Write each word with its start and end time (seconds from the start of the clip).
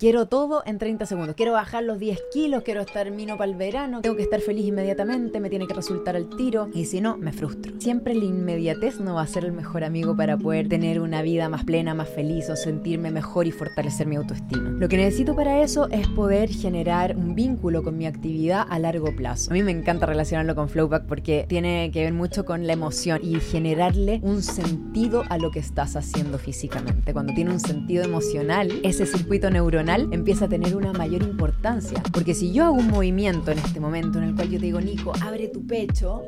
Quiero 0.00 0.24
todo 0.24 0.62
en 0.64 0.78
30 0.78 1.04
segundos. 1.04 1.36
Quiero 1.36 1.52
bajar 1.52 1.82
los 1.82 1.98
10 1.98 2.18
kilos, 2.32 2.62
quiero 2.62 2.80
estar 2.80 3.10
mino 3.10 3.36
para 3.36 3.50
el 3.50 3.56
verano, 3.58 4.00
tengo 4.00 4.16
que 4.16 4.22
estar 4.22 4.40
feliz 4.40 4.64
inmediatamente, 4.64 5.40
me 5.40 5.50
tiene 5.50 5.66
que 5.66 5.74
resultar 5.74 6.16
el 6.16 6.30
tiro. 6.38 6.70
Y 6.72 6.86
si 6.86 7.02
no, 7.02 7.18
me 7.18 7.34
frustro. 7.34 7.78
Siempre 7.78 8.14
la 8.14 8.24
inmediatez 8.24 8.98
no 8.98 9.16
va 9.16 9.20
a 9.20 9.26
ser 9.26 9.44
el 9.44 9.52
mejor 9.52 9.84
amigo 9.84 10.16
para 10.16 10.38
poder 10.38 10.70
tener 10.70 11.02
una 11.02 11.20
vida 11.20 11.50
más 11.50 11.64
plena, 11.64 11.92
más 11.92 12.08
feliz 12.08 12.48
o 12.48 12.56
sentirme 12.56 13.10
mejor 13.10 13.46
y 13.46 13.50
fortalecer 13.50 14.06
mi 14.06 14.16
autoestima. 14.16 14.70
Lo 14.70 14.88
que 14.88 14.96
necesito 14.96 15.36
para 15.36 15.60
eso 15.60 15.86
es 15.90 16.08
poder 16.08 16.48
generar 16.48 17.14
un 17.14 17.34
vínculo 17.34 17.82
con 17.82 17.98
mi 17.98 18.06
actividad 18.06 18.66
a 18.70 18.78
largo 18.78 19.14
plazo. 19.14 19.50
A 19.50 19.52
mí 19.52 19.62
me 19.62 19.72
encanta 19.72 20.06
relacionarlo 20.06 20.54
con 20.54 20.70
Flowback 20.70 21.04
porque 21.04 21.44
tiene 21.46 21.90
que 21.92 22.04
ver 22.04 22.14
mucho 22.14 22.46
con 22.46 22.66
la 22.66 22.72
emoción 22.72 23.20
y 23.22 23.38
generarle 23.38 24.20
un 24.22 24.42
sentido 24.42 25.24
a 25.28 25.36
lo 25.36 25.50
que 25.50 25.58
estás 25.58 25.94
haciendo 25.94 26.38
físicamente. 26.38 27.12
Cuando 27.12 27.34
tiene 27.34 27.50
un 27.50 27.60
sentido 27.60 28.02
emocional, 28.02 28.80
ese 28.82 29.04
circuito 29.04 29.50
neuronal 29.50 29.89
empieza 29.98 30.44
a 30.44 30.48
tener 30.48 30.76
una 30.76 30.92
mayor 30.92 31.22
importancia. 31.22 32.00
Porque 32.12 32.34
si 32.34 32.52
yo 32.52 32.64
hago 32.64 32.74
un 32.74 32.88
movimiento 32.88 33.50
en 33.50 33.58
este 33.58 33.80
momento 33.80 34.18
en 34.18 34.24
el 34.24 34.34
cual 34.34 34.48
yo 34.48 34.58
te 34.58 34.66
digo, 34.66 34.80
Nico, 34.80 35.12
abre 35.20 35.48
tu 35.48 35.66
pecho, 35.66 36.22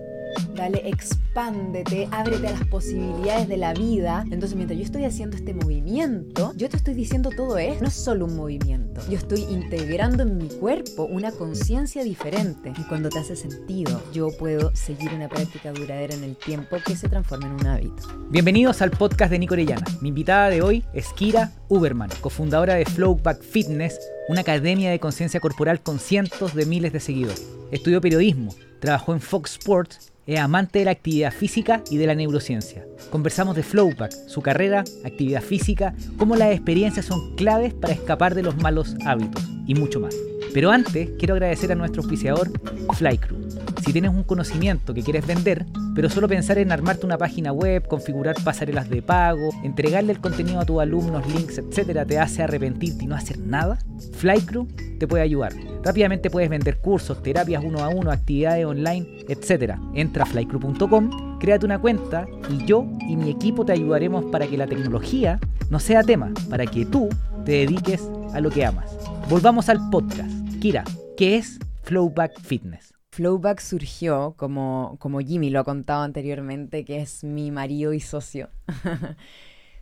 dale, 0.55 0.89
expándete, 0.89 2.09
ábrete 2.11 2.49
a 2.49 2.53
las 2.53 2.65
posibilidades 2.67 3.49
de 3.49 3.57
la 3.57 3.75
vida. 3.75 4.25
Entonces, 4.31 4.55
mientras 4.55 4.79
yo 4.79 4.85
estoy 4.85 5.05
haciendo 5.05 5.37
este 5.37 5.55
movimiento, 5.55 6.53
yo 6.57 6.69
te 6.69 6.77
estoy 6.77 6.95
diciendo 6.95 7.31
todo 7.37 7.59
esto. 7.59 7.83
No 7.83 7.89
es 7.89 7.95
solo 7.95 8.27
un 8.27 8.37
movimiento. 8.37 9.01
Yo 9.09 9.17
estoy 9.17 9.43
integrando 9.43 10.23
en 10.23 10.39
mi 10.39 10.49
cuerpo 10.49 11.05
una 11.05 11.33
conciencia 11.33 12.05
diferente. 12.05 12.73
Y 12.79 12.83
cuando 12.85 13.09
te 13.09 13.19
hace 13.19 13.37
sentido, 13.37 14.03
yo 14.13 14.29
puedo 14.39 14.75
seguir 14.75 15.13
una 15.15 15.29
práctica 15.29 15.73
duradera 15.73 16.15
en 16.15 16.25
el 16.25 16.37
tiempo 16.37 16.77
que 16.85 16.97
se 16.97 17.09
transforma 17.09 17.47
en 17.47 17.53
un 17.53 17.67
hábito. 17.67 18.03
Bienvenidos 18.31 18.83
al 18.83 18.91
podcast 18.91 19.31
de 19.31 19.39
Nico 19.39 19.55
Orellana. 19.55 19.85
Mi 20.01 20.09
invitada 20.11 20.51
de 20.51 20.63
hoy 20.63 20.85
es 20.93 21.13
Kira 21.15 21.53
Uberman, 21.69 22.11
cofundadora 22.21 22.75
de 22.75 22.85
Flowback 22.85 23.43
Fitness, 23.43 23.99
una 24.29 24.43
academia 24.43 24.91
de 24.91 25.01
conciencia 25.01 25.41
corporal 25.41 25.83
con 25.83 25.99
cientos 25.99 26.55
de 26.55 26.67
miles 26.67 26.93
de 26.93 27.01
seguidores. 27.01 27.47
Estudió 27.71 28.01
periodismo, 28.01 28.55
trabajó 28.81 29.15
en 29.15 29.21
Fox 29.21 29.53
Sports 29.53 30.12
es 30.27 30.39
amante 30.39 30.79
de 30.81 30.85
la 30.87 30.91
actividad 30.93 31.33
física 31.33 31.83
y 31.91 31.97
de 31.97 32.07
la 32.07 32.15
neurociencia. 32.15 32.85
Conversamos 33.11 33.57
de 33.57 33.63
Flowback, 33.63 34.13
su 34.29 34.43
carrera, 34.43 34.85
actividad 35.05 35.43
física, 35.43 35.95
cómo 36.17 36.37
las 36.37 36.53
experiencias 36.53 37.07
son 37.07 37.35
claves 37.37 37.75
para 37.75 37.95
escapar 37.95 38.35
de 38.35 38.43
los 38.43 38.57
malos 38.57 38.97
hábitos 39.05 39.43
y 39.67 39.75
mucho 39.75 40.01
más. 40.01 40.15
Pero 40.53 40.71
antes 40.71 41.11
quiero 41.19 41.35
agradecer 41.35 41.73
a 41.73 41.75
nuestro 41.75 42.03
auspiciador 42.03 42.51
Flycrew. 42.95 43.39
Si 43.85 43.93
tienes 43.93 44.11
un 44.11 44.23
conocimiento 44.23 44.95
que 44.95 45.03
quieres 45.03 45.27
vender, 45.27 45.67
pero 45.95 46.09
solo 46.09 46.29
pensar 46.29 46.59
en 46.59 46.73
armarte 46.73 47.07
una 47.07 47.19
página 47.19 47.53
web, 47.53 47.87
configurar 47.89 48.37
pasarelas 48.45 48.89
de 48.89 49.03
pago, 49.03 49.51
entregarle 49.65 50.13
el 50.13 50.21
contenido 50.21 50.61
a 50.61 50.67
tus 50.67 50.81
alumnos, 50.81 51.27
links, 51.35 51.59
etcétera, 51.59 52.05
te 52.05 52.19
hace 52.19 52.43
arrepentirte 52.43 53.05
y 53.05 53.07
no 53.07 53.17
hacer 53.17 53.39
nada, 53.39 53.79
Flycrew 54.13 54.69
te 54.99 55.09
puede 55.09 55.23
ayudar. 55.25 55.53
Rápidamente 55.83 56.31
puedes 56.31 56.49
vender 56.49 56.79
cursos, 56.79 57.23
terapias 57.23 57.65
uno 57.65 57.81
a 57.81 57.89
uno, 57.89 58.11
actividades 58.11 58.67
online, 58.67 59.25
etcétera. 59.29 59.81
Entra 59.95 60.23
a 60.23 60.27
flycrew.com, 60.27 61.39
créate 61.41 61.67
una 61.67 61.81
cuenta 61.81 62.27
y 62.49 62.65
yo 62.67 62.87
y 63.09 63.17
mi 63.17 63.31
equipo 63.31 63.65
te 63.65 63.73
ayudaremos 63.73 64.27
para 64.27 64.47
que 64.47 64.57
la 64.57 64.67
tecnología 64.67 65.41
no 65.71 65.81
sea 65.81 66.03
tema, 66.03 66.33
para 66.49 66.67
que 66.67 66.87
tú 66.87 67.09
te 67.45 67.53
dediques 67.53 68.09
a 68.33 68.41
lo 68.41 68.51
que 68.51 68.65
amas. 68.65 68.97
Volvamos 69.29 69.69
al 69.69 69.91
podcast. 69.91 70.42
Kira, 70.63 70.85
¿qué 71.17 71.39
es 71.39 71.59
Flowback 71.83 72.41
Fitness? 72.41 72.95
Flowback 73.11 73.59
surgió, 73.59 74.35
como, 74.37 74.97
como 75.01 75.19
Jimmy 75.19 75.51
lo 75.51 75.59
ha 75.59 75.65
contado 75.65 76.05
anteriormente, 76.05 76.85
que 76.85 77.01
es 77.01 77.25
mi 77.25 77.51
marido 77.51 77.93
y 77.93 77.99
socio. 77.99 78.49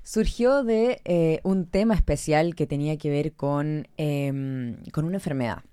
surgió 0.02 0.64
de 0.64 1.02
eh, 1.04 1.40
un 1.42 1.66
tema 1.66 1.92
especial 1.92 2.54
que 2.54 2.66
tenía 2.66 2.96
que 2.96 3.10
ver 3.10 3.34
con, 3.34 3.88
em, 3.98 4.82
con 4.90 5.04
una 5.04 5.16
enfermedad. 5.16 5.64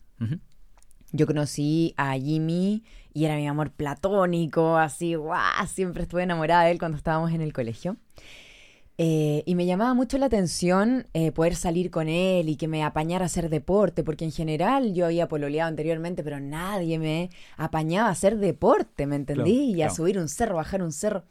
Yo 1.13 1.25
conocí 1.25 1.93
a 1.95 2.15
Jimmy 2.15 2.83
y 3.13 3.23
era 3.23 3.37
mi 3.37 3.47
amor 3.47 3.71
platónico, 3.71 4.75
así, 4.75 5.15
guau, 5.15 5.67
siempre 5.67 6.03
estuve 6.03 6.23
enamorada 6.23 6.65
de 6.65 6.71
él 6.71 6.79
cuando 6.79 6.97
estábamos 6.97 7.31
en 7.31 7.39
el 7.39 7.53
colegio. 7.53 7.95
Eh, 8.99 9.43
y 9.45 9.53
me 9.53 9.67
llamaba 9.67 9.93
mucho 9.93 10.17
la 10.17 10.25
atención 10.25 11.05
eh, 11.13 11.31
poder 11.31 11.55
salir 11.55 11.91
con 11.91 12.09
él 12.09 12.49
y 12.49 12.55
que 12.55 12.67
me 12.67 12.83
apañara 12.83 13.25
a 13.25 13.27
hacer 13.27 13.49
deporte, 13.49 14.03
porque 14.03 14.25
en 14.25 14.31
general 14.31 14.93
yo 14.93 15.05
había 15.05 15.27
pololeado 15.27 15.69
anteriormente, 15.69 16.23
pero 16.23 16.39
nadie 16.39 16.97
me 16.97 17.29
apañaba 17.57 18.09
a 18.09 18.11
hacer 18.11 18.37
deporte, 18.37 19.05
¿me 19.05 19.17
entendí? 19.17 19.73
y 19.75 19.81
a 19.83 19.91
subir 19.91 20.17
un 20.17 20.29
cerro, 20.29 20.55
bajar 20.55 20.81
un 20.81 20.91
cerro. 20.91 21.23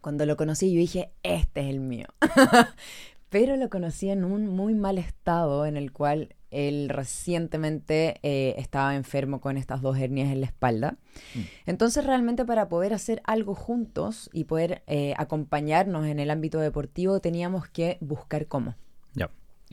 Cuando 0.00 0.24
lo 0.24 0.36
conocí 0.36 0.72
yo 0.72 0.78
dije, 0.78 1.10
este 1.22 1.60
es 1.60 1.68
el 1.68 1.80
mío. 1.80 2.06
pero 3.28 3.56
lo 3.56 3.68
conocí 3.68 4.08
en 4.08 4.24
un 4.24 4.46
muy 4.46 4.74
mal 4.74 4.96
estado 4.96 5.66
en 5.66 5.76
el 5.76 5.92
cual 5.92 6.34
él 6.50 6.88
recientemente 6.88 8.18
eh, 8.22 8.54
estaba 8.58 8.96
enfermo 8.96 9.40
con 9.40 9.56
estas 9.56 9.82
dos 9.82 9.98
hernias 9.98 10.30
en 10.30 10.40
la 10.40 10.46
espalda. 10.46 10.96
Mm. 11.34 11.40
Entonces 11.66 12.04
realmente 12.04 12.44
para 12.44 12.68
poder 12.68 12.94
hacer 12.94 13.20
algo 13.24 13.54
juntos 13.54 14.30
y 14.32 14.44
poder 14.44 14.82
eh, 14.86 15.14
acompañarnos 15.16 16.06
en 16.06 16.18
el 16.18 16.30
ámbito 16.30 16.58
deportivo 16.58 17.20
teníamos 17.20 17.68
que 17.68 17.98
buscar 18.00 18.46
cómo. 18.46 18.74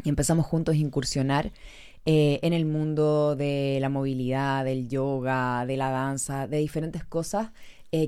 Y 0.04 0.10
empezamos 0.10 0.46
juntos 0.46 0.76
a 0.76 0.78
incursionar 0.78 1.54
eh, 2.06 2.40
en 2.42 2.52
el 2.52 2.66
mundo 2.66 3.38
de 3.38 3.78
la 3.80 3.88
movilidad, 3.88 4.66
del 4.66 4.90
yoga, 4.90 5.66
de 5.66 5.78
la 5.78 5.90
danza, 5.90 6.48
de 6.48 6.58
diferentes 6.58 7.06
cosas 7.06 7.52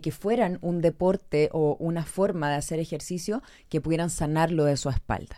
que 0.04 0.12
fueran 0.12 0.60
un 0.60 0.82
deporte 0.82 1.48
o 1.54 1.78
una 1.80 2.04
forma 2.04 2.50
de 2.50 2.56
hacer 2.58 2.78
ejercicio 2.78 3.42
que 3.70 3.80
pudieran 3.80 4.10
sanarlo 4.10 4.66
de 4.66 4.76
su 4.76 4.90
espalda. 4.90 5.38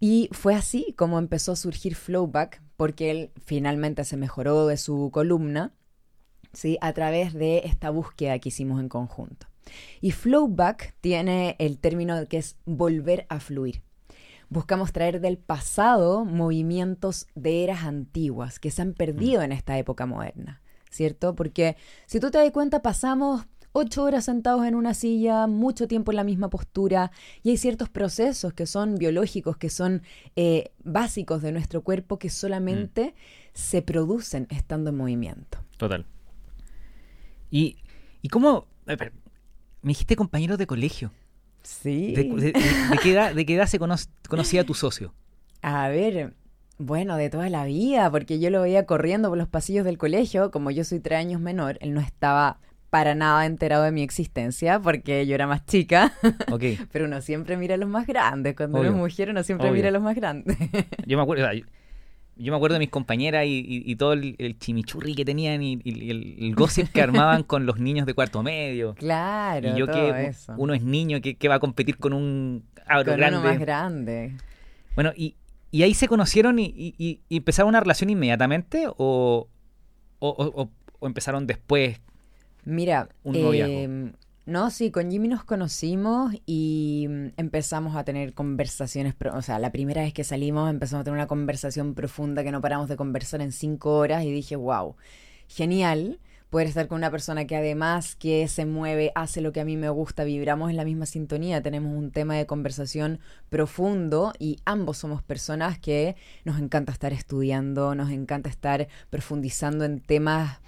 Y 0.00 0.30
fue 0.32 0.54
así 0.54 0.94
como 0.96 1.18
empezó 1.18 1.52
a 1.52 1.56
surgir 1.56 1.94
Flowback, 1.94 2.62
porque 2.78 3.10
él 3.10 3.30
finalmente 3.44 4.04
se 4.04 4.16
mejoró 4.16 4.66
de 4.66 4.78
su 4.78 5.10
columna, 5.12 5.74
¿sí? 6.54 6.78
A 6.80 6.94
través 6.94 7.34
de 7.34 7.58
esta 7.66 7.90
búsqueda 7.90 8.38
que 8.38 8.48
hicimos 8.48 8.80
en 8.80 8.88
conjunto. 8.88 9.46
Y 10.00 10.12
Flowback 10.12 10.94
tiene 11.02 11.54
el 11.58 11.78
término 11.78 12.26
que 12.26 12.38
es 12.38 12.56
volver 12.64 13.26
a 13.28 13.40
fluir. 13.40 13.82
Buscamos 14.48 14.92
traer 14.92 15.20
del 15.20 15.36
pasado 15.38 16.24
movimientos 16.24 17.28
de 17.34 17.62
eras 17.62 17.84
antiguas 17.84 18.58
que 18.58 18.70
se 18.70 18.82
han 18.82 18.94
perdido 18.94 19.42
en 19.42 19.52
esta 19.52 19.78
época 19.78 20.06
moderna, 20.06 20.62
¿cierto? 20.90 21.36
Porque 21.36 21.76
si 22.06 22.18
tú 22.18 22.30
te 22.30 22.38
das 22.38 22.50
cuenta, 22.50 22.82
pasamos 22.82 23.46
ocho 23.72 24.02
horas 24.02 24.24
sentados 24.24 24.66
en 24.66 24.74
una 24.74 24.94
silla, 24.94 25.46
mucho 25.46 25.86
tiempo 25.86 26.12
en 26.12 26.16
la 26.16 26.24
misma 26.24 26.50
postura, 26.50 27.10
y 27.42 27.50
hay 27.50 27.56
ciertos 27.56 27.88
procesos 27.88 28.52
que 28.52 28.66
son 28.66 28.96
biológicos, 28.96 29.56
que 29.56 29.70
son 29.70 30.02
eh, 30.36 30.72
básicos 30.82 31.42
de 31.42 31.52
nuestro 31.52 31.82
cuerpo, 31.82 32.18
que 32.18 32.30
solamente 32.30 33.14
mm. 33.14 33.20
se 33.54 33.82
producen 33.82 34.46
estando 34.50 34.90
en 34.90 34.96
movimiento. 34.96 35.58
Total. 35.76 36.06
¿Y, 37.50 37.76
y 38.22 38.28
cómo? 38.28 38.66
Me 38.86 38.98
dijiste 39.82 40.16
compañeros 40.16 40.58
de 40.58 40.66
colegio. 40.66 41.12
Sí. 41.62 42.14
¿De, 42.14 42.52
qué, 43.02 43.54
edad, 43.54 43.66
se 43.66 43.78
conocía 43.78 44.64
tu 44.64 44.74
socio? 44.74 45.14
A 45.62 45.88
ver, 45.88 46.34
bueno, 46.78 47.16
de 47.16 47.28
toda 47.28 47.50
la 47.50 47.64
vida, 47.64 48.10
porque 48.10 48.38
yo 48.38 48.50
lo 48.50 48.62
veía 48.62 48.86
corriendo 48.86 49.28
por 49.28 49.38
los 49.38 49.48
pasillos 49.48 49.84
del 49.84 49.98
colegio, 49.98 50.50
como 50.50 50.70
yo 50.70 50.84
soy 50.84 51.00
tres 51.00 51.18
años 51.18 51.40
menor, 51.40 51.76
él 51.80 51.92
no 51.92 52.00
estaba 52.00 52.58
para 52.90 53.14
nada 53.14 53.46
enterado 53.46 53.84
de 53.84 53.92
mi 53.92 54.02
existencia 54.02 54.80
porque 54.80 55.24
yo 55.26 55.34
era 55.34 55.46
más 55.46 55.64
chica. 55.64 56.12
Okay. 56.50 56.78
Pero 56.90 57.04
uno 57.04 57.20
siempre 57.20 57.56
mira 57.56 57.74
a 57.74 57.78
los 57.78 57.88
más 57.88 58.06
grandes. 58.06 58.56
Cuando 58.56 58.80
uno 58.80 58.88
es 58.88 58.94
mujer, 58.94 59.30
uno 59.30 59.42
siempre 59.44 59.70
mira 59.70 59.88
a 59.88 59.92
los 59.92 60.02
más 60.02 60.16
grandes. 60.16 60.56
yo 61.06 61.16
me 61.16 61.22
acuerdo. 61.22 61.48
Yo 62.36 62.52
me 62.52 62.56
acuerdo 62.56 62.74
de 62.74 62.80
mis 62.80 62.90
compañeras 62.90 63.44
y, 63.46 63.94
todo 63.96 64.14
el, 64.14 64.56
chimichurri 64.58 65.14
que 65.14 65.24
tenían 65.24 65.62
y, 65.62 65.80
el, 65.84 66.54
gossip 66.54 66.88
que 66.88 67.02
armaban 67.02 67.44
con 67.44 67.66
los 67.66 67.78
niños 67.78 68.06
de 68.06 68.14
cuarto 68.14 68.42
medio. 68.42 68.94
Claro, 68.94 69.68
y 69.68 69.78
yo 69.78 69.86
que 69.86 70.32
uno 70.56 70.74
es 70.74 70.82
niño 70.82 71.20
que, 71.20 71.48
va 71.48 71.56
a 71.56 71.60
competir 71.60 71.98
con 71.98 72.12
un 72.12 72.64
con 73.04 73.22
uno 73.22 73.42
más 73.42 73.58
grande. 73.58 74.36
Bueno, 74.94 75.12
y, 75.14 75.36
ahí 75.82 75.94
se 75.94 76.08
conocieron 76.08 76.58
y, 76.58 77.20
empezaron 77.30 77.68
una 77.68 77.80
relación 77.80 78.10
inmediatamente 78.10 78.86
o, 78.88 79.48
o, 80.18 80.68
o 80.98 81.06
empezaron 81.06 81.46
después 81.46 82.00
Mira, 82.64 83.08
em, 83.24 84.12
no, 84.46 84.70
sí, 84.70 84.90
con 84.90 85.10
Jimmy 85.10 85.28
nos 85.28 85.44
conocimos 85.44 86.34
y 86.46 87.06
mm, 87.08 87.26
empezamos 87.36 87.94
a 87.96 88.04
tener 88.04 88.34
conversaciones, 88.34 89.14
o 89.32 89.42
sea, 89.42 89.58
la 89.58 89.70
primera 89.70 90.02
vez 90.02 90.12
que 90.12 90.24
salimos 90.24 90.70
empezamos 90.70 91.02
a 91.02 91.04
tener 91.04 91.18
una 91.18 91.26
conversación 91.26 91.94
profunda 91.94 92.42
que 92.42 92.50
no 92.50 92.60
paramos 92.60 92.88
de 92.88 92.96
conversar 92.96 93.42
en 93.42 93.52
cinco 93.52 93.96
horas 93.96 94.24
y 94.24 94.32
dije, 94.32 94.56
wow, 94.56 94.96
genial 95.48 96.18
poder 96.50 96.66
estar 96.66 96.88
con 96.88 96.96
una 96.96 97.12
persona 97.12 97.46
que 97.46 97.56
además 97.56 98.16
que 98.16 98.48
se 98.48 98.66
mueve, 98.66 99.12
hace 99.14 99.40
lo 99.40 99.52
que 99.52 99.60
a 99.60 99.64
mí 99.64 99.76
me 99.76 99.88
gusta, 99.88 100.24
vibramos 100.24 100.68
en 100.70 100.76
la 100.76 100.84
misma 100.84 101.06
sintonía, 101.06 101.62
tenemos 101.62 101.96
un 101.96 102.10
tema 102.10 102.34
de 102.34 102.46
conversación 102.46 103.20
profundo 103.50 104.32
y 104.38 104.58
ambos 104.64 104.98
somos 104.98 105.22
personas 105.22 105.78
que 105.78 106.16
nos 106.44 106.58
encanta 106.58 106.92
estar 106.92 107.12
estudiando, 107.12 107.94
nos 107.94 108.10
encanta 108.10 108.50
estar 108.50 108.88
profundizando 109.10 109.84
en 109.84 110.00
temas 110.00 110.58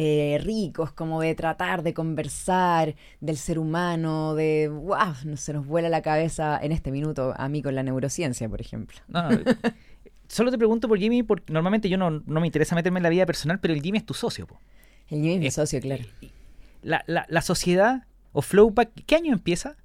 eh, 0.00 0.38
ricos, 0.44 0.92
como 0.92 1.20
de 1.20 1.34
tratar 1.34 1.82
de 1.82 1.92
conversar 1.92 2.94
del 3.20 3.36
ser 3.36 3.58
humano, 3.58 4.36
de, 4.36 4.68
wow, 4.68 5.36
se 5.36 5.52
nos 5.52 5.66
vuela 5.66 5.88
la 5.88 6.02
cabeza 6.02 6.56
en 6.62 6.70
este 6.70 6.92
minuto 6.92 7.34
a 7.36 7.48
mí 7.48 7.62
con 7.62 7.74
la 7.74 7.82
neurociencia, 7.82 8.48
por 8.48 8.60
ejemplo. 8.60 8.96
solo 10.28 10.50
te 10.52 10.58
pregunto 10.58 10.86
por 10.88 10.98
Jimmy, 10.98 11.22
porque 11.24 11.52
normalmente 11.52 11.88
yo 11.88 11.96
no, 11.98 12.10
no 12.10 12.40
me 12.40 12.46
interesa 12.46 12.74
meterme 12.76 12.98
en 13.00 13.02
la 13.02 13.08
vida 13.08 13.26
personal, 13.26 13.58
pero 13.60 13.74
el 13.74 13.82
Jimmy 13.82 13.98
es 13.98 14.06
tu 14.06 14.14
socio. 14.14 14.46
Po. 14.46 14.60
El 15.08 15.18
Jimmy 15.22 15.34
es 15.34 15.40
mi 15.40 15.46
Eh, 15.46 15.50
socio, 15.50 15.80
claro. 15.80 16.04
La, 16.82 17.02
la, 17.06 17.26
la 17.28 17.42
sociedad 17.42 18.04
o 18.32 18.40
Flowpack, 18.42 18.90
¿qué 19.04 19.16
año 19.16 19.32
empieza? 19.32 19.76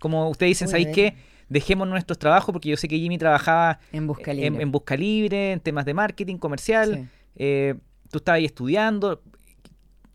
Como 0.00 0.28
ustedes 0.30 0.50
dicen, 0.50 0.68
¿sabéis 0.68 0.88
qué? 0.88 1.14
Dejemos 1.48 1.86
nuestros 1.86 2.18
trabajos 2.18 2.52
porque 2.52 2.70
yo 2.70 2.76
sé 2.76 2.88
que 2.88 2.98
Jimmy 2.98 3.18
trabajaba 3.18 3.78
En 3.92 4.06
busca 4.06 4.32
libre. 4.32 4.46
en, 4.48 4.60
en 4.60 4.72
busca 4.72 4.96
libre, 4.96 5.52
en 5.52 5.60
temas 5.60 5.84
de 5.84 5.94
marketing 5.94 6.38
comercial. 6.38 6.94
Sí. 6.94 7.08
eh, 7.36 7.74
tú 8.10 8.18
estabas 8.18 8.38
ahí 8.38 8.46
estudiando. 8.46 9.22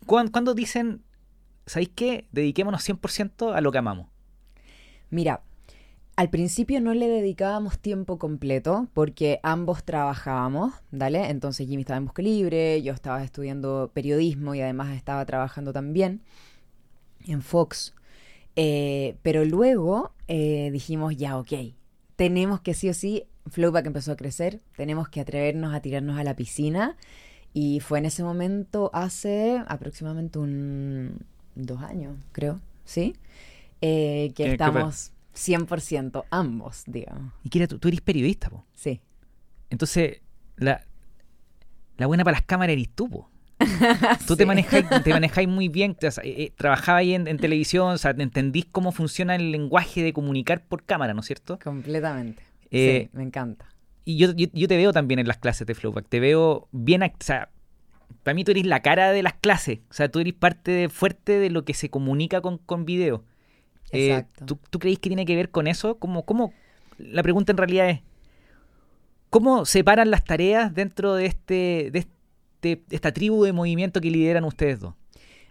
¿Cuán- 0.06 0.28
¿Cuándo 0.28 0.54
dicen, 0.54 1.02
¿sabéis 1.66 1.90
qué? 1.94 2.26
Dediquémonos 2.32 2.82
100% 2.82 3.52
a 3.52 3.60
lo 3.60 3.72
que 3.72 3.78
amamos. 3.78 4.08
Mira, 5.10 5.42
al 6.16 6.30
principio 6.30 6.80
no 6.80 6.94
le 6.94 7.08
dedicábamos 7.08 7.78
tiempo 7.78 8.18
completo 8.18 8.88
porque 8.92 9.40
ambos 9.42 9.84
trabajábamos, 9.84 10.74
¿dale? 10.90 11.30
Entonces 11.30 11.66
Jimmy 11.66 11.82
estaba 11.82 11.96
en 11.98 12.04
busca 12.04 12.22
libre, 12.22 12.82
yo 12.82 12.92
estaba 12.92 13.22
estudiando 13.24 13.90
periodismo 13.94 14.54
y 14.54 14.60
además 14.60 14.94
estaba 14.96 15.24
trabajando 15.26 15.72
también 15.72 16.22
en 17.26 17.42
Fox. 17.42 17.94
Eh, 18.56 19.16
pero 19.22 19.44
luego 19.44 20.12
eh, 20.28 20.70
dijimos, 20.72 21.16
ya, 21.16 21.38
ok, 21.38 21.52
tenemos 22.16 22.60
que 22.60 22.74
sí 22.74 22.88
o 22.88 22.94
sí, 22.94 23.24
Flowback 23.46 23.86
empezó 23.86 24.12
a 24.12 24.16
crecer, 24.16 24.60
tenemos 24.76 25.08
que 25.08 25.20
atrevernos 25.20 25.74
a 25.74 25.80
tirarnos 25.80 26.18
a 26.18 26.24
la 26.24 26.36
piscina. 26.36 26.96
Y 27.52 27.80
fue 27.80 27.98
en 27.98 28.06
ese 28.06 28.22
momento 28.22 28.90
hace 28.94 29.62
aproximadamente 29.66 30.38
un 30.38 31.18
dos 31.56 31.82
años, 31.82 32.16
creo, 32.32 32.60
¿sí? 32.84 33.14
Eh, 33.80 34.28
que 34.28 34.44
¿Qué- 34.44 34.44
qué 34.44 34.52
estamos 34.52 35.12
100% 35.34 36.24
ambos, 36.30 36.84
digamos. 36.86 37.32
Y 37.44 37.48
Kira, 37.48 37.66
tú, 37.66 37.78
tú 37.78 37.88
eres 37.88 38.00
periodista, 38.00 38.50
po. 38.50 38.64
Sí. 38.74 39.00
Entonces, 39.70 40.20
la, 40.56 40.84
la 41.98 42.06
buena 42.06 42.24
para 42.24 42.36
las 42.38 42.46
cámaras 42.46 42.72
eres 42.74 42.88
tú, 42.94 43.08
po. 43.08 43.30
Tú 44.26 44.36
te 44.36 44.46
manejáis, 44.46 44.86
te 45.04 45.10
manejáis 45.10 45.46
muy 45.46 45.68
bien, 45.68 45.94
o 46.06 46.10
sea, 46.10 46.24
eh, 46.24 46.44
eh, 46.44 46.52
trabajabas 46.56 47.00
ahí 47.00 47.12
en, 47.14 47.26
en 47.28 47.36
televisión, 47.36 47.92
o 47.92 47.98
sea, 47.98 48.12
entendís 48.12 48.64
cómo 48.64 48.90
funciona 48.90 49.34
el 49.36 49.52
lenguaje 49.52 50.02
de 50.02 50.14
comunicar 50.14 50.62
por 50.64 50.82
cámara, 50.84 51.12
¿no 51.12 51.20
es 51.20 51.26
cierto? 51.26 51.58
Completamente. 51.62 52.42
Eh, 52.70 53.08
sí, 53.10 53.16
me 53.16 53.22
encanta. 53.22 53.66
Y 54.04 54.16
yo, 54.16 54.32
yo, 54.32 54.46
yo 54.52 54.66
te 54.68 54.76
veo 54.76 54.92
también 54.92 55.20
en 55.20 55.28
las 55.28 55.38
clases 55.38 55.66
de 55.66 55.74
Flowback, 55.74 56.08
te 56.08 56.20
veo 56.20 56.68
bien, 56.72 57.02
o 57.02 57.10
sea, 57.20 57.50
para 58.22 58.34
mí 58.34 58.44
tú 58.44 58.50
eres 58.50 58.66
la 58.66 58.80
cara 58.80 59.12
de 59.12 59.22
las 59.22 59.34
clases, 59.34 59.80
o 59.90 59.92
sea, 59.94 60.10
tú 60.10 60.18
eres 60.20 60.34
parte 60.34 60.70
de- 60.70 60.88
fuerte 60.88 61.38
de 61.38 61.50
lo 61.50 61.64
que 61.64 61.74
se 61.74 61.90
comunica 61.90 62.40
con, 62.40 62.58
con 62.58 62.84
video. 62.84 63.24
Eh, 63.92 64.08
Exacto. 64.10 64.46
¿tú, 64.46 64.58
tú 64.70 64.78
creéis 64.78 64.98
que 65.00 65.10
tiene 65.10 65.24
que 65.26 65.36
ver 65.36 65.50
con 65.50 65.66
eso? 65.66 65.98
¿Cómo, 65.98 66.24
cómo, 66.24 66.52
la 66.98 67.22
pregunta 67.22 67.52
en 67.52 67.58
realidad 67.58 67.90
es, 67.90 68.00
¿cómo 69.30 69.64
separan 69.64 70.10
las 70.10 70.24
tareas 70.24 70.74
dentro 70.74 71.14
de, 71.14 71.26
este, 71.26 71.90
de 71.92 71.98
este, 72.00 72.10
de 72.62 72.84
esta 72.90 73.12
tribu 73.12 73.44
de 73.44 73.52
movimiento 73.52 74.00
que 74.00 74.10
lideran 74.10 74.44
ustedes 74.44 74.80
dos? 74.80 74.94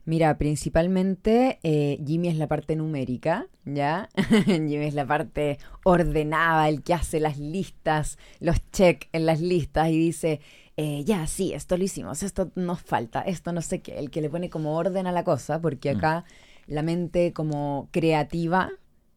Mira, 0.09 0.39
principalmente 0.39 1.59
eh, 1.61 2.01
Jimmy 2.03 2.29
es 2.29 2.37
la 2.37 2.47
parte 2.47 2.75
numérica, 2.75 3.45
¿ya? 3.63 4.09
Jimmy 4.47 4.77
es 4.77 4.95
la 4.95 5.05
parte 5.05 5.59
ordenada, 5.83 6.67
el 6.67 6.81
que 6.81 6.95
hace 6.95 7.19
las 7.19 7.37
listas, 7.37 8.17
los 8.39 8.57
check 8.71 9.07
en 9.13 9.27
las 9.27 9.39
listas 9.39 9.89
y 9.89 9.99
dice, 9.99 10.41
eh, 10.77 11.03
ya, 11.05 11.27
sí, 11.27 11.53
esto 11.53 11.77
lo 11.77 11.83
hicimos, 11.83 12.23
esto 12.23 12.49
nos 12.55 12.81
falta, 12.81 13.21
esto 13.21 13.53
no 13.53 13.61
sé 13.61 13.81
qué, 13.81 13.99
el 13.99 14.09
que 14.09 14.21
le 14.21 14.31
pone 14.31 14.49
como 14.49 14.75
orden 14.77 15.05
a 15.05 15.11
la 15.11 15.23
cosa, 15.23 15.61
porque 15.61 15.93
Mm. 15.93 15.97
acá 15.97 16.25
la 16.65 16.81
mente 16.81 17.31
como 17.31 17.87
creativa 17.91 18.71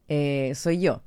eh, 0.09 0.51
soy 0.53 0.79
yo. 0.79 1.01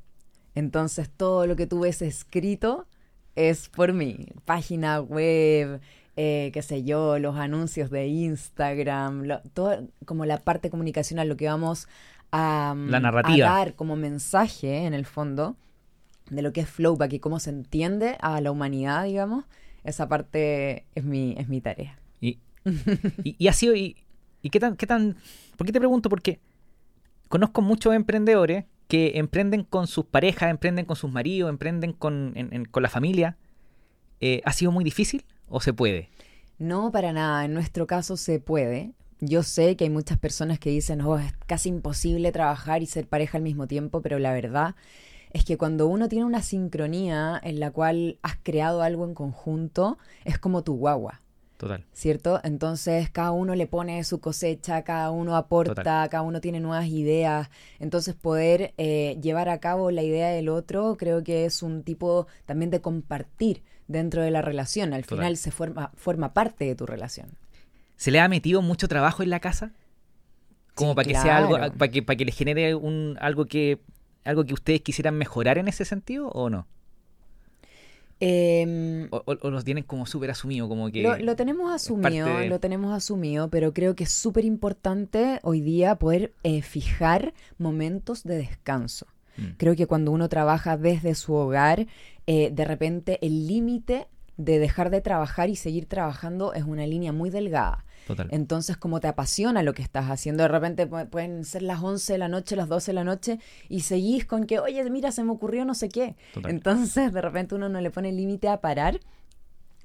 Entonces 0.57 1.09
todo 1.17 1.47
lo 1.47 1.55
que 1.55 1.69
tú 1.69 1.79
ves 1.79 2.03
escrito 2.03 2.89
es 3.37 3.69
por 3.69 3.93
mí. 3.93 4.27
Página 4.45 5.01
web, 5.01 5.81
eh, 6.17 6.51
qué 6.55 6.63
sé 6.63 6.83
yo, 6.85 7.19
los 7.19 7.37
anuncios 7.37 7.91
de 7.91 8.07
Instagram, 8.09 9.25
lo- 9.25 9.41
todo 9.55 9.87
como 10.05 10.25
la 10.25 10.39
parte 10.39 10.71
comunicacional, 10.71 11.29
lo 11.29 11.37
que 11.37 11.47
vamos 11.47 11.89
a, 12.33 12.75
mm, 12.77 12.89
La 12.89 13.01
narrativa. 13.01 13.47
a 13.51 13.55
dar 13.59 13.75
como 13.75 13.97
mensaje 13.97 14.85
en 14.87 14.95
el 14.95 15.05
fondo 15.07 15.57
de 16.31 16.43
lo 16.43 16.53
que 16.53 16.63
es 16.63 16.69
Flowback 16.69 17.13
y 17.13 17.19
cómo 17.21 17.39
se 17.39 17.51
entiende 17.51 18.17
a 18.21 18.41
la 18.41 18.51
humanidad, 18.51 19.05
digamos, 19.05 19.45
esa 19.85 20.09
parte 20.09 20.85
es 20.95 21.05
mi, 21.05 21.35
es 21.39 21.49
mi 21.49 21.61
tarea. 21.61 21.99
Y, 22.21 22.39
y, 23.23 23.37
y 23.39 23.49
ha 23.49 23.53
sido, 23.53 23.77
y, 23.77 23.97
y 24.43 24.51
qué 24.51 24.59
tan, 24.59 24.77
qué 24.77 24.87
tan, 24.87 25.17
¿por 25.57 25.67
qué 25.67 25.73
te 25.73 25.79
pregunto? 25.79 26.09
Porque 26.09 26.41
conozco 27.29 27.63
muchos 27.63 27.95
emprendedores 27.95 28.65
que 28.89 29.19
emprenden 29.19 29.63
con 29.65 29.87
sus 29.87 30.05
parejas, 30.05 30.51
emprenden 30.51 30.85
con 30.87 30.97
sus 30.97 31.11
maridos, 31.13 31.51
emprenden 31.51 31.93
con, 31.93 32.33
en- 32.37 32.53
en- 32.53 32.65
con 32.65 32.83
la 32.83 32.89
familia. 32.89 33.37
Eh, 34.21 34.41
¿Ha 34.45 34.53
sido 34.53 34.73
muy 34.73 34.83
difícil 34.83 35.25
o 35.49 35.61
se 35.61 35.73
puede? 35.73 36.11
No, 36.59 36.91
para 36.91 37.13
nada. 37.13 37.45
En 37.45 37.55
nuestro 37.55 37.87
caso 37.87 38.17
se 38.17 38.41
puede. 38.41 38.93
Yo 39.21 39.43
sé 39.43 39.77
que 39.77 39.85
hay 39.85 39.91
muchas 39.91 40.19
personas 40.19 40.59
que 40.59 40.71
dicen, 40.71 41.01
oh, 41.01 41.19
es 41.19 41.33
casi 41.47 41.69
imposible 41.69 42.33
trabajar 42.33 42.83
y 42.83 42.87
ser 42.87 43.07
pareja 43.07 43.39
al 43.39 43.45
mismo 43.45 43.67
tiempo, 43.67 44.03
pero 44.03 44.19
la 44.19 44.33
verdad 44.33 44.75
es 45.33 45.45
que 45.45 45.59
cuando 45.59 45.87
uno 45.87 46.09
tiene 46.09 46.25
una 46.25 46.43
sincronía 46.43 47.39
en 47.43 47.61
la 47.61 47.71
cual 47.71 48.19
has 48.23 48.37
creado 48.43 48.83
algo 48.83 49.05
en 49.05 49.15
conjunto, 49.15 49.99
es 50.25 50.39
como 50.39 50.63
tu 50.63 50.77
guagua. 50.77 51.21
Total. 51.57 51.85
¿cierto? 51.93 52.41
Entonces 52.45 53.09
cada 53.11 53.31
uno 53.31 53.55
le 53.55 53.67
pone 53.67 54.03
su 54.05 54.21
cosecha, 54.21 54.83
cada 54.83 55.11
uno 55.11 55.37
aporta, 55.37 55.75
Total. 55.75 56.09
cada 56.11 56.23
uno 56.23 56.41
tiene 56.41 56.61
nuevas 56.61 56.87
ideas. 56.87 57.49
Entonces 57.79 58.15
poder 58.15 58.75
eh, 58.77 59.19
llevar 59.23 59.49
a 59.49 59.59
cabo 59.59 59.91
la 59.91 60.03
idea 60.03 60.29
del 60.29 60.51
otro 60.51 60.97
creo 60.99 61.25
que 61.25 61.47
es 61.47 61.63
un 61.63 61.83
tipo 61.83 62.27
también 62.45 62.71
de 62.71 62.81
compartir 62.83 63.63
dentro 63.89 64.23
de 64.23 64.31
la 64.31 64.43
relación. 64.43 64.93
Al 64.95 65.03
Total. 65.03 65.19
final 65.19 65.37
se 65.37 65.51
forma, 65.51 65.91
forma 65.97 66.33
parte 66.33 66.65
de 66.65 66.75
tu 66.75 66.87
relación. 66.87 67.29
¿Se 67.97 68.11
le 68.11 68.21
ha 68.21 68.29
metido 68.29 68.63
mucho 68.63 68.89
trabajo 68.89 69.23
en 69.23 69.31
la 69.31 69.41
casa? 69.41 69.73
Como 70.75 70.91
Sí, 70.91 70.97
para 70.97 71.09
que 71.09 71.15
sea 71.15 71.37
algo, 71.39 71.57
para 71.79 71.91
que, 71.91 72.03
para 72.03 72.17
que 72.17 72.25
le 72.27 72.33
genere 72.33 72.75
un, 72.75 73.17
algo 73.21 73.47
que 73.47 73.79
algo 74.25 74.45
que 74.45 74.55
ustedes 74.55 74.81
quisieran 74.83 75.17
mejorar 75.17 75.57
en 75.57 75.69
ese 75.69 75.85
sentido 75.85 76.29
o 76.29 76.51
no? 76.51 76.67
Em, 78.19 79.09
O, 79.11 79.23
o- 79.27 79.37
o 79.43 79.51
los 79.51 79.65
tienen 79.65 79.85
como 79.85 80.07
súper 80.07 80.31
asumido, 80.31 80.69
como 80.69 80.91
que... 80.91 81.03
Lo, 81.03 81.19
lo 81.19 81.37
tenemos 81.37 81.71
asumido, 81.73 82.27
de- 82.39 82.49
lo 82.49 82.59
tenemos 82.61 82.93
asumido, 82.95 83.49
pero 83.51 83.73
creo 83.75 83.95
que 83.95 84.05
es 84.05 84.11
súper 84.11 84.45
importante 84.47 85.39
hoy 85.43 85.61
día 85.61 85.97
poder 85.97 86.33
eh, 86.43 86.63
fijar 86.63 87.35
momentos 87.59 88.25
de 88.25 88.37
descanso. 88.39 89.07
Mm, 89.37 89.43
Creo 89.57 89.77
que 89.77 89.87
cuando 89.87 90.13
uno 90.13 90.29
trabaja 90.29 90.77
desde 90.77 91.15
su 91.15 91.35
hogar, 91.35 91.87
eh, 92.27 92.51
de 92.53 92.65
repente 92.65 93.19
el 93.25 93.47
límite 93.47 94.07
de 94.37 94.59
dejar 94.59 94.91
de 94.91 95.01
trabajar 95.01 95.49
y 95.49 95.57
seguir 95.57 95.87
trabajando 95.87 96.53
es 96.53 96.65
una 96.65 96.87
línea 96.87 97.13
muy 97.13 97.31
delgada. 97.31 97.85
total. 98.07 98.29
Entonces, 98.31 98.77
como 98.77 99.01
te 99.01 99.09
apasiona 99.09 99.63
lo 99.63 99.73
que 99.75 99.83
estás 99.83 100.11
haciendo, 100.11 100.43
de 100.45 100.49
repente 100.49 100.89
pu- 100.89 101.09
pueden 101.09 101.45
ser 101.45 101.63
las 101.63 101.83
11 101.83 102.13
de 102.13 102.19
la 102.19 102.29
noche, 102.29 102.55
las 102.55 102.69
12 102.69 102.91
de 102.91 102.95
la 102.95 103.05
noche, 103.05 103.39
y 103.69 103.81
seguís 103.81 104.27
con 104.27 104.45
que, 104.47 104.59
oye, 104.61 104.89
mira, 104.91 105.11
se 105.11 105.25
me 105.25 105.33
ocurrió 105.33 105.65
no 105.65 105.75
sé 105.75 105.89
qué. 105.89 106.15
Total. 106.35 106.51
Entonces, 106.53 107.13
de 107.13 107.21
repente 107.23 107.55
uno 107.55 107.69
no 107.69 107.81
le 107.81 107.91
pone 107.91 108.13
límite 108.13 108.49
a 108.49 108.61
parar 108.61 109.01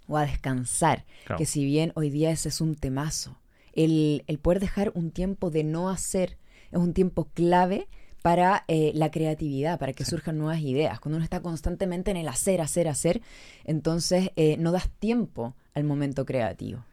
o 0.07 0.17
a 0.17 0.25
descansar. 0.25 1.05
Claro. 1.25 1.37
Que 1.39 1.45
si 1.45 1.63
bien 1.65 1.93
hoy 1.95 2.09
día 2.09 2.31
ese 2.31 2.49
es 2.49 2.61
un 2.61 2.75
temazo, 2.75 3.37
el, 3.73 4.23
el 4.27 4.37
poder 4.37 4.59
dejar 4.59 4.91
un 4.95 5.11
tiempo 5.11 5.49
de 5.49 5.63
no 5.63 5.89
hacer 5.89 6.37
es 6.71 6.79
un 6.79 6.93
tiempo 6.93 7.29
clave 7.33 7.87
para 8.21 8.63
eh, 8.67 8.91
la 8.93 9.09
creatividad, 9.11 9.79
para 9.79 9.93
que 9.93 10.05
surjan 10.05 10.37
nuevas 10.37 10.61
ideas. 10.61 10.99
Cuando 10.99 11.17
uno 11.17 11.23
está 11.23 11.41
constantemente 11.41 12.11
en 12.11 12.17
el 12.17 12.27
hacer, 12.27 12.61
hacer, 12.61 12.87
hacer, 12.87 13.21
entonces 13.63 14.31
eh, 14.35 14.57
no 14.57 14.71
das 14.71 14.89
tiempo 14.89 15.55
al 15.73 15.83
momento 15.83 16.25
creativo. 16.25 16.83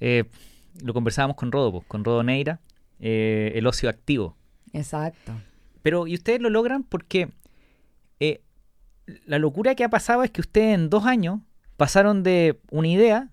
Eh, 0.00 0.24
lo 0.82 0.92
conversábamos 0.92 1.36
con 1.36 1.52
Rodo, 1.52 1.72
po, 1.72 1.84
con 1.86 2.04
Rodo 2.04 2.22
Neira, 2.22 2.60
el 2.98 3.66
ocio 3.66 3.88
activo. 3.88 4.36
Exacto. 4.72 5.32
Pero, 5.82 6.06
y 6.06 6.14
ustedes 6.14 6.40
lo 6.40 6.50
logran 6.50 6.82
porque 6.82 7.32
la 9.26 9.38
locura 9.38 9.74
que 9.74 9.84
ha 9.84 9.90
pasado 9.90 10.22
es 10.22 10.30
que 10.30 10.40
ustedes 10.40 10.74
en 10.74 10.88
dos 10.88 11.04
años 11.04 11.40
pasaron 11.76 12.22
de 12.22 12.58
una 12.70 12.88
idea 12.88 13.30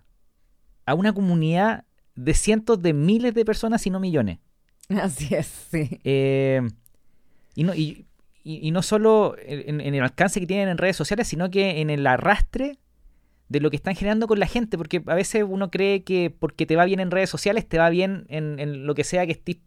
a 0.85 0.93
una 0.93 1.13
comunidad 1.13 1.85
de 2.15 2.33
cientos 2.33 2.81
de 2.81 2.93
miles 2.93 3.33
de 3.33 3.45
personas, 3.45 3.81
si 3.81 3.89
no 3.89 3.99
millones. 3.99 4.39
Así 4.89 5.33
es, 5.33 5.47
sí. 5.71 5.99
Eh, 6.03 6.61
y, 7.55 7.63
no, 7.63 7.73
y, 7.75 8.05
y- 8.43 8.67
y 8.67 8.71
no 8.71 8.81
solo 8.81 9.35
en, 9.39 9.81
en 9.81 9.93
el 9.95 10.03
alcance 10.03 10.39
que 10.39 10.47
tienen 10.47 10.69
en 10.69 10.77
redes 10.77 10.95
sociales, 10.95 11.27
sino 11.27 11.49
que 11.51 11.81
en 11.81 11.89
el 11.89 12.05
arrastre 12.07 12.77
de 13.49 13.59
lo 13.59 13.69
que 13.69 13.75
están 13.75 13.95
generando 13.95 14.27
con 14.27 14.39
la 14.39 14.47
gente, 14.47 14.77
porque 14.77 15.03
a 15.05 15.13
veces 15.15 15.43
uno 15.47 15.69
cree 15.69 16.03
que 16.03 16.29
porque 16.37 16.65
te 16.65 16.75
va 16.75 16.85
bien 16.85 16.99
en 17.01 17.11
redes 17.11 17.29
sociales, 17.29 17.67
te 17.67 17.77
va 17.77 17.89
bien 17.89 18.25
en, 18.29 18.59
en 18.59 18.85
lo 18.85 18.95
que 18.95 19.03
sea 19.03 19.25
que 19.25 19.33
estés 19.33 19.57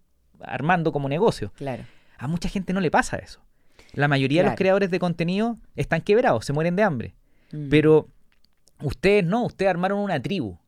armando 0.41 0.91
como 0.91 1.09
negocio. 1.09 1.53
Claro. 1.57 1.85
A 2.19 2.27
mucha 2.27 2.49
gente 2.49 2.73
no 2.73 2.81
le 2.81 2.91
pasa 2.91 3.19
eso. 3.19 3.41
La 3.93 4.09
mayoría 4.09 4.43
de 4.43 4.49
los 4.49 4.57
creadores 4.57 4.91
de 4.91 4.99
contenido 4.99 5.59
están 5.77 6.01
quebrados, 6.01 6.45
se 6.47 6.53
mueren 6.53 6.75
de 6.77 6.83
hambre. 6.83 7.15
Mm. 7.53 7.69
Pero 7.69 8.09
ustedes 8.81 9.25
no, 9.25 9.45
ustedes 9.45 9.71
armaron 9.71 9.99
una 10.01 10.21
tribu. 10.21 10.59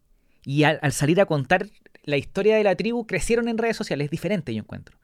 Y 0.45 0.63
al, 0.65 0.79
al 0.83 0.93
salir 0.93 1.21
a 1.21 1.27
contar 1.27 1.67
la 2.05 2.17
historia 2.19 2.57
de 2.57 2.63
la 2.65 2.77
tribu, 2.77 3.07
crecieron 3.07 3.49
en 3.49 3.59
redes 3.59 3.77
sociales. 3.77 4.05
Es 4.05 4.11
diferente, 4.11 4.55
yo 4.55 4.61
encuentro. 4.61 4.97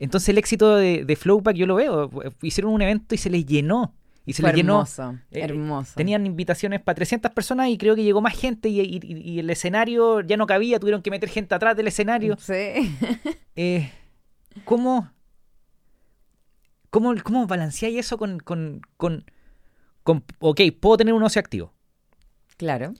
Entonces 0.00 0.28
el 0.30 0.38
éxito 0.38 0.76
de, 0.76 1.04
de 1.04 1.16
Flowpack 1.16 1.56
yo 1.56 1.66
lo 1.66 1.74
veo. 1.74 2.10
Hicieron 2.42 2.72
un 2.72 2.82
evento 2.82 3.14
y 3.14 3.18
se 3.18 3.30
les 3.30 3.44
llenó. 3.44 3.94
y 4.24 4.32
se 4.34 4.42
le 4.42 4.52
llenó. 4.52 4.74
Hermoso, 4.74 5.18
eh, 5.30 5.40
hermoso. 5.40 5.92
Tenían 5.96 6.24
invitaciones 6.26 6.80
para 6.80 6.94
300 6.96 7.32
personas 7.32 7.68
y 7.68 7.78
creo 7.78 7.96
que 7.96 8.04
llegó 8.04 8.20
más 8.20 8.38
gente 8.38 8.68
y, 8.68 8.80
y- 8.80 9.00
y 9.02 9.38
el 9.40 9.48
escenario 9.50 10.20
ya 10.20 10.36
no 10.36 10.46
cabía, 10.46 10.78
tuvieron 10.78 11.02
que 11.02 11.10
meter 11.10 11.28
gente 11.28 11.54
atrás 11.54 11.76
del 11.76 11.86
escenario. 11.88 12.36
Sí. 12.38 12.54
Eh, 13.60 13.90
¿Cómo, 14.64 15.10
cómo, 16.90 17.14
cómo 17.22 17.46
balanceáis 17.46 17.98
eso 17.98 18.18
con, 18.18 18.38
con, 18.40 18.80
con, 18.96 19.24
con- 20.02 20.24
Ok, 20.38 20.60
puedo 20.80 20.96
tener 20.96 21.14
un 21.14 21.22
ocio 21.22 21.40
activo, 21.40 21.72
claro, 22.56 22.94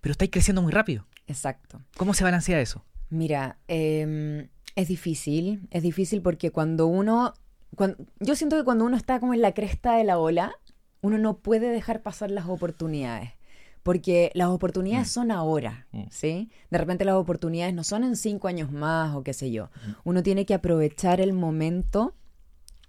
pero 0.00 0.12
estáis 0.12 0.30
creciendo 0.30 0.62
muy 0.62 0.72
rápido. 0.72 1.06
exacto. 1.26 1.80
¿Cómo 1.96 2.14
se 2.14 2.24
balancea 2.24 2.60
eso? 2.60 2.84
Mira, 3.08 3.58
em, 3.68 4.48
es 4.76 4.88
difícil, 4.88 5.66
es 5.70 5.82
difícil 5.82 6.22
porque 6.22 6.50
cuando 6.50 6.86
uno, 6.86 7.34
yo 8.20 8.34
siento 8.36 8.56
que 8.56 8.64
cuando 8.64 8.84
uno 8.84 8.96
está 8.96 9.20
como 9.20 9.34
en 9.34 9.42
la 9.42 9.52
cresta 9.52 9.96
de 9.96 10.04
la 10.04 10.18
ola, 10.18 10.52
uno 11.02 11.18
no 11.18 11.38
puede 11.38 11.70
dejar 11.70 12.02
pasar 12.02 12.30
las 12.30 12.46
oportunidades, 12.48 13.30
porque 13.82 14.30
las 14.34 14.48
oportunidades 14.48 15.08
Mm. 15.08 15.10
son 15.10 15.30
ahora, 15.30 15.86
Mm. 15.92 16.02
¿sí? 16.10 16.50
De 16.70 16.78
repente 16.78 17.04
las 17.04 17.14
oportunidades 17.16 17.74
no 17.74 17.84
son 17.84 18.04
en 18.04 18.16
cinco 18.16 18.48
años 18.48 18.70
más 18.70 19.14
o 19.14 19.22
qué 19.22 19.32
sé 19.32 19.50
yo. 19.50 19.70
Uno 20.04 20.22
tiene 20.22 20.44
que 20.46 20.54
aprovechar 20.54 21.20
el 21.20 21.32
momento, 21.32 22.14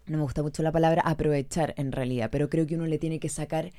no 0.08 0.18
me 0.18 0.24
gusta 0.24 0.44
mucho 0.44 0.62
la 0.64 0.72
palabra 0.72 1.02
aprovechar 1.06 1.74
en 1.78 1.92
realidad, 1.92 2.30
pero 2.32 2.50
creo 2.50 2.68
que 2.68 2.76
uno 2.76 2.86
le 2.86 2.98
tiene 3.00 3.20
que 3.20 3.30
sacar 3.30 3.72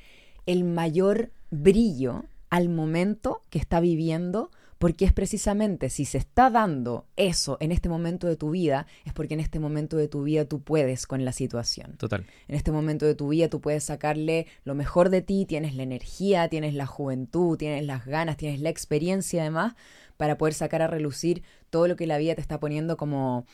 el 0.45 0.63
mayor 0.63 1.31
brillo 1.51 2.25
al 2.49 2.69
momento 2.69 3.41
que 3.49 3.59
está 3.59 3.79
viviendo, 3.79 4.49
porque 4.79 5.05
es 5.05 5.13
precisamente 5.13 5.89
si 5.89 6.05
se 6.05 6.17
está 6.17 6.49
dando 6.49 7.05
eso 7.15 7.57
en 7.59 7.71
este 7.71 7.89
momento 7.89 8.27
de 8.27 8.35
tu 8.35 8.51
vida, 8.51 8.87
es 9.05 9.13
porque 9.13 9.33
en 9.33 9.39
este 9.39 9.59
momento 9.59 9.97
de 9.97 10.07
tu 10.07 10.23
vida 10.23 10.45
tú 10.45 10.61
puedes 10.61 11.07
con 11.07 11.25
la 11.25 11.31
situación. 11.31 11.97
Total. 11.97 12.25
En 12.47 12.55
este 12.55 12.71
momento 12.71 13.05
de 13.05 13.15
tu 13.15 13.29
vida 13.29 13.49
tú 13.49 13.61
puedes 13.61 13.83
sacarle 13.83 14.47
lo 14.63 14.75
mejor 14.75 15.09
de 15.09 15.21
ti, 15.21 15.45
tienes 15.45 15.75
la 15.75 15.83
energía, 15.83 16.47
tienes 16.49 16.73
la 16.73 16.85
juventud, 16.85 17.57
tienes 17.57 17.85
las 17.85 18.05
ganas, 18.05 18.37
tienes 18.37 18.59
la 18.59 18.69
experiencia 18.69 19.41
además 19.41 19.75
para 20.17 20.37
poder 20.37 20.53
sacar 20.53 20.81
a 20.81 20.87
relucir 20.87 21.43
todo 21.69 21.87
lo 21.87 21.95
que 21.95 22.07
la 22.07 22.17
vida 22.17 22.35
te 22.35 22.41
está 22.41 22.59
poniendo 22.59 22.97
como, 22.97 23.45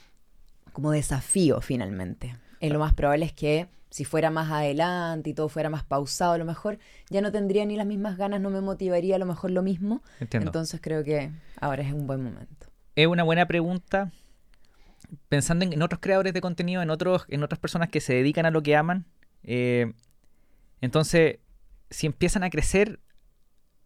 como 0.73 0.91
desafío 0.91 1.61
finalmente. 1.61 2.35
Eh, 2.59 2.69
lo 2.69 2.79
más 2.79 2.93
probable 2.93 3.25
es 3.25 3.33
que 3.33 3.67
si 3.89 4.05
fuera 4.05 4.29
más 4.29 4.51
adelante 4.51 5.31
y 5.31 5.33
todo 5.33 5.49
fuera 5.49 5.69
más 5.69 5.83
pausado, 5.83 6.33
a 6.33 6.37
lo 6.37 6.45
mejor 6.45 6.77
ya 7.09 7.21
no 7.21 7.31
tendría 7.31 7.65
ni 7.65 7.75
las 7.75 7.87
mismas 7.87 8.17
ganas, 8.17 8.39
no 8.39 8.49
me 8.49 8.61
motivaría 8.61 9.15
a 9.15 9.19
lo 9.19 9.25
mejor 9.25 9.51
lo 9.51 9.63
mismo. 9.63 10.03
Entiendo. 10.19 10.49
Entonces 10.49 10.79
creo 10.81 11.03
que 11.03 11.31
ahora 11.59 11.81
es 11.83 11.91
un 11.93 12.05
buen 12.05 12.23
momento. 12.23 12.67
es 12.95 13.07
una 13.07 13.23
buena 13.23 13.47
pregunta 13.47 14.11
pensando 15.27 15.65
en, 15.65 15.73
en 15.73 15.81
otros 15.81 15.99
creadores 16.01 16.33
de 16.33 16.41
contenido, 16.41 16.81
en 16.81 16.89
otros, 16.91 17.25
en 17.29 17.41
otras 17.43 17.59
personas 17.59 17.89
que 17.89 17.99
se 17.99 18.13
dedican 18.13 18.45
a 18.45 18.51
lo 18.51 18.61
que 18.61 18.75
aman. 18.75 19.05
eh, 19.43 19.93
entonces, 20.81 21.39
si 21.89 22.07
empiezan 22.07 22.43
a 22.43 22.49
crecer, 22.49 22.99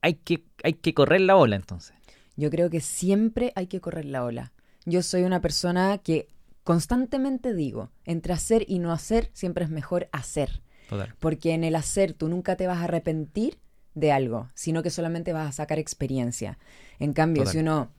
hay 0.01 0.15
que, 0.15 0.43
hay 0.63 0.73
que 0.73 0.93
correr 0.93 1.21
la 1.21 1.37
ola 1.37 1.55
entonces. 1.55 1.95
Yo 2.35 2.49
creo 2.49 2.69
que 2.69 2.81
siempre 2.81 3.51
hay 3.55 3.67
que 3.67 3.79
correr 3.79 4.05
la 4.05 4.23
ola. 4.23 4.51
Yo 4.85 5.01
soy 5.01 5.23
una 5.23 5.41
persona 5.41 5.97
que 5.99 6.27
constantemente 6.63 7.53
digo, 7.53 7.89
entre 8.05 8.33
hacer 8.33 8.65
y 8.67 8.79
no 8.79 8.91
hacer, 8.91 9.29
siempre 9.33 9.65
es 9.65 9.69
mejor 9.69 10.09
hacer. 10.11 10.61
Total. 10.89 11.13
Porque 11.19 11.53
en 11.53 11.63
el 11.63 11.75
hacer 11.75 12.13
tú 12.13 12.29
nunca 12.29 12.55
te 12.55 12.67
vas 12.67 12.79
a 12.79 12.85
arrepentir 12.85 13.59
de 13.95 14.11
algo, 14.11 14.49
sino 14.53 14.83
que 14.83 14.89
solamente 14.89 15.33
vas 15.33 15.47
a 15.47 15.51
sacar 15.51 15.79
experiencia. 15.79 16.57
En 16.99 17.13
cambio, 17.13 17.43
Total. 17.43 17.53
si 17.53 17.59
uno 17.59 17.89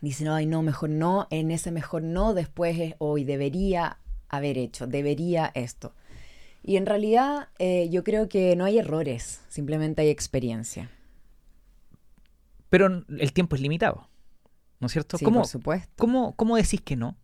dice, 0.00 0.24
no, 0.24 0.34
ay, 0.34 0.46
no, 0.46 0.62
mejor 0.62 0.90
no, 0.90 1.26
en 1.30 1.50
ese 1.50 1.70
mejor 1.70 2.02
no, 2.02 2.34
después 2.34 2.78
es, 2.78 2.94
hoy 2.98 3.24
debería 3.24 3.98
haber 4.28 4.58
hecho, 4.58 4.86
debería 4.86 5.50
esto. 5.54 5.94
Y 6.62 6.76
en 6.76 6.86
realidad 6.86 7.48
eh, 7.58 7.88
yo 7.90 8.04
creo 8.04 8.28
que 8.28 8.54
no 8.56 8.64
hay 8.64 8.78
errores, 8.78 9.40
simplemente 9.48 10.02
hay 10.02 10.08
experiencia. 10.08 10.90
Pero 12.68 13.04
el 13.08 13.32
tiempo 13.32 13.56
es 13.56 13.62
limitado, 13.62 14.08
¿no 14.80 14.86
es 14.86 14.92
cierto? 14.92 15.16
Sí, 15.16 15.24
¿Cómo, 15.24 15.40
por 15.40 15.48
supuesto. 15.48 15.94
cómo, 15.96 16.36
cómo 16.36 16.56
decís 16.56 16.80
que 16.82 16.96
no? 16.96 17.16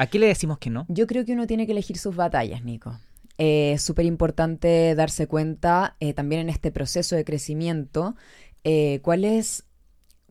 ¿A 0.00 0.06
qué 0.06 0.18
le 0.18 0.26
decimos 0.28 0.56
que 0.58 0.70
no? 0.70 0.86
Yo 0.88 1.06
creo 1.06 1.26
que 1.26 1.32
uno 1.34 1.46
tiene 1.46 1.66
que 1.66 1.72
elegir 1.72 1.98
sus 1.98 2.16
batallas, 2.16 2.64
Nico. 2.64 2.98
Eh, 3.36 3.72
Es 3.74 3.82
súper 3.82 4.06
importante 4.06 4.94
darse 4.94 5.26
cuenta 5.26 5.96
eh, 6.00 6.14
también 6.14 6.40
en 6.40 6.48
este 6.48 6.70
proceso 6.72 7.16
de 7.16 7.24
crecimiento 7.24 8.16
eh, 8.64 9.00
cuál 9.02 9.24
es, 9.24 9.64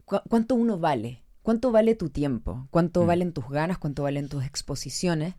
cu- 0.06 0.22
cuánto 0.28 0.56
uno 0.56 0.80
vale, 0.80 1.22
cuánto 1.44 1.72
vale 1.72 1.94
tu 1.94 2.10
tiempo, 2.10 2.68
cuánto 2.72 3.04
Mm. 3.04 3.08
valen 3.08 3.32
tus 3.34 3.48
ganas, 3.50 3.78
cuánto 3.78 4.02
valen 4.04 4.28
tus 4.28 4.44
exposiciones. 4.44 5.36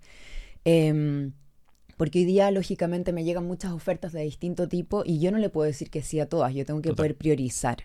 Em, 0.65 1.33
porque 1.97 2.21
hoy 2.21 2.25
día, 2.25 2.51
lógicamente, 2.53 3.13
me 3.13 3.25
llegan 3.25 3.47
muchas 3.47 3.73
ofertas 3.73 4.13
de 4.13 4.23
distinto 4.23 4.69
tipo 4.69 5.03
y 5.05 5.19
yo 5.19 5.33
no 5.33 5.39
le 5.39 5.51
puedo 5.51 5.67
decir 5.67 5.91
que 5.91 6.03
sí 6.03 6.21
a 6.21 6.29
todas, 6.29 6.55
yo 6.55 6.65
tengo 6.65 6.81
que 6.83 6.91
Total. 6.91 6.97
poder 6.97 7.17
priorizar. 7.17 7.79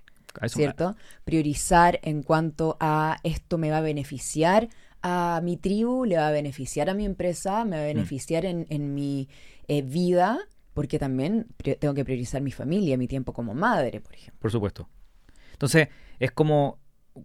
¿cierto? 0.50 0.98
Priorizar 1.24 2.00
en 2.04 2.22
cuanto 2.22 2.76
a 2.82 3.18
esto 3.24 3.58
me 3.58 3.72
va 3.72 3.78
a 3.78 3.82
beneficiar 3.82 4.68
a 5.08 5.40
mi 5.44 5.56
tribu, 5.56 6.04
le 6.04 6.18
va 6.18 6.30
a 6.30 6.32
beneficiar 6.32 6.90
a 6.90 6.96
mi 6.96 7.06
empresa, 7.06 7.64
me 7.64 7.76
va 7.78 7.84
a 7.84 7.86
beneficiar 7.86 8.44
en, 8.44 8.66
en 8.70 8.96
mi 8.96 9.30
eh, 9.68 9.84
vida, 9.84 10.40
porque 10.74 10.98
también 10.98 11.46
tengo 11.80 11.94
que 11.94 12.04
priorizar 12.04 12.42
mi 12.42 12.50
familia, 12.52 12.98
mi 12.98 13.08
tiempo 13.08 13.32
como 13.32 13.54
madre, 13.54 14.02
por 14.02 14.16
ejemplo. 14.16 14.40
Por 14.40 14.52
supuesto. 14.52 14.90
Entonces, 15.52 15.90
es 16.20 16.32
como 16.32 16.80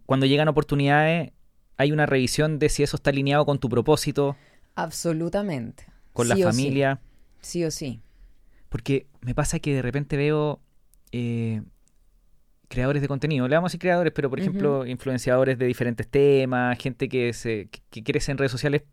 cuando 0.04 0.26
llegan 0.26 0.46
oportunidades, 0.48 1.32
hay 1.78 1.90
una 1.90 2.04
revisión 2.04 2.58
de 2.58 2.68
si 2.68 2.82
eso 2.82 2.96
está 2.96 3.08
alineado 3.08 3.46
con 3.46 3.58
tu 3.58 3.70
propósito, 3.70 4.36
Absolutamente. 4.74 5.86
con 6.12 6.26
Sí 6.26 6.28
la 6.28 6.36
sí. 6.36 6.42
familia. 6.42 7.00
Sí 7.40 7.64
o 7.64 7.70
sí. 7.70 8.02
Porque 8.68 9.06
me 9.22 9.34
pasa 9.34 9.58
que 9.58 9.72
de 9.74 9.80
repente 9.80 10.18
veo 10.18 10.60
eh, 11.12 11.62
creadores 12.70 13.02
de 13.02 13.08
contenido, 13.08 13.48
le 13.48 13.56
vamos 13.56 13.68
a 13.68 13.70
decir 13.70 13.80
creadores, 13.80 14.12
pero 14.14 14.30
por 14.30 14.38
ejemplo, 14.38 14.86
influenciadores 14.86 15.58
de 15.58 15.66
diferentes 15.66 16.06
temas, 16.06 16.78
gente 16.78 17.08
que, 17.08 17.32
se, 17.32 17.68
que, 17.90 18.04
crece 18.04 18.30
en 18.30 18.38
redes 18.38 18.52
sociales, 18.52 18.84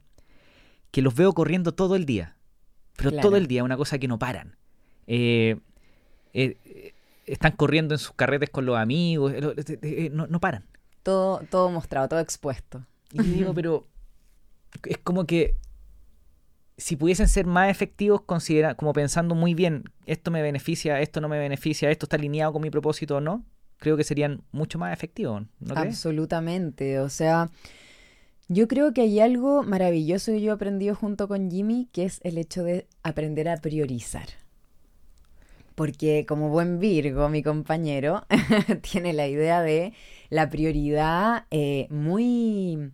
que 0.89 1.03
los 1.03 1.13
veo 1.13 1.31
corriendo 1.33 1.73
todo 1.73 1.95
el 1.95 2.07
día. 2.07 2.35
Pero 2.95 3.11
Claro. 3.11 3.29
todo 3.29 3.37
el 3.37 3.45
día, 3.45 3.63
una 3.63 3.77
cosa 3.77 3.99
que 3.99 4.07
no 4.07 4.17
paran. 4.17 4.57
Eh, 5.05 5.57
eh, 6.33 6.57
eh, 6.65 6.93
están 7.27 7.51
corriendo 7.51 7.93
en 7.93 7.99
sus 7.99 8.13
carretes 8.13 8.49
con 8.49 8.65
los 8.65 8.77
amigos, 8.77 9.31
eh, 9.35 10.09
no, 10.11 10.25
no 10.25 10.39
paran. 10.39 10.65
Todo, 11.03 11.41
todo 11.51 11.69
mostrado, 11.69 12.09
todo 12.09 12.19
expuesto. 12.19 12.83
Y 13.13 13.21
digo, 13.21 13.53
pero 13.53 13.87
es 14.85 14.97
como 14.97 15.27
que 15.27 15.55
si 16.77 16.95
pudiesen 16.95 17.27
ser 17.27 17.45
más 17.45 17.69
efectivos, 17.69 18.21
considera, 18.21 18.73
como 18.73 18.91
pensando 18.91 19.35
muy 19.35 19.53
bien, 19.53 19.83
esto 20.07 20.31
me 20.31 20.41
beneficia, 20.41 20.99
esto 20.99 21.21
no 21.21 21.29
me 21.29 21.37
beneficia, 21.37 21.91
esto 21.91 22.07
está 22.07 22.15
alineado 22.15 22.53
con 22.53 22.63
mi 22.63 22.71
propósito 22.71 23.17
o 23.17 23.21
no, 23.21 23.45
creo 23.77 23.97
que 23.97 24.03
serían 24.03 24.41
mucho 24.51 24.79
más 24.79 24.93
efectivos, 24.93 25.43
¿no 25.59 25.75
crees? 25.75 25.95
Absolutamente. 25.95 26.99
O 26.99 27.09
sea, 27.09 27.49
yo 28.47 28.67
creo 28.67 28.93
que 28.93 29.01
hay 29.01 29.19
algo 29.19 29.63
maravilloso 29.63 30.31
que 30.31 30.41
yo 30.41 30.51
he 30.51 30.55
aprendido 30.55 30.95
junto 30.95 31.27
con 31.27 31.51
Jimmy, 31.51 31.89
que 31.91 32.05
es 32.05 32.19
el 32.23 32.37
hecho 32.37 32.63
de 32.63 32.87
aprender 33.03 33.49
a 33.49 33.57
priorizar. 33.57 34.27
Porque 35.75 36.25
como 36.25 36.49
buen 36.49 36.79
Virgo, 36.79 37.29
mi 37.29 37.43
compañero, 37.43 38.25
tiene 38.91 39.13
la 39.13 39.27
idea 39.27 39.61
de 39.61 39.93
la 40.29 40.49
prioridad 40.49 41.45
eh, 41.51 41.87
muy, 41.91 42.91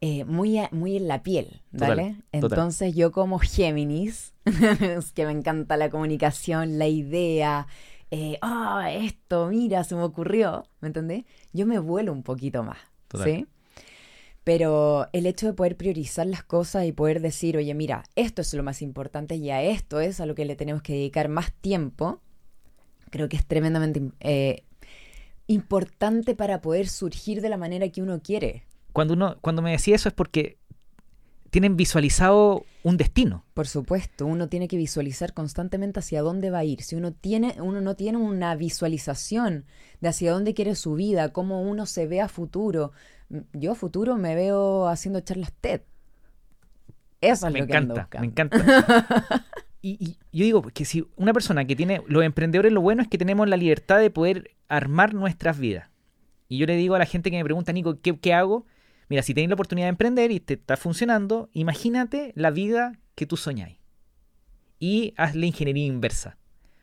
eh, 0.00 0.24
muy, 0.24 0.60
muy 0.70 0.96
en 0.96 1.08
la 1.08 1.22
piel, 1.22 1.60
¿vale? 1.70 2.16
total. 2.30 2.52
Entonces 2.52 2.94
yo 2.94 3.12
como 3.12 3.40
Géminis, 3.40 4.32
que 5.14 5.26
me 5.26 5.32
encanta 5.32 5.76
la 5.76 5.90
comunicación, 5.90 6.78
la 6.78 6.86
idea, 6.86 7.66
eh, 8.14 8.38
ah, 8.42 8.92
esto, 8.92 9.48
mira, 9.48 9.82
se 9.82 9.96
me 9.96 10.02
ocurrió, 10.04 10.68
¿me 10.80 10.86
entendés? 10.86 11.24
Yo 11.52 11.66
me 11.66 11.80
vuelo 11.80 12.12
un 12.12 12.22
poquito 12.22 12.62
más, 12.62 12.78
Total. 13.08 13.26
¿sí? 13.26 13.46
Pero 14.44 15.08
el 15.12 15.26
hecho 15.26 15.46
de 15.46 15.52
poder 15.52 15.76
priorizar 15.76 16.24
las 16.26 16.44
cosas 16.44 16.84
y 16.84 16.92
poder 16.92 17.20
decir, 17.20 17.56
oye, 17.56 17.74
mira, 17.74 18.04
esto 18.14 18.42
es 18.42 18.54
lo 18.54 18.62
más 18.62 18.82
importante 18.82 19.34
y 19.34 19.50
a 19.50 19.62
esto 19.62 19.98
es 19.98 20.20
a 20.20 20.26
lo 20.26 20.36
que 20.36 20.44
le 20.44 20.54
tenemos 20.54 20.80
que 20.80 20.92
dedicar 20.92 21.28
más 21.28 21.52
tiempo, 21.54 22.20
creo 23.10 23.28
que 23.28 23.36
es 23.36 23.44
tremendamente 23.44 24.02
eh, 24.20 24.62
importante 25.48 26.36
para 26.36 26.60
poder 26.60 26.86
surgir 26.86 27.40
de 27.40 27.48
la 27.48 27.56
manera 27.56 27.88
que 27.88 28.00
uno 28.00 28.20
quiere. 28.22 28.62
Cuando, 28.92 29.14
uno, 29.14 29.38
cuando 29.40 29.60
me 29.60 29.72
decía 29.72 29.96
eso 29.96 30.08
es 30.08 30.14
porque 30.14 30.58
tienen 31.54 31.76
visualizado 31.76 32.64
un 32.82 32.96
destino. 32.96 33.44
Por 33.54 33.68
supuesto, 33.68 34.26
uno 34.26 34.48
tiene 34.48 34.66
que 34.66 34.76
visualizar 34.76 35.34
constantemente 35.34 36.00
hacia 36.00 36.20
dónde 36.20 36.50
va 36.50 36.58
a 36.58 36.64
ir. 36.64 36.82
Si 36.82 36.96
uno 36.96 37.12
tiene, 37.12 37.54
uno 37.62 37.80
no 37.80 37.94
tiene 37.94 38.18
una 38.18 38.56
visualización 38.56 39.64
de 40.00 40.08
hacia 40.08 40.32
dónde 40.32 40.52
quiere 40.52 40.74
su 40.74 40.94
vida, 40.94 41.32
cómo 41.32 41.62
uno 41.62 41.86
se 41.86 42.08
ve 42.08 42.20
a 42.20 42.26
futuro. 42.28 42.90
M- 43.30 43.44
Yo 43.52 43.70
a 43.70 43.74
futuro 43.76 44.16
me 44.16 44.34
veo 44.34 44.88
haciendo 44.88 45.20
charlas 45.20 45.52
TED. 45.60 45.82
Eso 47.20 47.46
es 47.46 47.52
me 47.52 47.60
lo 47.60 47.66
que 47.68 47.76
ando 47.76 47.94
encanta, 47.94 48.20
me 48.20 48.26
encanta. 48.26 49.44
Y, 49.80 49.98
y 50.02 50.16
yo 50.32 50.44
digo 50.46 50.62
que 50.62 50.86
si 50.86 51.06
una 51.14 51.34
persona 51.34 51.66
que 51.66 51.76
tiene, 51.76 52.02
los 52.08 52.24
emprendedores 52.24 52.72
lo 52.72 52.80
bueno 52.80 53.02
es 53.02 53.08
que 53.08 53.18
tenemos 53.18 53.46
la 53.48 53.58
libertad 53.58 53.98
de 53.98 54.10
poder 54.10 54.52
armar 54.66 55.12
nuestras 55.12 55.58
vidas. 55.58 55.90
Y 56.48 56.56
yo 56.56 56.64
le 56.64 56.74
digo 56.76 56.94
a 56.94 56.98
la 56.98 57.04
gente 57.04 57.30
que 57.30 57.36
me 57.36 57.44
pregunta, 57.44 57.70
Nico, 57.70 58.00
¿qué, 58.00 58.18
qué 58.18 58.32
hago? 58.32 58.64
Mira, 59.08 59.22
si 59.22 59.34
tenéis 59.34 59.48
la 59.50 59.54
oportunidad 59.54 59.86
de 59.86 59.90
emprender 59.90 60.30
y 60.30 60.40
te 60.40 60.54
está 60.54 60.76
funcionando, 60.76 61.48
imagínate 61.52 62.32
la 62.36 62.50
vida 62.50 62.98
que 63.14 63.26
tú 63.26 63.36
soñáis. 63.36 63.78
Y 64.78 65.14
haz 65.16 65.34
la 65.34 65.46
ingeniería 65.46 65.86
inversa. 65.86 66.36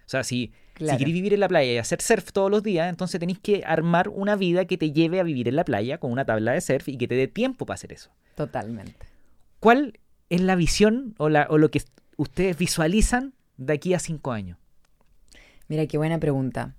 sea, 0.05 0.23
si, 0.23 0.51
Claro. 0.73 0.93
si 0.93 0.97
queréis 0.99 1.13
vivir 1.15 1.33
en 1.33 1.39
la 1.41 1.47
playa 1.47 1.71
y 1.73 1.77
hacer 1.77 2.01
surf 2.01 2.31
todos 2.31 2.49
los 2.49 2.63
días, 2.63 2.89
entonces 2.89 3.19
tenéis 3.19 3.39
que 3.39 3.63
armar 3.65 4.09
una 4.09 4.35
vida 4.35 4.65
que 4.65 4.77
te 4.77 4.91
lleve 4.91 5.19
a 5.19 5.23
vivir 5.23 5.47
en 5.47 5.55
la 5.55 5.63
playa 5.65 5.99
con 5.99 6.11
una 6.11 6.25
tabla 6.25 6.53
de 6.53 6.61
surf 6.61 6.87
y 6.89 6.97
que 6.97 7.07
te 7.07 7.15
dé 7.15 7.27
tiempo 7.27 7.65
para 7.65 7.75
hacer 7.75 7.93
eso. 7.93 8.09
Totalmente. 8.35 8.95
¿Cuál 9.59 9.99
es 10.29 10.41
la 10.41 10.55
visión 10.55 11.13
o, 11.17 11.29
la, 11.29 11.45
o 11.49 11.57
lo 11.57 11.69
que 11.71 11.81
ustedes 12.17 12.57
visualizan 12.57 13.33
de 13.57 13.73
aquí 13.73 13.93
a 13.93 13.99
cinco 13.99 14.31
años? 14.31 14.57
Mira, 15.67 15.85
qué 15.87 15.97
buena 15.97 16.19
pregunta. 16.19 16.75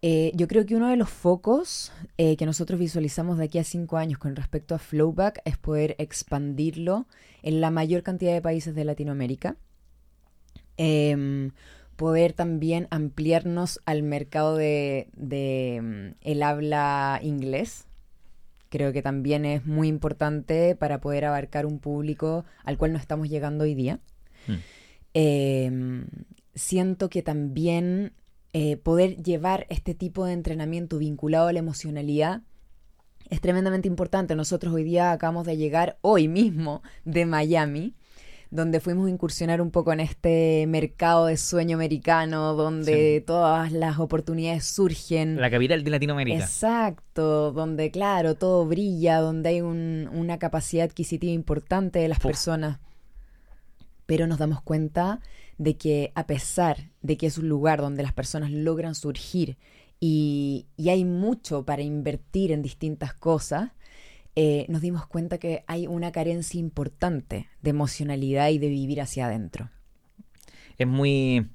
Eh, 0.00 0.30
yo 0.34 0.46
creo 0.46 0.64
que 0.64 0.76
uno 0.76 0.88
de 0.88 0.96
los 0.96 1.10
focos 1.10 1.92
eh, 2.18 2.36
que 2.36 2.46
nosotros 2.46 2.78
visualizamos 2.78 3.36
de 3.38 3.44
aquí 3.44 3.58
a 3.58 3.64
cinco 3.64 3.96
años 3.96 4.18
con 4.18 4.36
respecto 4.36 4.74
a 4.76 4.78
Flowback 4.78 5.40
es 5.44 5.58
poder 5.58 5.96
expandirlo 5.98 7.06
en 7.42 7.60
la 7.60 7.70
mayor 7.70 8.04
cantidad 8.04 8.32
de 8.32 8.40
países 8.40 8.74
de 8.74 8.84
Latinoamérica. 8.84 9.56
Em, 10.76 11.50
poder 11.96 12.32
también 12.32 12.86
ampliarnos 12.90 13.80
al 13.84 14.04
mercado 14.04 14.56
de, 14.56 15.08
de, 15.14 15.80
mm, 15.82 16.14
el 16.20 16.42
habla 16.44 17.18
inglés. 17.20 17.86
Creo 18.68 18.92
que 18.92 19.02
también 19.02 19.44
es 19.44 19.66
muy 19.66 19.88
importante 19.88 20.76
para 20.76 21.00
poder 21.00 21.24
abarcar 21.24 21.66
un 21.66 21.80
público 21.80 22.44
al 22.62 22.78
cual 22.78 22.92
no 22.92 22.98
estamos 22.98 23.28
llegando 23.28 23.64
hoy 23.64 23.74
día. 23.74 23.98
Mm. 24.46 24.54
Em, 25.14 26.06
siento 26.54 27.08
que 27.08 27.22
también 27.22 28.12
eh, 28.52 28.76
poder 28.76 29.16
llevar 29.22 29.66
este 29.68 29.94
tipo 29.94 30.24
de 30.24 30.32
entrenamiento 30.32 30.98
vinculado 30.98 31.48
a 31.48 31.52
la 31.52 31.58
emocionalidad 31.58 32.42
es 33.30 33.40
tremendamente 33.40 33.88
importante. 33.88 34.34
Nosotros 34.34 34.72
hoy 34.72 34.84
día 34.84 35.12
acabamos 35.12 35.46
de 35.46 35.56
llegar, 35.56 35.98
hoy 36.00 36.28
mismo, 36.28 36.82
de 37.04 37.26
Miami, 37.26 37.94
donde 38.50 38.80
fuimos 38.80 39.06
a 39.06 39.10
incursionar 39.10 39.60
un 39.60 39.70
poco 39.70 39.92
en 39.92 40.00
este 40.00 40.64
mercado 40.66 41.26
de 41.26 41.36
sueño 41.36 41.76
americano, 41.76 42.54
donde 42.54 43.22
todas 43.26 43.70
las 43.72 43.98
oportunidades 43.98 44.64
surgen. 44.64 45.38
La 45.38 45.50
capital 45.50 45.84
de 45.84 45.90
Latinoamérica. 45.90 46.38
Exacto, 46.38 47.52
donde 47.52 47.90
claro, 47.90 48.34
todo 48.36 48.64
brilla, 48.64 49.18
donde 49.20 49.50
hay 49.50 49.60
un- 49.60 50.08
una 50.14 50.38
capacidad 50.38 50.86
adquisitiva 50.86 51.30
importante 51.32 51.98
de 51.98 52.08
las 52.08 52.20
personas. 52.20 52.78
Pero 54.08 54.26
nos 54.26 54.38
damos 54.38 54.62
cuenta 54.62 55.20
de 55.58 55.76
que 55.76 56.12
a 56.14 56.26
pesar 56.26 56.78
de 57.02 57.18
que 57.18 57.26
es 57.26 57.36
un 57.36 57.46
lugar 57.46 57.82
donde 57.82 58.02
las 58.02 58.14
personas 58.14 58.50
logran 58.50 58.94
surgir 58.94 59.58
y, 60.00 60.66
hay 60.78 61.04
mucho 61.04 61.66
para 61.66 61.82
invertir 61.82 62.50
en 62.50 62.62
distintas 62.62 63.12
cosas, 63.12 63.72
eh, 64.34 64.64
nos 64.70 64.80
dimos 64.80 65.06
cuenta 65.06 65.36
que 65.36 65.62
hay 65.66 65.86
una 65.86 66.10
carencia 66.10 66.58
importante 66.58 67.48
de 67.60 67.68
emocionalidad 67.68 68.48
y 68.48 68.56
de 68.58 68.70
vivir 68.70 69.02
hacia 69.02 69.26
adentro. 69.26 69.68
Es 70.78 70.86
muy... 70.86 71.46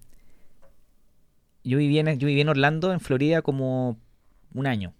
Yo 1.64 1.80
viví 1.80 1.98
en, 1.98 2.50
Orlando, 2.50 2.94
en 2.94 3.00
Florida, 3.00 3.42
como 3.42 3.98
un 4.54 4.68
año. 4.68 4.94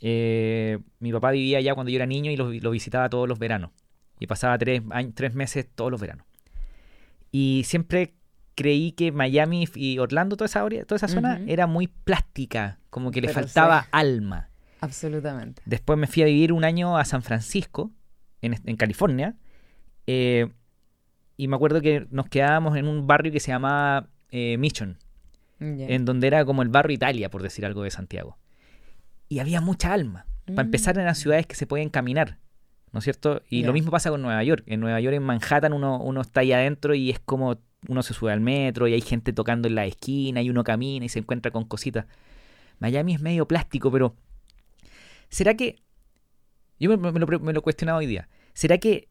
Eh, 0.00 0.78
mi 1.00 1.10
papá 1.10 1.32
vivía 1.32 1.58
allá 1.58 1.74
cuando 1.74 1.90
yo 1.90 1.96
era 1.96 2.06
niño 2.06 2.30
y 2.30 2.36
lo, 2.36 2.70
visitaba 2.70 3.08
todos 3.08 3.28
los 3.28 3.40
veranos. 3.40 3.72
Y 4.20 4.28
pasaba 4.28 4.56
tres, 4.56 4.82
tres 5.14 5.34
meses 5.34 5.66
todos 5.74 5.90
los 5.90 6.00
veranos. 6.00 6.31
Y 7.32 7.62
siempre 7.64 8.14
creí 8.54 8.92
que 8.92 9.10
Miami 9.10 9.66
y 9.74 9.98
Orlando, 9.98 10.36
toda 10.36 10.46
esa, 10.46 10.60
toda 10.86 10.96
esa 10.96 11.08
zona, 11.08 11.40
era 11.46 11.66
muy 11.66 11.86
plástica, 11.88 12.78
como 12.90 13.10
que 13.10 13.20
le 13.22 13.28
Pero 13.28 13.40
faltaba 13.40 13.82
sí. 13.84 13.88
alma. 13.92 14.50
Absolutamente. 14.80 15.62
Después 15.64 15.98
me 15.98 16.06
fui 16.06 16.22
a 16.22 16.26
vivir 16.26 16.52
un 16.52 16.64
año 16.64 16.98
a 16.98 17.04
San 17.04 17.22
Francisco, 17.22 17.90
en, 18.42 18.56
en 18.64 18.76
California. 18.76 19.34
eh, 20.06 20.48
y 21.38 21.48
me 21.48 21.56
acuerdo 21.56 21.80
que 21.80 22.06
nos 22.10 22.28
quedábamos 22.28 22.76
en 22.76 22.86
un 22.86 23.06
barrio 23.06 23.32
que 23.32 23.40
se 23.40 23.50
llamaba 23.50 24.08
eh, 24.30 24.56
Mission, 24.58 24.98
en 25.58 26.04
donde 26.04 26.26
era 26.26 26.44
como 26.44 26.62
el 26.62 26.68
barrio 26.68 26.94
Italia, 26.94 27.30
por 27.30 27.42
decir 27.42 27.64
algo 27.64 27.82
de 27.82 27.90
Santiago. 27.90 28.36
Y 29.28 29.38
había 29.38 29.60
mucha 29.60 29.92
alma. 29.92 30.26
Para 30.44 30.62
empezar, 30.62 30.98
eran 30.98 31.12
Mm. 31.12 31.16
ciudades 31.16 31.46
que 31.46 31.54
se 31.54 31.66
pueden 31.66 31.88
caminar, 31.88 32.38
¿no 32.92 32.98
es 32.98 33.04
cierto? 33.04 33.42
Y 33.48 33.64
lo 33.64 33.72
mismo 33.72 33.90
pasa 33.90 34.10
con 34.10 34.22
Nueva 34.22 34.42
York. 34.44 34.64
En 34.66 34.80
Nueva 34.80 35.00
York, 35.00 35.16
en 35.16 35.22
Manhattan, 35.22 35.72
uno, 35.72 35.98
uno 35.98 36.20
está 36.20 36.40
ahí 36.40 36.52
adentro 36.52 36.94
y 36.94 37.10
es 37.10 37.18
como 37.18 37.58
uno 37.88 38.02
se 38.02 38.14
sube 38.14 38.32
al 38.32 38.40
metro 38.40 38.86
y 38.86 38.94
hay 38.94 39.00
gente 39.00 39.32
tocando 39.32 39.66
en 39.66 39.74
la 39.74 39.86
esquina 39.86 40.42
y 40.42 40.50
uno 40.50 40.62
camina 40.62 41.04
y 41.06 41.08
se 41.08 41.18
encuentra 41.18 41.50
con 41.50 41.64
cositas. 41.64 42.06
Miami 42.78 43.14
es 43.14 43.20
medio 43.20 43.48
plástico, 43.48 43.90
pero 43.90 44.14
¿será 45.28 45.54
que... 45.54 45.76
Yo 46.78 46.96
me, 46.96 47.12
me 47.12 47.20
lo, 47.20 47.26
me 47.40 47.52
lo 47.52 47.60
he 47.60 47.62
cuestionado 47.62 47.98
hoy 47.98 48.06
día. 48.06 48.28
¿Será 48.54 48.78
que 48.78 49.08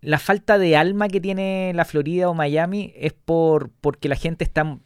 la 0.00 0.18
falta 0.18 0.58
de 0.58 0.76
alma 0.76 1.08
que 1.08 1.20
tiene 1.20 1.72
la 1.74 1.84
Florida 1.84 2.28
o 2.28 2.34
Miami 2.34 2.92
es 2.96 3.12
por 3.12 3.70
porque 3.80 4.08
la 4.08 4.16
gente 4.16 4.44
está 4.44 4.78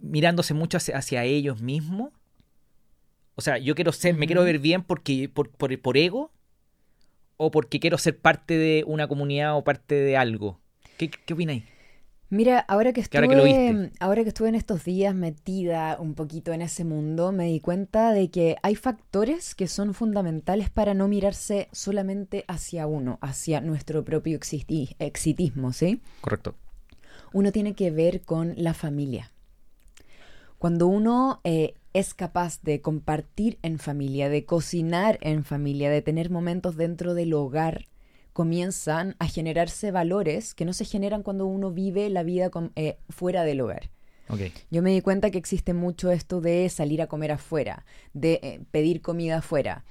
mirándose 0.00 0.54
mucho 0.54 0.78
hacia, 0.78 0.96
hacia 0.96 1.24
ellos 1.24 1.60
mismos? 1.60 2.10
O 3.36 3.42
sea, 3.42 3.58
yo 3.58 3.74
quiero 3.74 3.92
ser, 3.92 4.14
me 4.16 4.26
quiero 4.26 4.44
ver 4.44 4.58
bien 4.58 4.82
porque 4.82 5.28
por, 5.28 5.50
por, 5.50 5.78
por 5.80 5.96
ego 5.96 6.32
o 7.36 7.50
porque 7.50 7.80
quiero 7.80 7.98
ser 7.98 8.18
parte 8.18 8.56
de 8.56 8.84
una 8.86 9.08
comunidad 9.08 9.56
o 9.56 9.64
parte 9.64 9.94
de 9.94 10.16
algo. 10.16 10.60
¿Qué, 10.96 11.10
qué 11.10 11.34
opináis? 11.34 11.64
Mira, 12.28 12.58
ahora 12.58 12.92
que 12.92 13.00
Que 13.08 13.18
estuve, 13.18 13.22
ahora 13.28 13.42
que 13.42 13.94
ahora 14.00 14.22
estuve 14.22 14.48
en 14.48 14.56
estos 14.56 14.84
días 14.84 15.14
metida 15.14 15.96
un 16.00 16.14
poquito 16.14 16.52
en 16.52 16.60
ese 16.60 16.84
mundo, 16.84 17.30
me 17.30 17.46
di 17.46 17.60
cuenta 17.60 18.12
de 18.12 18.30
que 18.30 18.56
hay 18.62 18.74
factores 18.74 19.54
que 19.54 19.68
son 19.68 19.94
fundamentales 19.94 20.68
para 20.68 20.92
no 20.94 21.06
mirarse 21.06 21.68
solamente 21.70 22.44
hacia 22.48 22.88
uno, 22.88 23.18
hacia 23.20 23.60
nuestro 23.60 24.04
propio 24.04 24.38
existi- 24.40 24.96
exitismo, 24.98 25.72
¿sí? 25.72 26.00
Correcto. 26.20 26.54
Uno 27.32 27.52
tiene 27.52 27.74
que 27.74 27.92
ver 27.92 28.22
con 28.22 28.54
la 28.56 28.74
familia. 28.74 29.30
Cuando 30.58 30.86
uno 30.86 31.40
eh, 31.44 31.74
es 31.98 32.14
capaz 32.14 32.60
de 32.62 32.80
compartir 32.80 33.58
en 33.62 33.78
familia, 33.78 34.28
de 34.28 34.44
cocinar 34.44 35.18
en 35.22 35.44
familia, 35.44 35.90
de 35.90 36.02
tener 36.02 36.30
momentos 36.30 36.76
dentro 36.76 37.14
del 37.14 37.32
hogar, 37.34 37.86
comienzan 38.32 39.16
a 39.18 39.26
generarse 39.26 39.90
valores 39.90 40.54
que 40.54 40.64
no 40.66 40.72
se 40.72 40.84
generan 40.84 41.22
cuando 41.22 41.46
uno 41.46 41.70
vive 41.72 42.10
la 42.10 42.22
vida 42.22 42.50
con- 42.50 42.72
eh, 42.76 42.98
fuera 43.08 43.44
del 43.44 43.60
hogar. 43.62 43.90
Ok. 44.28 44.40
Yo 44.70 44.82
me 44.82 44.90
di 44.92 45.00
cuenta 45.00 45.30
que 45.30 45.38
existe 45.38 45.72
mucho 45.72 46.10
esto 46.10 46.40
de 46.40 46.68
salir 46.68 47.00
a 47.00 47.06
comer 47.06 47.32
afuera, 47.32 47.86
de 48.12 48.40
eh, 48.42 48.60
pedir 48.72 49.00
comida 49.00 49.38
afuera, 49.38 49.84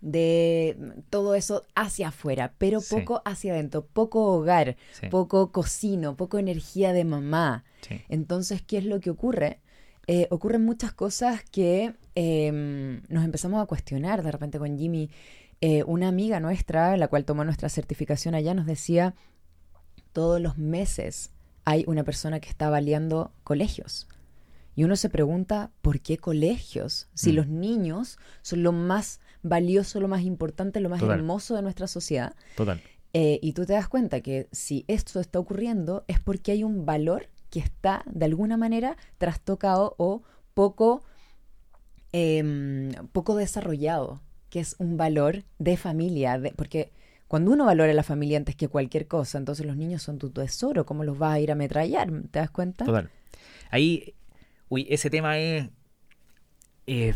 de 0.00 0.76
todo 1.10 1.34
eso 1.34 1.64
hacia 1.74 2.08
afuera, 2.08 2.54
pero 2.58 2.80
Sí. 2.80 2.94
poco 2.94 3.22
hacia 3.24 3.52
adentro, 3.54 3.84
poco 3.86 4.24
hogar, 4.26 4.76
Sí. 4.92 5.08
poco 5.08 5.50
cocino, 5.50 6.16
poco 6.16 6.38
energía 6.38 6.92
de 6.92 7.04
mamá. 7.04 7.64
sí. 7.80 8.00
Entonces, 8.08 8.62
¿qué 8.62 8.78
es 8.78 8.84
lo 8.84 9.00
que 9.00 9.10
ocurre? 9.10 9.60
Eh, 10.10 10.26
ocurren 10.30 10.64
muchas 10.64 10.92
cosas 10.94 11.42
que 11.52 11.94
em, 12.14 13.02
nos 13.08 13.24
empezamos 13.24 13.62
a 13.62 13.66
cuestionar 13.66 14.22
de 14.22 14.32
repente 14.32 14.58
con 14.58 14.76
Jimmy. 14.78 15.10
Eh, 15.60 15.84
una 15.84 16.08
amiga 16.08 16.40
nuestra, 16.40 16.96
la 16.96 17.08
cual 17.08 17.24
tomó 17.24 17.44
nuestra 17.44 17.68
certificación 17.68 18.34
allá, 18.34 18.54
nos 18.54 18.64
decía, 18.66 19.14
todos 20.12 20.40
los 20.40 20.56
meses 20.58 21.30
hay 21.64 21.84
una 21.86 22.04
persona 22.04 22.40
que 22.40 22.48
está 22.48 22.70
baleando 22.70 23.32
colegios. 23.44 24.08
Y 24.74 24.84
uno 24.84 24.96
se 24.96 25.10
pregunta, 25.10 25.70
¿por 25.82 26.00
qué 26.00 26.16
colegios? 26.18 27.08
Si 27.14 27.32
Mm. 27.32 27.34
los 27.34 27.48
niños 27.48 28.18
son 28.42 28.62
lo 28.62 28.72
más 28.72 29.20
valioso, 29.42 30.00
lo 30.00 30.08
más 30.08 30.22
importante, 30.22 30.80
lo 30.80 30.88
más 30.88 31.00
Total. 31.00 31.18
hermoso 31.18 31.54
de 31.56 31.62
nuestra 31.62 31.86
sociedad. 31.88 32.34
Total. 32.56 32.80
Eh, 33.12 33.38
y 33.42 33.52
tú 33.52 33.66
te 33.66 33.72
das 33.72 33.88
cuenta 33.88 34.20
que 34.20 34.48
si 34.52 34.84
esto 34.86 35.18
está 35.20 35.38
ocurriendo 35.38 36.04
es 36.08 36.20
porque 36.20 36.52
hay 36.52 36.62
un 36.64 36.86
valor 36.86 37.26
que 37.50 37.60
está 37.60 38.02
de 38.06 38.24
alguna 38.26 38.56
manera 38.56 38.96
trastocado 39.18 39.94
o 39.98 40.22
poco, 40.54 41.02
em, 42.12 42.90
poco 43.12 43.36
desarrollado, 43.36 44.20
que 44.50 44.60
es 44.60 44.76
un 44.78 44.96
valor 44.96 45.44
de 45.58 45.76
familia, 45.76 46.38
de- 46.38 46.52
porque 46.52 46.90
cuando 47.26 47.50
uno 47.50 47.66
valora 47.66 47.92
la 47.92 48.02
familia 48.02 48.38
antes 48.38 48.56
que 48.56 48.68
cualquier 48.68 49.06
cosa, 49.06 49.36
entonces 49.38 49.66
los 49.66 49.76
niños 49.76 50.02
son 50.02 50.18
tu 50.18 50.30
tesoro, 50.30 50.86
¿cómo 50.86 51.04
los 51.04 51.18
vas 51.18 51.34
a 51.34 51.40
ir 51.40 51.50
a 51.50 51.52
ametrallar? 51.52 52.10
¿Te 52.30 52.38
das 52.38 52.50
cuenta? 52.50 52.84
Total. 52.86 53.10
Ahí, 53.70 54.14
uy, 54.70 54.86
ese 54.88 55.10
tema 55.10 55.38
es, 55.38 55.68
eh, 56.86 57.14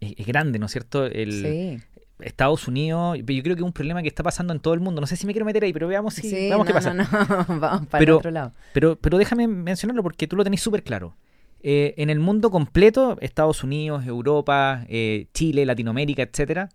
es, 0.00 0.14
es 0.18 0.26
grande, 0.26 0.58
¿no 0.58 0.66
es 0.66 0.72
cierto? 0.72 1.06
El, 1.06 1.32
Sí, 1.42 1.80
Estados 2.20 2.66
Unidos, 2.68 3.18
pero 3.26 3.36
yo 3.36 3.42
creo 3.42 3.56
que 3.56 3.60
es 3.62 3.66
un 3.66 3.72
problema 3.72 4.00
que 4.02 4.08
está 4.08 4.22
pasando 4.22 4.52
en 4.54 4.60
todo 4.60 4.74
el 4.74 4.80
mundo. 4.80 5.00
No 5.00 5.06
sé 5.06 5.16
si 5.16 5.26
me 5.26 5.32
quiero 5.32 5.44
meter 5.46 5.64
ahí, 5.64 5.72
pero 5.72 5.86
veamos 5.88 6.14
si, 6.14 6.22
sí, 6.22 6.34
veamos 6.48 6.58
no, 6.58 6.64
qué 6.64 6.72
pasa. 6.72 6.94
no, 6.94 7.04
no, 7.04 7.60
vamos 7.60 7.86
para 7.88 7.98
Pero- 7.98 8.14
el 8.14 8.18
otro 8.18 8.30
lado. 8.30 8.52
Pero, 8.72 8.96
pero 8.96 9.18
déjame 9.18 9.46
mencionarlo 9.48 10.02
porque 10.02 10.26
tú 10.26 10.36
lo 10.36 10.44
tenés 10.44 10.60
súper 10.62 10.82
claro. 10.82 11.16
Eh, 11.60 11.94
en 11.96 12.10
el 12.10 12.20
mundo 12.20 12.50
completo, 12.50 13.18
Estados 13.20 13.64
Unidos, 13.64 14.06
Europa, 14.06 14.84
eh, 14.88 15.26
Chile, 15.34 15.66
Latinoamérica, 15.66 16.22
etcétera, 16.22 16.68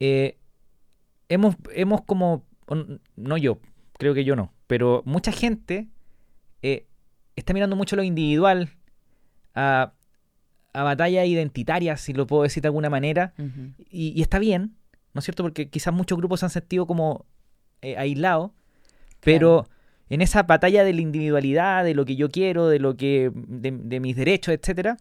eh, 0.00 0.38
hemos, 1.28 1.56
hemos 1.74 2.02
como, 2.02 2.44
no 3.16 3.36
yo, 3.36 3.58
creo 3.98 4.14
que 4.14 4.24
yo 4.24 4.34
no, 4.36 4.52
pero 4.66 5.02
mucha 5.04 5.30
gente 5.32 5.88
está 7.36 7.52
mirando 7.52 7.74
mucho 7.76 7.96
lo 7.96 8.02
individual, 8.04 8.70
a, 9.54 9.92
a 10.74 10.82
batallas 10.82 11.26
identitarias, 11.26 12.00
si 12.00 12.12
lo 12.12 12.26
puedo 12.26 12.42
decir 12.42 12.60
de 12.62 12.68
alguna 12.68 12.90
manera, 12.90 13.32
y 13.90 14.20
está 14.20 14.38
bien, 14.38 14.76
¿no 15.14 15.20
es 15.20 15.24
cierto? 15.24 15.44
Porque 15.44 15.70
quizás 15.70 15.94
muchos 15.94 16.18
grupos 16.18 16.40
se 16.40 16.46
han 16.46 16.50
sentido 16.50 16.86
como 16.86 17.24
eh, 17.80 17.96
aislados, 17.96 18.50
pero 19.20 19.68
en 20.10 20.20
esa 20.20 20.42
batalla 20.42 20.84
de 20.84 20.92
la 20.92 21.00
individualidad, 21.00 21.84
de 21.84 21.94
lo 21.94 22.04
que 22.04 22.16
yo 22.16 22.28
quiero, 22.28 22.68
de 22.68 22.78
lo 22.80 22.96
que. 22.96 23.30
de, 23.34 24.00
mis 24.00 24.16
derechos, 24.16 24.52
etcétera, 24.52 24.96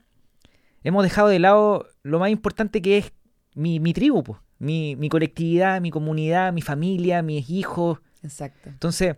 hemos 0.83 1.03
dejado 1.03 1.27
de 1.27 1.39
lado 1.39 1.87
lo 2.03 2.19
más 2.19 2.29
importante 2.29 2.81
que 2.81 2.99
es 2.99 3.13
mi, 3.55 3.79
mi 3.79 3.93
tribu, 3.93 4.23
pues, 4.23 4.39
mi, 4.59 4.95
mi 4.95 5.09
colectividad, 5.09 5.81
mi 5.81 5.91
comunidad, 5.91 6.53
mi 6.53 6.61
familia, 6.61 7.21
mis 7.21 7.49
hijos. 7.49 7.99
Exacto. 8.21 8.69
Entonces, 8.69 9.17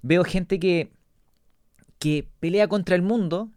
veo 0.00 0.24
gente 0.24 0.58
que, 0.58 0.90
que 1.98 2.26
pelea 2.40 2.66
contra 2.66 2.96
el 2.96 3.02
mundo, 3.02 3.50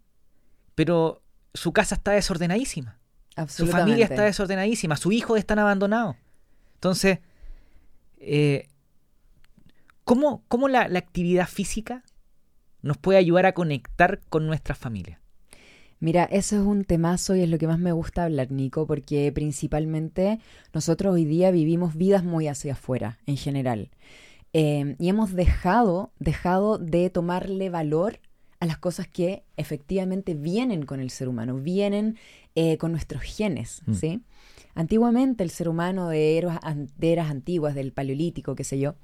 pero 0.76 1.22
su 1.56 1.74
casa 1.74 1.96
está 1.96 2.12
desordenadísima. 2.12 3.00
Su 3.48 3.68
familia 3.68 4.06
está 4.06 4.24
desordenadísima, 4.24 4.96
sus 4.96 5.14
hijos 5.14 5.38
están 5.38 5.60
abandonados. 5.60 6.16
Entonces, 6.76 7.20
eh, 8.18 8.68
¿cómo, 10.06 10.42
la, 10.70 10.84
actividad 10.84 11.48
física 11.48 12.04
nos 12.82 12.98
puede 12.98 13.20
ayudar 13.20 13.46
a 13.46 13.54
conectar 13.54 14.22
con 14.30 14.48
nuestra 14.48 14.74
familia? 14.74 15.20
Mira, 16.00 16.26
eso 16.26 16.56
es 16.56 16.62
un 16.62 16.86
temazo 16.86 17.36
y 17.36 17.42
es 17.42 17.50
lo 17.50 17.58
que 17.58 17.68
más 17.68 17.80
me 17.80 17.92
gusta 17.92 18.24
hablar, 18.24 18.52
Nico, 18.52 18.86
porque 18.88 19.32
principalmente 19.34 20.40
nosotros 20.74 21.14
hoy 21.14 21.26
día 21.26 21.52
vivimos 21.52 21.96
vidas 21.96 22.24
muy 22.24 22.48
hacia 22.48 22.74
afuera, 22.74 23.18
en 23.26 23.38
general. 23.38 23.90
Eh, 24.54 24.96
y 25.00 25.10
hemos 25.10 25.34
dejado, 25.34 26.12
dejado 26.20 26.78
de 26.78 27.10
tomarle 27.10 27.70
valor 27.70 28.20
a 28.60 28.66
las 28.66 28.78
cosas 28.78 29.08
que 29.08 29.44
efectivamente 29.58 30.34
vienen 30.34 30.86
con 30.86 31.00
el 31.00 31.10
ser 31.10 31.28
humano, 31.28 31.56
vienen 31.56 32.18
eh, 32.56 32.78
con 32.78 32.92
nuestros 32.92 33.22
genes, 33.22 33.82
mm. 33.86 33.94
¿sí? 33.94 34.22
Antiguamente 34.74 35.44
el 35.44 35.50
ser 35.50 35.70
humano 35.70 36.10
de 36.10 36.38
eras, 36.38 36.60
de 36.98 37.12
eras 37.12 37.30
antiguas, 37.30 37.76
del 37.76 37.92
paleolítico, 37.92 38.56
qué 38.56 38.64
sé 38.64 38.80
yo, 38.80 38.96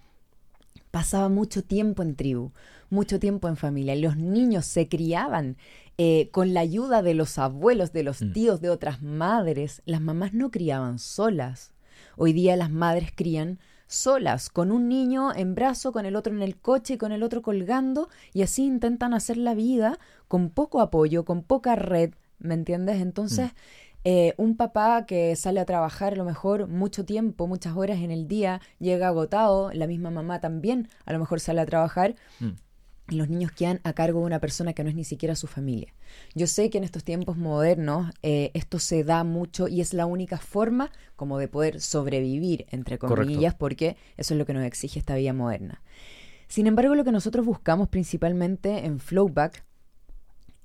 pasaba 0.92 1.30
mucho 1.30 1.64
tiempo 1.64 2.04
en 2.04 2.16
tribu, 2.16 2.52
mucho 2.90 3.20
tiempo 3.20 3.48
en 3.48 3.58
familia. 3.58 3.96
Los 3.96 4.18
niños 4.18 4.66
se 4.66 4.88
criaban 4.88 5.58
eh, 5.98 6.30
con 6.32 6.54
la 6.54 6.60
ayuda 6.60 7.02
de 7.02 7.14
los 7.14 7.38
abuelos, 7.38 7.94
de 7.94 8.04
los 8.04 8.22
mm. 8.22 8.34
tíos, 8.34 8.62
de 8.62 8.70
otras 8.70 9.02
madres. 9.02 9.82
Las 9.86 10.02
mamás 10.02 10.34
no 10.34 10.52
criaban 10.52 11.00
solas. 11.00 11.74
Hoy 12.18 12.34
día 12.34 12.56
las 12.58 12.70
madres 12.70 13.12
crían 13.16 13.60
solas, 13.92 14.50
con 14.50 14.72
un 14.72 14.88
niño 14.88 15.34
en 15.36 15.56
brazo, 15.56 15.92
con 15.92 16.06
el 16.06 16.16
otro 16.16 16.34
en 16.34 16.42
el 16.42 16.58
coche 16.58 16.96
y 16.96 16.98
con 16.98 17.12
el 17.12 17.24
otro 17.24 17.42
colgando, 17.42 18.10
y 18.34 18.42
así 18.42 18.66
intentan 18.66 19.14
hacer 19.14 19.38
la 19.38 19.54
vida 19.54 20.00
con 20.28 20.50
poco 20.50 20.82
apoyo, 20.82 21.26
con 21.26 21.44
poca 21.44 21.76
red, 21.76 22.14
¿me 22.40 22.54
entiendes? 22.54 23.02
Entonces, 23.02 23.52
mm. 23.52 23.56
eh, 24.06 24.34
un 24.38 24.56
papá 24.56 25.06
que 25.06 25.36
sale 25.36 25.60
a 25.60 25.66
trabajar 25.66 26.14
a 26.14 26.16
lo 26.16 26.26
mejor 26.26 26.68
mucho 26.68 27.06
tiempo, 27.06 27.48
muchas 27.48 27.76
horas 27.76 28.00
en 28.00 28.12
el 28.12 28.28
día, 28.28 28.62
llega 28.80 29.08
agotado, 29.08 29.72
la 29.74 29.88
misma 29.88 30.10
mamá 30.10 30.40
también 30.40 30.88
a 31.06 31.14
lo 31.14 31.20
mejor 31.20 31.40
sale 31.40 31.62
a 31.62 31.66
trabajar. 31.66 32.16
Mm 32.40 32.52
los 33.12 33.30
niños 33.30 33.52
quedan 33.52 33.80
a 33.84 33.94
cargo 33.94 34.20
de 34.20 34.26
una 34.26 34.40
persona 34.40 34.74
que 34.74 34.84
no 34.84 34.90
es 34.90 34.96
ni 34.96 35.04
siquiera 35.04 35.36
su 35.36 35.48
familia. 35.48 35.94
Yo 36.36 36.48
sé 36.48 36.70
que 36.70 36.78
en 36.78 36.84
estos 36.84 37.04
tiempos 37.04 37.38
modernos 37.38 38.12
eh, 38.24 38.52
esto 38.54 38.80
se 38.80 39.04
da 39.04 39.24
mucho 39.24 39.68
y 39.68 39.82
es 39.82 39.94
la 39.94 40.06
única 40.06 40.38
forma 40.38 40.92
como 41.16 41.38
de 41.38 41.48
poder 41.48 41.82
sobrevivir, 41.82 42.66
entre 42.72 42.98
comillas, 42.98 43.54
porque 43.56 43.98
eso 44.18 44.34
es 44.34 44.38
lo 44.38 44.46
que 44.46 44.54
nos 44.54 44.64
exige 44.64 45.00
esta 45.00 45.16
vida 45.16 45.34
moderna. 45.34 45.82
Sin 46.48 46.68
embargo, 46.68 46.96
lo 46.96 47.04
que 47.04 47.12
nosotros 47.12 47.46
buscamos 47.46 47.88
principalmente 47.88 48.86
en 48.86 49.00
Flowback 49.00 49.64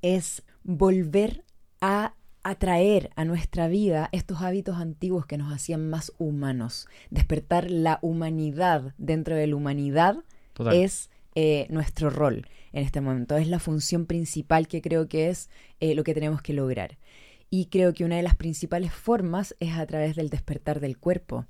es 0.03 0.43
volver 0.65 1.45
a 1.81 2.15
atraer 2.43 3.11
a 3.17 3.25
nuestra 3.25 3.67
vida 3.67 4.09
estos 4.13 4.41
hábitos 4.41 4.77
antiguos 4.77 5.27
que 5.27 5.37
nos 5.37 5.53
hacían 5.53 5.91
más 5.91 6.13
humanos. 6.19 6.87
Despertar 7.11 7.71
la 7.71 7.99
humanidad 8.03 8.95
dentro 8.99 9.35
de 9.35 9.49
la 9.49 9.57
humanidad 9.57 10.23
es 10.73 11.11
eh, 11.39 11.67
nuestro 11.69 12.09
rol 12.09 12.47
en 12.73 12.83
este 12.83 13.03
momento. 13.03 13.37
Es 13.37 13.47
la 13.47 13.59
función 13.59 14.07
principal 14.07 14.69
que 14.69 14.81
creo 14.81 15.07
que 15.07 15.29
es 15.29 15.51
eh, 15.81 15.95
lo 15.95 16.03
que 16.03 16.15
tenemos 16.15 16.41
que 16.41 16.55
lograr. 16.55 16.97
Y 17.51 17.67
creo 17.67 17.93
que 17.93 18.05
una 18.05 18.17
de 18.17 18.23
las 18.23 18.37
principales 18.37 18.91
formas 18.91 19.55
es 19.61 19.75
a 19.75 19.85
través 19.87 20.17
del 20.17 20.31
despertar 20.31 20.81
del 20.81 20.97
cuerpo, 20.97 21.45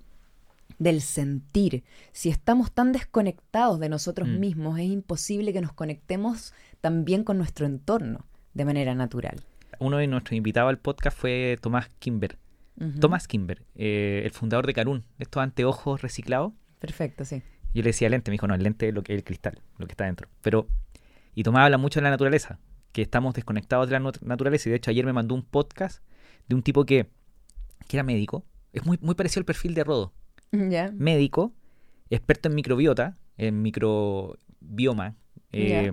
del 0.80 1.00
sentir. 1.00 1.84
Si 2.10 2.30
estamos 2.30 2.72
tan 2.72 2.90
desconectados 2.90 3.78
de 3.78 3.88
nosotros 3.88 4.28
mm. 4.28 4.40
mismos, 4.40 4.78
es 4.80 4.86
imposible 4.86 5.52
que 5.52 5.60
nos 5.60 5.72
conectemos 5.72 6.52
también 6.80 7.22
con 7.22 7.38
nuestro 7.38 7.64
entorno 7.64 8.26
de 8.54 8.64
manera 8.64 8.96
natural. 8.96 9.40
Uno 9.78 9.98
de 9.98 10.08
nuestros 10.08 10.36
invitados 10.36 10.68
al 10.68 10.78
podcast 10.78 11.16
fue 11.16 11.58
Tomás 11.60 11.90
Kimber. 12.00 12.38
Tomás 13.00 13.28
Kimber, 13.28 13.62
eh, 13.76 14.22
el 14.24 14.32
fundador 14.32 14.66
de 14.66 14.74
Carún, 14.74 15.04
estos 15.20 15.42
anteojos 15.42 16.02
reciclados. 16.02 16.52
Perfecto, 16.78 17.24
sí. 17.24 17.42
Yo 17.76 17.82
le 17.82 17.90
decía 17.90 18.08
lente, 18.08 18.30
me 18.30 18.36
dijo, 18.36 18.46
no, 18.46 18.54
el 18.54 18.62
lente 18.62 18.88
es 18.88 18.94
lo 18.94 19.02
que 19.02 19.12
es 19.12 19.18
el 19.18 19.24
cristal, 19.24 19.60
lo 19.76 19.86
que 19.86 19.92
está 19.92 20.06
dentro. 20.06 20.30
Pero, 20.40 20.66
y 21.34 21.42
Tomás 21.42 21.66
habla 21.66 21.76
mucho 21.76 22.00
de 22.00 22.04
la 22.04 22.10
naturaleza, 22.10 22.58
que 22.92 23.02
estamos 23.02 23.34
desconectados 23.34 23.86
de 23.90 24.00
la 24.00 24.12
naturaleza. 24.22 24.70
Y 24.70 24.70
de 24.70 24.76
hecho, 24.76 24.90
ayer 24.90 25.04
me 25.04 25.12
mandó 25.12 25.34
un 25.34 25.42
podcast 25.42 26.02
de 26.48 26.54
un 26.54 26.62
tipo 26.62 26.86
que, 26.86 27.10
que 27.86 27.96
era 27.98 28.02
médico. 28.02 28.46
Es 28.72 28.86
muy, 28.86 28.98
muy 29.02 29.14
parecido 29.14 29.40
al 29.40 29.44
perfil 29.44 29.74
de 29.74 29.84
Rodo. 29.84 30.14
Médico, 30.94 31.52
experto 32.08 32.48
en 32.48 32.54
microbiota, 32.54 33.18
en 33.36 33.60
microbioma. 33.60 35.14
Eh, 35.52 35.92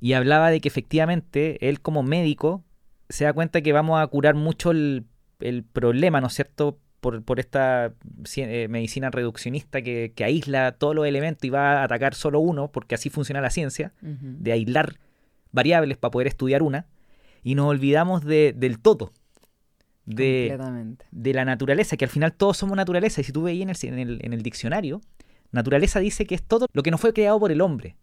y 0.00 0.12
hablaba 0.12 0.50
de 0.50 0.60
que 0.60 0.68
efectivamente 0.68 1.70
él 1.70 1.80
como 1.80 2.02
médico 2.02 2.66
se 3.08 3.24
da 3.24 3.32
cuenta 3.32 3.62
que 3.62 3.72
vamos 3.72 3.98
a 3.98 4.06
curar 4.08 4.34
mucho 4.34 4.72
el, 4.72 5.06
el 5.40 5.64
problema, 5.64 6.20
¿no 6.20 6.26
es 6.26 6.34
cierto? 6.34 6.78
Por, 7.00 7.38
esta 7.38 7.92
eh, 8.36 8.66
medicina 8.68 9.10
reduccionista 9.10 9.82
que, 9.82 10.12
aísla 10.24 10.72
todos 10.72 10.94
los 10.94 11.06
elementos 11.06 11.44
y 11.44 11.50
va 11.50 11.80
a 11.80 11.84
atacar 11.84 12.14
solo 12.14 12.40
uno, 12.40 12.70
porque 12.72 12.94
así 12.94 13.10
funciona 13.10 13.40
la 13.40 13.50
ciencia, 13.50 13.92
de 14.00 14.52
aislar 14.52 14.98
variables 15.52 15.96
para 15.96 16.10
poder 16.10 16.26
estudiar 16.26 16.62
una, 16.62 16.86
y 17.42 17.54
nos 17.54 17.66
olvidamos 17.66 18.24
de, 18.24 18.52
del 18.56 18.80
todo, 18.80 19.12
de, 20.06 20.96
de, 21.10 21.34
la 21.34 21.44
naturaleza, 21.44 21.96
que 21.96 22.04
al 22.04 22.10
final 22.10 22.32
todos 22.32 22.56
somos 22.56 22.76
naturaleza, 22.76 23.20
y 23.20 23.24
si 23.24 23.32
tú 23.32 23.42
veías 23.42 23.84
en 23.84 23.98
el, 23.98 24.18
en, 24.22 24.32
el, 24.32 24.42
diccionario, 24.42 25.00
naturaleza 25.52 26.00
dice 26.00 26.26
que 26.26 26.34
es 26.34 26.42
todo 26.42 26.66
lo 26.72 26.82
que 26.82 26.90
no 26.90 26.98
fue 26.98 27.12
creado 27.12 27.38
por 27.38 27.52
el 27.52 27.60
hombre. 27.60 27.96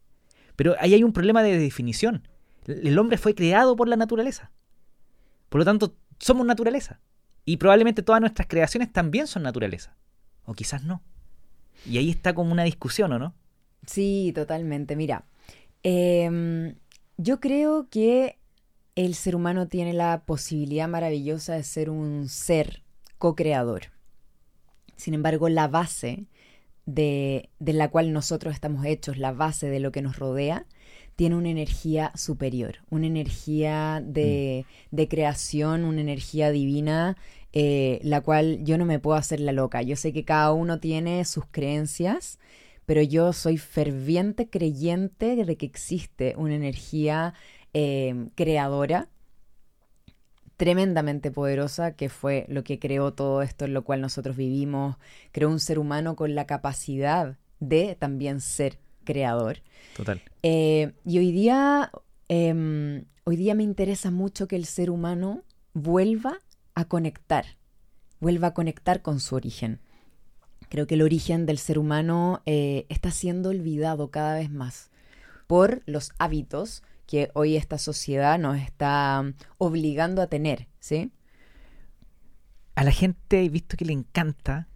Pero 0.55 0.75
ahí 0.79 0.93
hay 0.93 1.03
un 1.03 1.12
problema 1.12 1.43
de 1.43 1.58
definición. 1.58 2.27
El 2.65 2.97
hombre 2.97 3.17
fue 3.17 3.36
creado 3.36 3.75
por 3.75 3.89
la 3.89 3.97
naturaleza. 3.97 4.51
Por 5.49 5.60
lo 5.60 5.65
tanto, 5.65 5.95
somos 6.19 6.45
naturaleza. 6.45 7.01
Y 7.45 7.58
probablemente 7.58 8.01
todas 8.01 8.21
nuestras 8.21 8.47
creaciones 8.47 8.91
también 8.91 9.27
son 9.27 9.43
naturaleza. 9.43 9.95
O 10.45 10.53
quizás 10.53 10.84
no. 10.84 11.01
Y 11.86 11.97
ahí 11.99 12.10
está 12.10 12.34
como 12.34 12.51
una 12.51 12.63
discusión, 12.63 13.13
¿o 13.13 13.19
no? 13.19 13.36
Sí, 13.86 14.31
totalmente. 14.34 14.95
Mira, 14.95 15.25
em, 15.84 16.75
yo 17.17 17.39
creo 17.39 17.88
que 17.89 18.39
el 18.95 19.13
ser 19.13 19.36
humano 19.36 19.67
tiene 19.67 19.93
la 19.93 20.23
posibilidad 20.25 20.88
maravillosa 20.88 21.53
de 21.53 21.63
ser 21.63 21.89
un 21.89 22.27
ser 22.29 22.84
co-creador. 23.17 23.91
Sin 24.95 25.13
embargo, 25.13 25.49
la 25.49 25.67
base 25.67 26.25
de, 26.86 27.49
de, 27.60 27.73
la 27.73 27.89
cual 27.89 28.13
nosotros 28.13 28.53
estamos 28.53 28.86
hechos, 28.86 29.17
la 29.17 29.34
base 29.34 29.67
de 29.67 29.79
lo 29.79 29.91
que 29.91 30.01
nos 30.01 30.17
rodea, 30.17 30.65
tiene 31.15 31.36
una 31.36 31.49
energía 31.49 32.12
superior, 32.15 32.80
una 32.89 33.08
energía 33.08 34.01
de, 34.06 34.65
mm. 34.91 34.95
de 34.95 35.08
creación, 35.08 35.84
una 35.86 36.01
energía 36.01 36.51
divina, 36.51 37.17
eh, 37.54 37.99
la 38.04 38.21
cual 38.21 38.63
yo 38.63 38.78
no 38.78 38.86
me 38.86 38.99
puedo 38.99 39.17
hacer 39.17 39.39
la 39.39 39.54
loca. 39.54 39.82
Yo 39.82 39.95
sé 39.95 40.12
que 40.12 40.25
cada 40.25 40.51
uno 40.51 40.80
tiene 40.80 41.23
sus 41.25 41.45
creencias, 41.45 42.39
pero 42.86 43.01
yo 43.01 43.34
soy 43.34 43.58
ferviente 43.58 44.49
creyente 44.49 45.36
de 45.45 45.56
que 45.58 45.65
existe 45.65 46.36
una 46.38 46.56
energía 46.56 47.34
eh, 47.73 48.28
creadora 48.36 49.10
tremendamente 50.58 51.32
poderosa 51.32 51.95
que 51.95 52.10
fue 52.10 52.45
lo 52.49 52.63
que 52.63 52.80
creó 52.80 53.13
todo 53.13 53.41
esto 53.41 53.65
en 53.65 53.73
lo 53.73 53.84
cual 53.84 54.01
nosotros 54.01 54.36
vivimos, 54.38 54.97
creó 55.32 55.49
un 55.49 55.60
ser 55.60 55.80
humano 55.80 56.15
con 56.15 56.36
la 56.36 56.45
capacidad 56.45 57.38
de 57.60 57.95
también 57.95 58.41
ser 58.41 58.80
creador. 59.05 59.59
Total. 59.95 60.21
Eh, 60.43 60.93
y 61.05 61.17
hoy 61.19 61.31
día, 61.31 61.91
em, 62.27 63.05
hoy 63.23 63.37
día 63.37 63.55
me 63.55 63.63
interesa 63.63 64.11
mucho 64.11 64.47
que 64.47 64.57
el 64.57 64.65
ser 64.65 64.89
humano 64.89 65.43
vuelva 65.73 66.39
a 66.73 66.85
conectar, 66.85 67.45
vuelva 68.19 68.49
a 68.49 68.53
conectar 68.53 69.01
con 69.01 69.19
su 69.19 69.35
origen. 69.35 69.79
Creo 70.67 70.87
que 70.87 70.95
el 70.95 71.01
origen 71.01 71.45
del 71.45 71.57
ser 71.57 71.79
humano 71.79 72.41
eh, 72.45 72.85
está 72.89 73.11
siendo 73.11 73.49
olvidado 73.49 74.09
cada 74.09 74.35
vez 74.35 74.49
más 74.51 74.89
por 75.47 75.81
los 75.85 76.11
hábitos 76.17 76.83
que 77.05 77.29
hoy 77.33 77.55
esta 77.55 77.77
sociedad 77.77 78.39
nos 78.39 78.57
está 78.57 79.21
um, 79.21 79.33
obligando 79.57 80.21
a 80.21 80.27
tener, 80.27 80.67
¿sí? 80.79 81.11
A 82.73 82.83
la 82.83 82.91
gente 82.91 83.43
he 83.43 83.49
visto 83.49 83.77
que 83.77 83.85
le 83.85 83.93
encanta, 83.93 84.67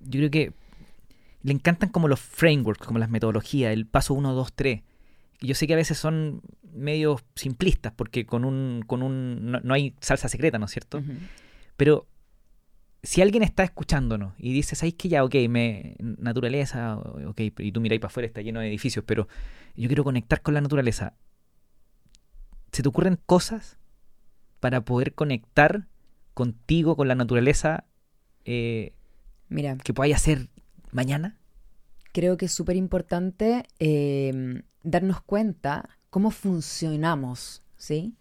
yo 0.00 0.18
creo 0.18 0.30
que 0.30 0.52
le 1.48 1.54
encantan 1.54 1.88
como 1.88 2.08
los 2.08 2.20
frameworks, 2.20 2.86
como 2.86 2.98
las 2.98 3.10
metodologías, 3.10 3.72
el 3.72 3.86
paso 3.86 4.14
1, 4.14 4.34
2, 4.34 4.52
3. 4.54 4.82
Yo 5.40 5.54
sé 5.54 5.66
que 5.66 5.72
a 5.74 5.76
veces 5.76 5.98
son 5.98 6.42
medio 6.72 7.20
simplistas 7.34 7.92
porque 7.92 8.26
con 8.26 8.44
un, 8.44 8.84
con 8.86 9.02
un 9.02 9.52
no, 9.62 9.74
hay 9.74 9.94
salsa 10.00 10.28
secreta, 10.28 10.58
¿no 10.58 10.66
es 10.66 10.72
cierto? 10.72 11.02
Pero 11.76 12.06
si 13.02 13.22
alguien 13.22 13.42
está 13.42 13.62
escuchándonos 13.62 14.34
y 14.38 14.52
dice, 14.52 14.76
¿sabes 14.76 14.94
que 14.94 15.08
ya, 15.08 15.24
ok, 15.24 15.34
me, 15.48 15.96
naturaleza, 16.00 16.98
ok, 16.98 17.40
y 17.58 17.72
tú 17.72 17.80
miráis 17.80 18.00
para 18.00 18.10
afuera, 18.10 18.26
está 18.26 18.42
lleno 18.42 18.60
de 18.60 18.68
edificios, 18.68 19.04
pero 19.06 19.28
yo 19.76 19.88
quiero 19.88 20.04
conectar 20.04 20.42
con 20.42 20.54
la 20.54 20.60
naturaleza. 20.60 21.14
¿Se 22.72 22.82
te 22.82 22.88
ocurren 22.88 23.18
cosas 23.24 23.78
para 24.60 24.82
poder 24.82 25.14
conectar 25.14 25.86
contigo, 26.34 26.96
con 26.96 27.08
la 27.08 27.14
naturaleza, 27.14 27.84
eh, 28.44 28.92
Mira, 29.48 29.76
que 29.78 29.94
podáis 29.94 30.14
hacer 30.14 30.48
mañana? 30.92 31.37
Creo 32.12 32.36
que 32.36 32.46
es 32.46 32.52
súper 32.52 32.76
importante 32.76 33.64
eh, 33.78 34.62
darnos 34.82 35.20
cuenta 35.20 35.88
cómo 36.10 36.30
funcionamos, 36.30 37.62
¿sí? 37.76 38.14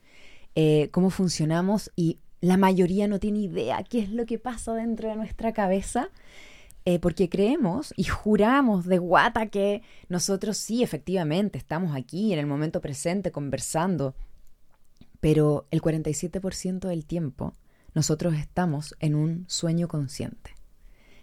Eh, 0.56 0.90
cómo 0.92 1.10
funcionamos 1.10 1.92
y 1.96 2.20
la 2.42 2.58
mayoría 2.58 3.08
no 3.08 3.20
tiene 3.20 3.40
idea 3.40 3.84
qué 3.84 4.00
es 4.00 4.12
lo 4.12 4.26
que 4.26 4.40
pasa 4.40 4.74
dentro 4.74 5.10
de 5.10 5.16
nuestra 5.16 5.54
cabeza. 5.54 6.10
eh, 6.86 7.00
porque 7.00 7.28
creemos 7.28 7.94
y 7.98 8.06
juramos 8.06 8.86
de 8.86 8.98
guata 8.98 9.48
que 9.48 9.82
nosotros 10.08 10.58
sí, 10.58 10.84
efectivamente, 10.84 11.58
estamos 11.58 11.94
aquí 11.94 12.32
en 12.32 12.40
el 12.40 12.46
momento 12.46 12.80
presente 12.80 13.30
conversando, 13.30 14.16
pero 15.20 15.68
el 15.70 15.82
47% 15.82 16.88
del 16.88 17.06
tiempo 17.06 17.54
nosotros 17.94 18.36
estamos 18.36 18.96
en 19.00 19.16
un 19.16 19.44
sueño 19.50 19.90
consciente 19.90 20.56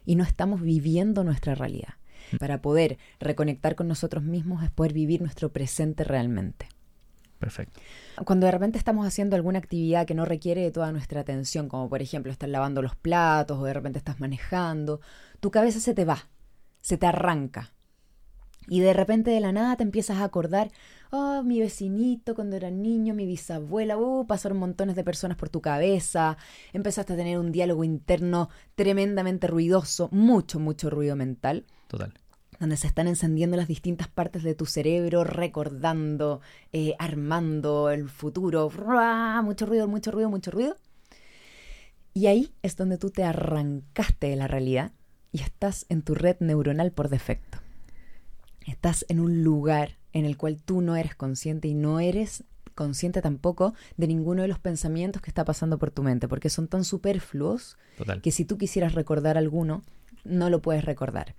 y 0.05 0.17
no 0.17 0.25
estamos 0.25 0.61
viviendo 0.61 1.25
nuestra 1.25 1.55
realidad. 1.55 1.95
Para 2.39 2.61
poder 2.61 2.99
reconectar 3.21 3.75
con 3.75 3.89
nosotros 3.89 4.25
mismos 4.25 4.63
es 4.65 4.71
poder 4.71 4.93
vivir 4.93 5.21
nuestro 5.21 5.53
presente 5.53 6.05
realmente. 6.05 6.69
Perfecto. 7.39 7.81
Cuando 8.25 8.47
de 8.47 8.53
repente 8.53 8.79
estamos 8.79 9.07
haciendo 9.07 9.37
alguna 9.37 9.59
actividad 9.59 10.07
que 10.07 10.15
no 10.15 10.25
requiere 10.25 10.63
de 10.63 10.71
toda 10.71 10.93
nuestra 10.93 11.21
atención, 11.21 11.69
como 11.69 11.89
por 11.91 12.01
ejemplo 12.01 12.33
estar 12.33 12.49
lavando 12.49 12.81
los 12.81 12.97
platos 12.97 13.59
o 13.59 13.65
de 13.65 13.75
repente 13.75 13.99
estás 13.99 14.19
manejando, 14.19 15.01
tu 15.41 15.51
cabeza 15.51 15.79
se 15.81 15.93
te 15.93 16.05
va, 16.05 16.29
se 16.81 16.97
te 16.97 17.07
arranca. 17.07 17.73
Y 18.67 18.81
de 18.81 18.95
repente 18.95 19.31
de 19.31 19.41
la 19.41 19.53
nada 19.53 19.77
te 19.77 19.83
empiezas 19.83 20.19
a 20.19 20.25
acordar, 20.25 20.71
oh, 21.11 21.43
mi 21.43 21.61
vecinito 21.61 22.35
cuando 22.35 22.57
era 22.57 22.71
niño, 22.71 23.13
mi 23.13 23.27
bisabuela, 23.27 23.99
uh, 23.99 24.27
pasaron 24.27 24.57
montones 24.57 24.97
de 24.97 25.05
personas 25.05 25.37
por 25.37 25.51
tu 25.51 25.61
cabeza, 25.61 26.39
empezaste 26.73 27.13
a 27.13 27.17
tener 27.17 27.39
un 27.39 27.53
diálogo 27.53 27.85
interno 27.85 28.49
tremendamente 28.75 29.49
ruidoso, 29.49 30.09
mucho, 30.13 30.61
mucho 30.61 30.89
ruido 30.89 31.15
mental 31.15 31.67
Total. 31.89 32.13
donde 32.61 32.77
se 32.77 32.87
están 32.87 33.09
encendiendo 33.09 33.57
las 33.57 33.67
distintas 33.67 34.07
partes 34.07 34.45
de 34.45 34.55
tu 34.55 34.65
cerebro, 34.65 35.25
recordando, 35.25 36.41
eh, 36.73 36.95
armando 37.01 37.91
el 37.91 38.09
futuro, 38.09 38.71
¡ruah! 38.71 39.43
mucho 39.43 39.67
ruido, 39.67 39.89
mucho 39.89 40.13
ruido, 40.13 40.31
mucho 40.31 40.53
ruido. 40.53 40.77
Y 42.15 42.27
ahí 42.29 42.55
es 42.63 42.77
donde 42.77 42.97
tú 42.97 43.11
te 43.11 43.25
arrancaste 43.25 44.29
de 44.29 44.37
la 44.37 44.47
realidad 44.47 44.93
y 45.33 45.43
estás 45.43 45.85
en 45.89 46.03
tu 46.03 46.15
red 46.15 46.37
neuronal 46.39 46.93
por 46.93 47.09
defecto. 47.09 47.59
Estás 48.67 49.05
en 49.09 49.19
un 49.19 49.43
lugar 49.43 49.99
en 50.13 50.25
el 50.25 50.37
cual 50.37 50.63
tú 50.63 50.81
no 50.81 50.95
eres 50.95 51.17
consciente 51.17 51.67
y 51.67 51.75
no 51.75 51.99
eres 51.99 52.45
consciente 52.77 53.21
tampoco 53.21 53.75
de 53.97 54.07
ninguno 54.07 54.43
de 54.43 54.49
los 54.49 54.61
pensamientos 54.61 55.23
que 55.23 55.31
está 55.31 55.45
pasando 55.45 55.79
por 55.79 55.91
tu 55.91 56.05
mente, 56.05 56.29
porque 56.29 56.51
son 56.51 56.69
tan 56.69 56.85
superfluos 56.85 57.77
Total. 57.99 58.23
que 58.23 58.31
si 58.31 58.45
tú 58.45 58.59
quisieras 58.59 58.95
recordar 58.95 59.37
alguno, 59.37 59.83
no 60.25 60.51
lo 60.51 60.63
puedes 60.63 60.85
recordar. 60.85 61.35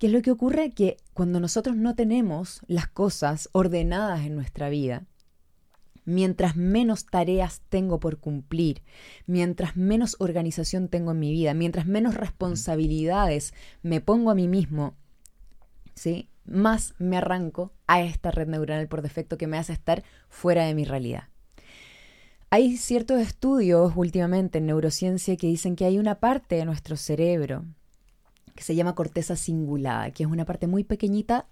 ¿Qué 0.00 0.06
es 0.06 0.14
lo 0.14 0.22
que 0.22 0.30
ocurre? 0.30 0.70
Que 0.70 0.96
cuando 1.12 1.40
nosotros 1.40 1.76
no 1.76 1.94
tenemos 1.94 2.62
las 2.66 2.88
cosas 2.88 3.50
ordenadas 3.52 4.20
en 4.20 4.34
nuestra 4.34 4.70
vida, 4.70 5.04
mientras 6.06 6.56
menos 6.56 7.04
tareas 7.04 7.60
tengo 7.68 8.00
por 8.00 8.16
cumplir, 8.16 8.82
mientras 9.26 9.76
menos 9.76 10.16
organización 10.18 10.88
tengo 10.88 11.10
en 11.10 11.18
mi 11.18 11.30
vida, 11.32 11.52
mientras 11.52 11.84
menos 11.84 12.14
responsabilidades 12.14 13.52
me 13.82 14.00
pongo 14.00 14.30
a 14.30 14.34
mí 14.34 14.48
mismo, 14.48 14.94
¿sí? 15.94 16.30
más 16.46 16.94
me 16.96 17.18
arranco 17.18 17.74
a 17.86 18.00
esta 18.00 18.30
red 18.30 18.48
neuronal 18.48 18.88
por 18.88 19.02
defecto 19.02 19.36
que 19.36 19.48
me 19.48 19.58
hace 19.58 19.74
estar 19.74 20.02
fuera 20.30 20.64
de 20.64 20.74
mi 20.74 20.86
realidad. 20.86 21.24
Hay 22.48 22.78
ciertos 22.78 23.20
estudios 23.20 23.92
últimamente 23.96 24.56
en 24.58 24.66
neurociencia 24.66 25.36
que 25.36 25.46
dicen 25.46 25.76
que 25.76 25.84
hay 25.84 25.98
una 25.98 26.20
parte 26.20 26.56
de 26.56 26.64
nuestro 26.64 26.96
cerebro 26.96 27.66
que 28.60 28.66
se 28.66 28.74
llama 28.74 28.94
corteza 28.94 29.36
cingulada, 29.36 30.10
que 30.10 30.22
es 30.22 30.28
una 30.28 30.44
parte 30.44 30.66
muy 30.66 30.84
pequeñita 30.84 31.46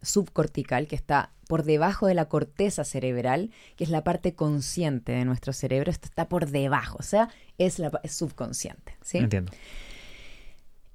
subcortical 0.00 0.86
que 0.86 0.96
está 0.96 1.34
por 1.46 1.62
debajo 1.62 2.06
de 2.06 2.14
la 2.14 2.26
corteza 2.30 2.84
cerebral, 2.84 3.50
que 3.76 3.84
es 3.84 3.90
la 3.90 4.02
parte 4.02 4.34
consciente 4.34 5.12
de 5.12 5.26
nuestro 5.26 5.52
cerebro. 5.52 5.90
Esto 5.90 6.06
está 6.06 6.26
por 6.26 6.48
debajo, 6.48 6.96
o 6.98 7.02
sea, 7.02 7.28
es, 7.58 7.78
la, 7.78 8.00
es 8.02 8.14
subconsciente. 8.14 8.96
¿sí? 9.02 9.18
Entiendo. 9.18 9.52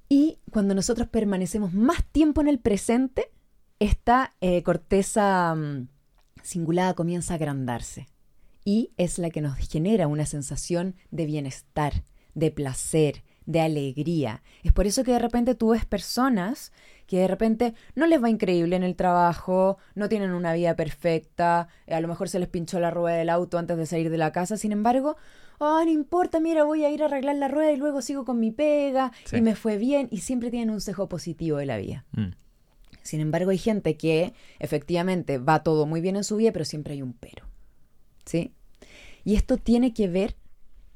Y 0.08 0.40
cuando 0.50 0.74
nosotros 0.74 1.06
permanecemos 1.06 1.72
más 1.72 2.02
tiempo 2.02 2.40
en 2.40 2.48
el 2.48 2.58
presente, 2.58 3.30
esta 3.78 4.34
eh, 4.40 4.64
corteza 4.64 5.54
mm, 5.54 5.86
cingulada 6.42 6.94
comienza 6.94 7.34
a 7.34 7.36
agrandarse 7.36 8.08
y 8.64 8.90
es 8.96 9.20
la 9.20 9.30
que 9.30 9.40
nos 9.40 9.56
genera 9.56 10.08
una 10.08 10.26
sensación 10.26 10.96
de 11.12 11.26
bienestar, 11.26 12.02
de 12.34 12.50
placer, 12.50 13.22
de 13.50 13.60
alegría. 13.60 14.42
Es 14.62 14.72
por 14.72 14.86
eso 14.86 15.04
que 15.04 15.12
de 15.12 15.18
repente 15.18 15.54
tú 15.54 15.70
ves 15.70 15.84
personas 15.84 16.72
que 17.06 17.18
de 17.18 17.28
repente 17.28 17.74
no 17.96 18.06
les 18.06 18.22
va 18.22 18.30
increíble 18.30 18.76
en 18.76 18.84
el 18.84 18.94
trabajo, 18.94 19.78
no 19.96 20.08
tienen 20.08 20.30
una 20.30 20.52
vida 20.52 20.76
perfecta, 20.76 21.66
eh, 21.86 21.94
a 21.94 22.00
lo 22.00 22.06
mejor 22.06 22.28
se 22.28 22.38
les 22.38 22.48
pinchó 22.48 22.78
la 22.78 22.90
rueda 22.90 23.16
del 23.16 23.30
auto 23.30 23.58
antes 23.58 23.76
de 23.76 23.86
salir 23.86 24.10
de 24.10 24.18
la 24.18 24.30
casa, 24.30 24.56
sin 24.56 24.70
embargo, 24.70 25.16
oh, 25.58 25.82
no 25.84 25.90
importa, 25.90 26.38
mira, 26.38 26.62
voy 26.62 26.84
a 26.84 26.90
ir 26.90 27.02
a 27.02 27.06
arreglar 27.06 27.34
la 27.36 27.48
rueda 27.48 27.72
y 27.72 27.76
luego 27.76 28.00
sigo 28.00 28.24
con 28.24 28.38
mi 28.38 28.52
pega 28.52 29.10
Sí. 29.24 29.38
y 29.38 29.40
me 29.40 29.56
fue 29.56 29.76
bien 29.76 30.06
y 30.12 30.18
siempre 30.18 30.50
tienen 30.50 30.70
un 30.70 30.80
cejo 30.80 31.08
positivo 31.08 31.58
de 31.58 31.66
la 31.66 31.78
vida. 31.78 32.04
Mm. 32.12 32.28
Sin 33.02 33.20
embargo, 33.20 33.50
hay 33.50 33.58
gente 33.58 33.96
que 33.96 34.32
efectivamente 34.60 35.38
va 35.38 35.62
todo 35.64 35.86
muy 35.86 36.00
bien 36.00 36.16
en 36.16 36.22
su 36.24 36.36
vida, 36.36 36.52
pero 36.52 36.64
siempre 36.64 36.92
hay 36.94 37.02
un 37.02 37.14
pero. 37.14 37.46
¿Sí? 38.24 38.52
Y 39.24 39.34
esto 39.34 39.56
tiene 39.56 39.92
que 39.92 40.06
ver 40.06 40.36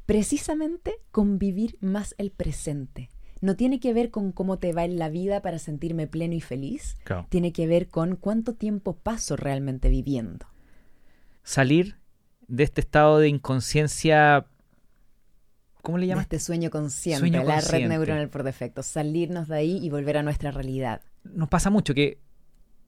precisamente 0.06 0.94
con 1.10 1.38
vivir 1.38 1.76
más 1.80 2.14
el 2.18 2.30
presente. 2.30 3.08
No 3.40 3.56
tiene 3.56 3.78
que 3.80 3.92
ver 3.92 4.10
con 4.10 4.32
cómo 4.32 4.58
te 4.58 4.72
va 4.72 4.84
en 4.84 4.98
la 4.98 5.08
vida 5.10 5.42
para 5.42 5.58
sentirme 5.58 6.06
pleno 6.06 6.34
y 6.34 6.40
feliz. 6.40 6.96
Claro. 7.04 7.26
Tiene 7.28 7.52
que 7.52 7.66
ver 7.66 7.88
con 7.88 8.16
cuánto 8.16 8.54
tiempo 8.54 8.94
paso 8.96 9.36
realmente 9.36 9.88
viviendo. 9.90 10.46
Salir 11.42 11.96
de 12.48 12.64
este 12.64 12.80
estado 12.80 13.18
de 13.18 13.28
inconsciencia. 13.28 14.46
¿Cómo 15.82 15.98
le 15.98 16.06
De 16.06 16.08
llamas? 16.08 16.24
este 16.24 16.40
sueño 16.40 16.70
consciente, 16.70 17.18
Sueño 17.20 17.44
la 17.44 17.54
consciente. 17.56 17.78
red 17.80 17.88
neuronal 17.88 18.30
por 18.30 18.44
defecto. 18.44 18.82
Salirnos 18.82 19.48
de 19.48 19.56
ahí 19.56 19.78
y 19.84 19.90
volver 19.90 20.16
a 20.16 20.22
nuestra 20.22 20.50
realidad. 20.50 21.02
Nos 21.24 21.48
pasa 21.50 21.68
mucho 21.68 21.92
que 21.94 22.18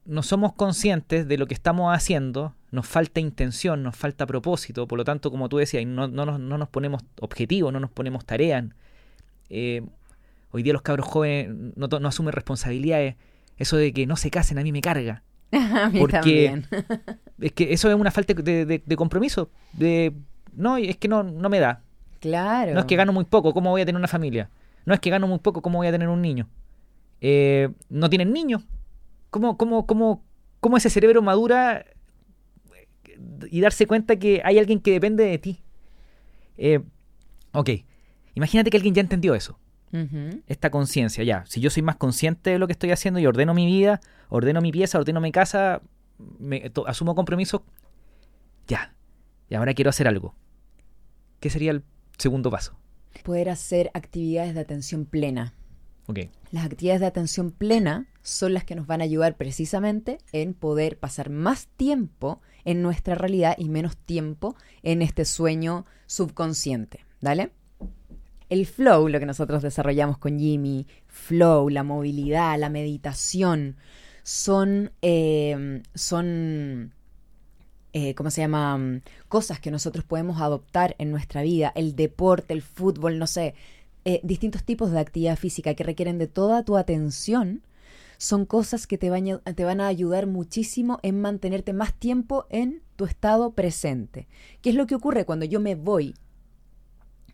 no 0.07 0.23
somos 0.23 0.53
conscientes 0.53 1.27
de 1.27 1.37
lo 1.37 1.45
que 1.47 1.53
estamos 1.53 1.95
haciendo, 1.95 2.55
nos 2.71 2.87
falta 2.87 3.19
intención, 3.19 3.83
nos 3.83 3.95
falta 3.95 4.25
propósito, 4.25 4.87
por 4.87 4.97
lo 4.97 5.03
tanto, 5.03 5.29
como 5.31 5.49
tú 5.49 5.57
decías, 5.57 5.85
no, 5.85 6.07
no, 6.07 6.25
nos, 6.25 6.39
no 6.39 6.57
nos 6.57 6.69
ponemos 6.69 7.03
objetivos, 7.21 7.71
no 7.71 7.79
nos 7.79 7.91
ponemos 7.91 8.25
tareas. 8.25 8.65
Eh, 9.49 9.83
hoy 10.51 10.63
día 10.63 10.73
los 10.73 10.81
cabros 10.81 11.05
jóvenes 11.07 11.53
no, 11.75 11.87
no 11.87 12.07
asumen 12.07 12.33
responsabilidades. 12.33 13.15
Eso 13.57 13.77
de 13.77 13.91
que 13.93 14.05
no 14.05 14.15
se 14.15 14.29
casen 14.31 14.57
a 14.59 14.63
mí 14.63 14.71
me 14.71 14.81
carga. 14.81 15.23
a 15.51 15.89
mí 15.89 15.99
Porque- 15.99 16.17
también. 16.17 16.65
Es 17.39 17.51
que 17.51 17.71
eso 17.71 17.87
es 17.87 17.95
una 17.95 18.09
falta 18.09 18.33
de, 18.33 18.65
de- 18.65 18.81
de 18.83 18.95
compromiso. 18.95 19.51
De, 19.73 20.11
no, 20.55 20.77
es 20.77 20.97
que 20.97 21.07
no, 21.07 21.21
no 21.23 21.49
me 21.49 21.59
da. 21.59 21.83
Claro. 22.19 22.73
No 22.73 22.79
es 22.79 22.85
que 22.87 22.95
gano 22.95 23.13
muy 23.13 23.25
poco, 23.25 23.53
¿cómo 23.53 23.69
voy 23.69 23.81
a 23.81 23.85
tener 23.85 23.99
una 23.99 24.07
familia? 24.07 24.49
No 24.85 24.93
es 24.95 24.99
que 24.99 25.11
gano 25.11 25.27
muy 25.27 25.37
poco, 25.37 25.61
¿cómo 25.61 25.77
voy 25.77 25.85
a 25.87 25.91
tener 25.91 26.07
un 26.09 26.19
niño? 26.21 26.47
Eh, 27.21 27.69
no 27.89 28.09
tienen 28.09 28.33
niños. 28.33 28.63
¿Cómo, 29.29 29.57
cómo, 29.57 29.85
cómo, 29.85 30.23
cómo 30.59 30.77
ese 30.77 30.89
cerebro 30.89 31.21
madura 31.21 31.85
y 33.49 33.61
darse 33.61 33.87
cuenta 33.87 34.17
que 34.17 34.41
hay 34.43 34.59
alguien 34.59 34.79
que 34.79 34.91
depende 34.91 35.23
de 35.25 35.37
ti? 35.37 35.61
Eh, 36.57 36.79
ok, 37.53 37.69
imagínate 38.35 38.69
que 38.69 38.77
alguien 38.77 38.93
ya 38.95 39.01
entendió 39.01 39.35
eso, 39.35 39.59
esta 40.47 40.69
conciencia, 40.69 41.23
ya. 41.23 41.43
Si 41.47 41.59
yo 41.61 41.69
soy 41.69 41.83
más 41.83 41.95
consciente 41.95 42.51
de 42.51 42.59
lo 42.59 42.67
que 42.67 42.73
estoy 42.73 42.91
haciendo 42.91 43.19
y 43.19 43.25
ordeno 43.25 43.53
mi 43.53 43.65
vida, 43.65 43.99
ordeno 44.29 44.61
mi 44.61 44.71
pieza, 44.71 44.97
ordeno 44.99 45.21
mi 45.21 45.31
casa, 45.31 45.81
me, 46.39 46.69
to- 46.69 46.87
asumo 46.87 47.15
compromisos, 47.15 47.61
ya. 48.67 48.93
Y 49.49 49.55
ahora 49.55 49.73
quiero 49.73 49.89
hacer 49.89 50.07
algo. 50.07 50.35
¿Qué 51.39 51.49
sería 51.49 51.71
el 51.71 51.83
segundo 52.17 52.49
paso? 52.51 52.77
Poder 53.23 53.49
hacer 53.49 53.89
actividades 53.93 54.53
de 54.55 54.61
atención 54.61 55.05
plena. 55.05 55.53
Ok. 56.07 56.19
Las 56.51 56.65
actividades 56.65 57.01
de 57.01 57.07
atención 57.07 57.51
plena 57.51 58.07
son 58.21 58.53
las 58.53 58.63
que 58.63 58.75
nos 58.75 58.87
van 58.87 59.01
a 59.01 59.03
ayudar 59.03 59.35
precisamente 59.35 60.17
en 60.31 60.53
poder 60.53 60.97
pasar 60.97 61.29
más 61.29 61.67
tiempo 61.67 62.41
en 62.65 62.81
nuestra 62.81 63.15
realidad 63.15 63.55
y 63.57 63.69
menos 63.69 63.97
tiempo 63.97 64.55
en 64.83 65.01
este 65.01 65.25
sueño 65.25 65.85
subconsciente. 66.05 67.05
¿Dale? 67.19 67.51
El 68.49 68.65
flow, 68.65 69.09
lo 69.09 69.19
que 69.19 69.25
nosotros 69.25 69.61
desarrollamos 69.61 70.17
con 70.17 70.39
Jimmy, 70.39 70.87
flow, 71.07 71.69
la 71.69 71.83
movilidad, 71.83 72.57
la 72.57 72.69
meditación, 72.69 73.75
son, 74.23 74.91
eh, 75.01 75.81
son 75.93 76.93
eh, 77.99 78.13
¿cómo 78.13 78.29
se 78.29 78.41
llama? 78.41 79.01
Cosas 79.27 79.59
que 79.59 79.71
nosotros 79.71 80.05
podemos 80.05 80.39
adoptar 80.39 80.95
en 80.99 81.09
nuestra 81.09 81.41
vida, 81.41 81.71
el 81.75 81.95
deporte, 81.95 82.53
el 82.53 82.61
fútbol, 82.61 83.17
no 83.17 83.25
sé, 83.25 83.55
eh, 84.09 84.21
distintos 84.23 84.63
tipos 84.63 84.89
de 84.91 85.01
actividad 85.01 85.35
física 85.35 85.73
que 85.73 85.83
requieren 85.83 86.17
de 86.17 86.27
toda 86.27 86.63
tu 86.63 86.77
atención, 86.77 87.61
son 88.17 88.45
cosas 88.45 88.87
que 88.87 88.97
te 88.97 89.09
van, 89.09 89.27
a, 89.27 89.39
te 89.53 89.65
van 89.65 89.81
a 89.81 89.87
ayudar 89.87 90.27
muchísimo 90.27 90.97
en 91.03 91.19
mantenerte 91.19 91.73
más 91.73 91.93
tiempo 91.93 92.45
en 92.49 92.81
tu 92.95 93.03
estado 93.03 93.51
presente. 93.51 94.29
¿Qué 94.61 94.69
es 94.69 94.77
lo 94.77 94.87
que 94.87 94.95
ocurre 94.95 95.25
cuando 95.25 95.43
yo 95.43 95.59
me 95.59 95.75
voy? 95.75 96.15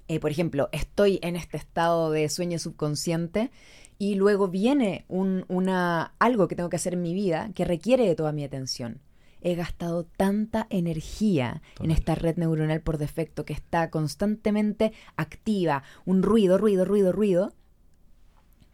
Eh, 0.07 0.19
por 0.19 0.31
ejemplo, 0.31 0.69
estoy 0.71 1.19
en 1.21 1.35
este 1.35 1.57
estado 1.57 2.09
de 2.09 2.27
sueño 2.27 2.57
subconsciente 2.57 3.51
y 3.99 4.15
luego 4.15 4.47
viene 4.47 5.05
un, 5.09 5.45
una, 5.49 6.15
algo 6.17 6.47
que 6.47 6.55
tengo 6.55 6.71
que 6.71 6.77
hacer 6.77 6.93
en 6.93 7.03
mi 7.03 7.13
vida 7.13 7.51
que 7.53 7.65
requiere 7.65 8.07
de 8.07 8.15
toda 8.15 8.31
mi 8.31 8.43
atención. 8.43 8.99
He 9.45 9.55
gastado 9.55 10.05
tanta 10.05 10.67
energía 10.69 11.61
en 11.81 11.91
esta 11.91 12.15
red 12.15 12.37
neuronal 12.37 12.81
por 12.81 12.97
defecto 12.97 13.43
que 13.45 13.51
está 13.53 13.89
constantemente 13.89 14.93
activa, 15.17 15.83
un 16.05 16.23
ruido, 16.23 16.57
ruido, 16.57 16.85
ruido, 16.85 17.11
ruido, 17.11 17.53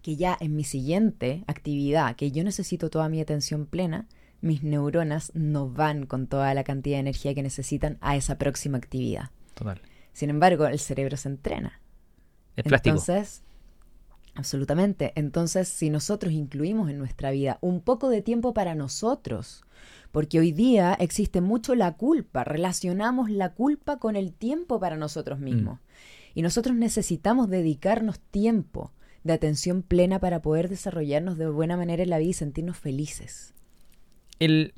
que 0.04 0.16
ya 0.16 0.38
en 0.40 0.56
mi 0.56 0.64
siguiente 0.64 1.44
actividad, 1.48 2.16
que 2.16 2.32
yo 2.32 2.44
necesito 2.44 2.90
toda 2.90 3.10
mi 3.10 3.20
atención 3.20 3.66
plena, 3.66 4.08
mis 4.42 4.64
neuronas 4.64 5.32
no 5.34 5.70
van 5.70 6.06
con 6.06 6.28
toda 6.28 6.54
la 6.54 6.64
cantidad 6.64 6.98
de 6.98 7.02
energía 7.02 7.34
que 7.34 7.44
necesitan 7.44 7.98
a 8.02 8.16
esa 8.16 8.38
próxima 8.38 8.78
actividad. 8.78 9.32
Total. 9.56 9.82
Sin 10.14 10.30
embargo, 10.30 10.68
el 10.68 10.80
cerebro 10.80 11.18
se 11.18 11.30
entrena. 11.30 11.82
Es 12.56 12.64
plástico. 12.64 12.96
Entonces, 12.96 13.44
absolutamente. 14.36 15.14
Entonces, 15.16 15.68
si 15.68 15.90
nosotros 15.90 16.34
incluimos 16.34 16.90
en 16.90 16.98
nuestra 16.98 17.32
vida 17.32 17.58
un 17.62 17.82
poco 17.82 18.10
de 18.10 18.22
tiempo 18.22 18.54
para 18.54 18.76
nosotros, 18.76 19.64
porque 20.12 20.40
hoy 20.40 20.52
día 20.52 20.94
existe 21.00 21.42
mucho 21.42 21.76
la 21.76 21.94
culpa, 21.94 22.44
relacionamos 22.44 23.30
la 23.30 23.54
culpa 23.54 23.98
con 24.00 24.16
el 24.16 24.34
tiempo 24.34 24.80
para 24.80 24.98
nosotros 24.98 25.40
mismos. 25.40 25.80
Y 26.36 26.42
nosotros 26.42 26.76
necesitamos 26.76 27.50
dedicarnos 27.50 28.20
tiempo 28.20 28.92
de 29.24 29.34
atención 29.34 29.82
plena 29.84 30.20
para 30.20 30.42
poder 30.42 30.70
desarrollarnos 30.70 31.38
de 31.38 31.50
buena 31.50 31.76
manera 31.78 32.04
en 32.04 32.10
la 32.10 32.18
vida 32.20 32.30
y 32.30 32.34
sentirnos 32.34 32.78
felices. 32.78 33.54
El, 34.40 34.74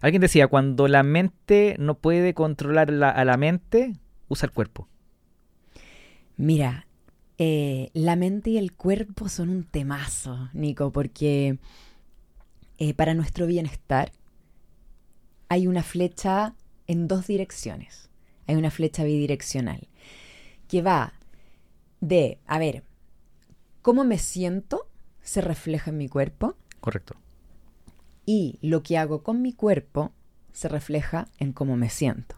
alguien 0.00 0.20
decía, 0.20 0.46
cuando 0.48 0.88
la 0.88 1.02
mente 1.02 1.76
no 1.78 1.94
puede 1.96 2.34
controlar 2.34 2.90
la- 2.92 3.10
a 3.10 3.24
la 3.24 3.36
mente, 3.36 3.94
usa 4.28 4.46
el 4.46 4.52
cuerpo. 4.52 4.88
Mira, 6.36 6.86
eh, 7.38 7.90
la 7.94 8.16
mente 8.16 8.50
y 8.50 8.58
el 8.58 8.72
cuerpo 8.72 9.28
son 9.28 9.48
un 9.48 9.64
temazo, 9.64 10.50
Nico, 10.52 10.90
porque 10.92 11.58
eh, 12.78 12.94
para 12.94 13.14
nuestro 13.14 13.46
bienestar 13.46 14.12
hay 15.48 15.66
una 15.66 15.82
flecha 15.82 16.54
en 16.86 17.08
dos 17.08 17.26
direcciones. 17.26 18.08
Hay 18.46 18.56
una 18.56 18.70
flecha 18.70 19.04
bidireccional 19.04 19.88
que 20.68 20.82
va 20.82 21.12
de, 22.00 22.38
a 22.46 22.58
ver, 22.58 22.84
cómo 23.82 24.04
me 24.04 24.18
siento 24.18 24.88
se 25.20 25.40
refleja 25.40 25.90
en 25.90 25.98
mi 25.98 26.08
cuerpo 26.08 26.56
Correcto. 26.80 27.16
y 28.24 28.58
lo 28.62 28.82
que 28.82 28.98
hago 28.98 29.22
con 29.22 29.42
mi 29.42 29.52
cuerpo 29.52 30.12
se 30.52 30.68
refleja 30.68 31.28
en 31.38 31.52
cómo 31.52 31.76
me 31.76 31.90
siento. 31.90 32.36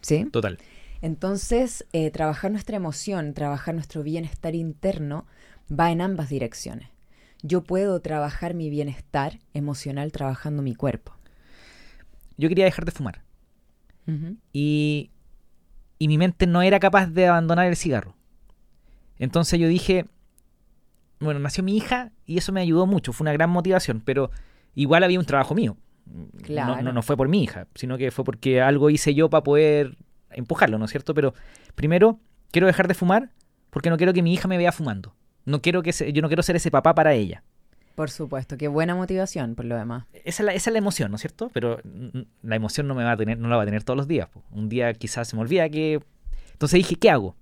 ¿Sí? 0.00 0.24
Total. 0.26 0.58
Entonces, 1.02 1.86
eh, 1.92 2.10
trabajar 2.10 2.50
nuestra 2.50 2.76
emoción, 2.76 3.34
trabajar 3.34 3.74
nuestro 3.74 4.02
bienestar 4.02 4.54
interno 4.54 5.26
va 5.70 5.90
en 5.90 6.00
ambas 6.00 6.28
direcciones. 6.28 6.88
Yo 7.42 7.62
puedo 7.62 8.00
trabajar 8.00 8.54
mi 8.54 8.70
bienestar 8.70 9.38
emocional 9.54 10.12
trabajando 10.12 10.62
mi 10.62 10.74
cuerpo. 10.74 11.12
Yo 12.40 12.48
quería 12.48 12.64
dejar 12.64 12.84
de 12.84 12.92
fumar. 12.92 13.22
Y, 14.52 15.10
y 15.98 16.08
mi 16.08 16.18
mente 16.18 16.46
no 16.46 16.62
era 16.62 16.80
capaz 16.80 17.06
de 17.06 17.28
abandonar 17.28 17.66
el 17.68 17.76
cigarro. 17.76 18.16
Entonces 19.18 19.60
yo 19.60 19.68
dije, 19.68 20.06
bueno, 21.20 21.38
nació 21.40 21.62
mi 21.62 21.76
hija 21.76 22.10
y 22.26 22.38
eso 22.38 22.52
me 22.52 22.60
ayudó 22.60 22.86
mucho, 22.86 23.12
fue 23.12 23.24
una 23.24 23.32
gran 23.32 23.50
motivación, 23.50 24.00
pero 24.04 24.30
igual 24.74 25.04
había 25.04 25.18
un 25.20 25.26
trabajo 25.26 25.54
mío. 25.54 25.76
No- 26.06 26.26
Claro. 26.42 26.82
No, 26.82 26.92
no 26.92 27.02
fue 27.02 27.16
por 27.16 27.28
mi 27.28 27.42
hija, 27.44 27.66
sino 27.74 27.98
que 27.98 28.10
fue 28.10 28.24
porque 28.24 28.60
algo 28.60 28.90
hice 28.90 29.14
yo 29.14 29.28
para 29.30 29.44
poder 29.44 29.96
empujarlo, 30.30 30.78
¿no 30.78 30.86
es 30.86 30.90
cierto? 30.90 31.14
Pero 31.14 31.34
primero, 31.74 32.18
quiero 32.50 32.66
dejar 32.66 32.88
de 32.88 32.94
fumar 32.94 33.30
porque 33.70 33.90
no 33.90 33.96
quiero 33.96 34.12
que 34.12 34.22
mi 34.22 34.32
hija 34.32 34.48
me 34.48 34.56
vea 34.58 34.72
fumando. 34.72 35.14
No 35.44 35.60
quiero 35.62 35.82
que 35.82 35.92
se- 35.92 36.12
yo 36.12 36.22
no 36.22 36.28
quiero 36.28 36.42
ser 36.42 36.56
ese 36.56 36.70
papá 36.70 36.94
para 36.94 37.12
ella. 37.14 37.44
Por 38.00 38.08
supuesto, 38.08 38.56
qué 38.56 38.66
buena 38.66 38.94
motivación 38.94 39.54
por 39.54 39.66
lo 39.66 39.76
demás. 39.76 40.06
Esa 40.14 40.42
es, 40.42 40.46
la, 40.46 40.54
esa 40.54 40.70
es 40.70 40.72
la 40.72 40.78
emoción, 40.78 41.10
¿no 41.10 41.16
es 41.16 41.20
cierto? 41.20 41.50
Pero 41.52 41.82
la 42.40 42.56
emoción 42.56 42.88
no 42.88 42.94
me 42.94 43.04
va 43.04 43.12
a 43.12 43.16
tener, 43.18 43.36
no 43.36 43.46
la 43.46 43.56
va 43.56 43.64
a 43.64 43.66
tener 43.66 43.84
todos 43.84 43.98
los 43.98 44.08
días. 44.08 44.26
po. 44.30 44.42
Un 44.52 44.70
día 44.70 44.94
quizás 44.94 45.28
se 45.28 45.36
me 45.36 45.42
olvida 45.42 45.68
que. 45.68 46.00
Entonces 46.50 46.78
dije, 46.78 46.96
¿qué 46.96 47.10
hago? 47.10 47.36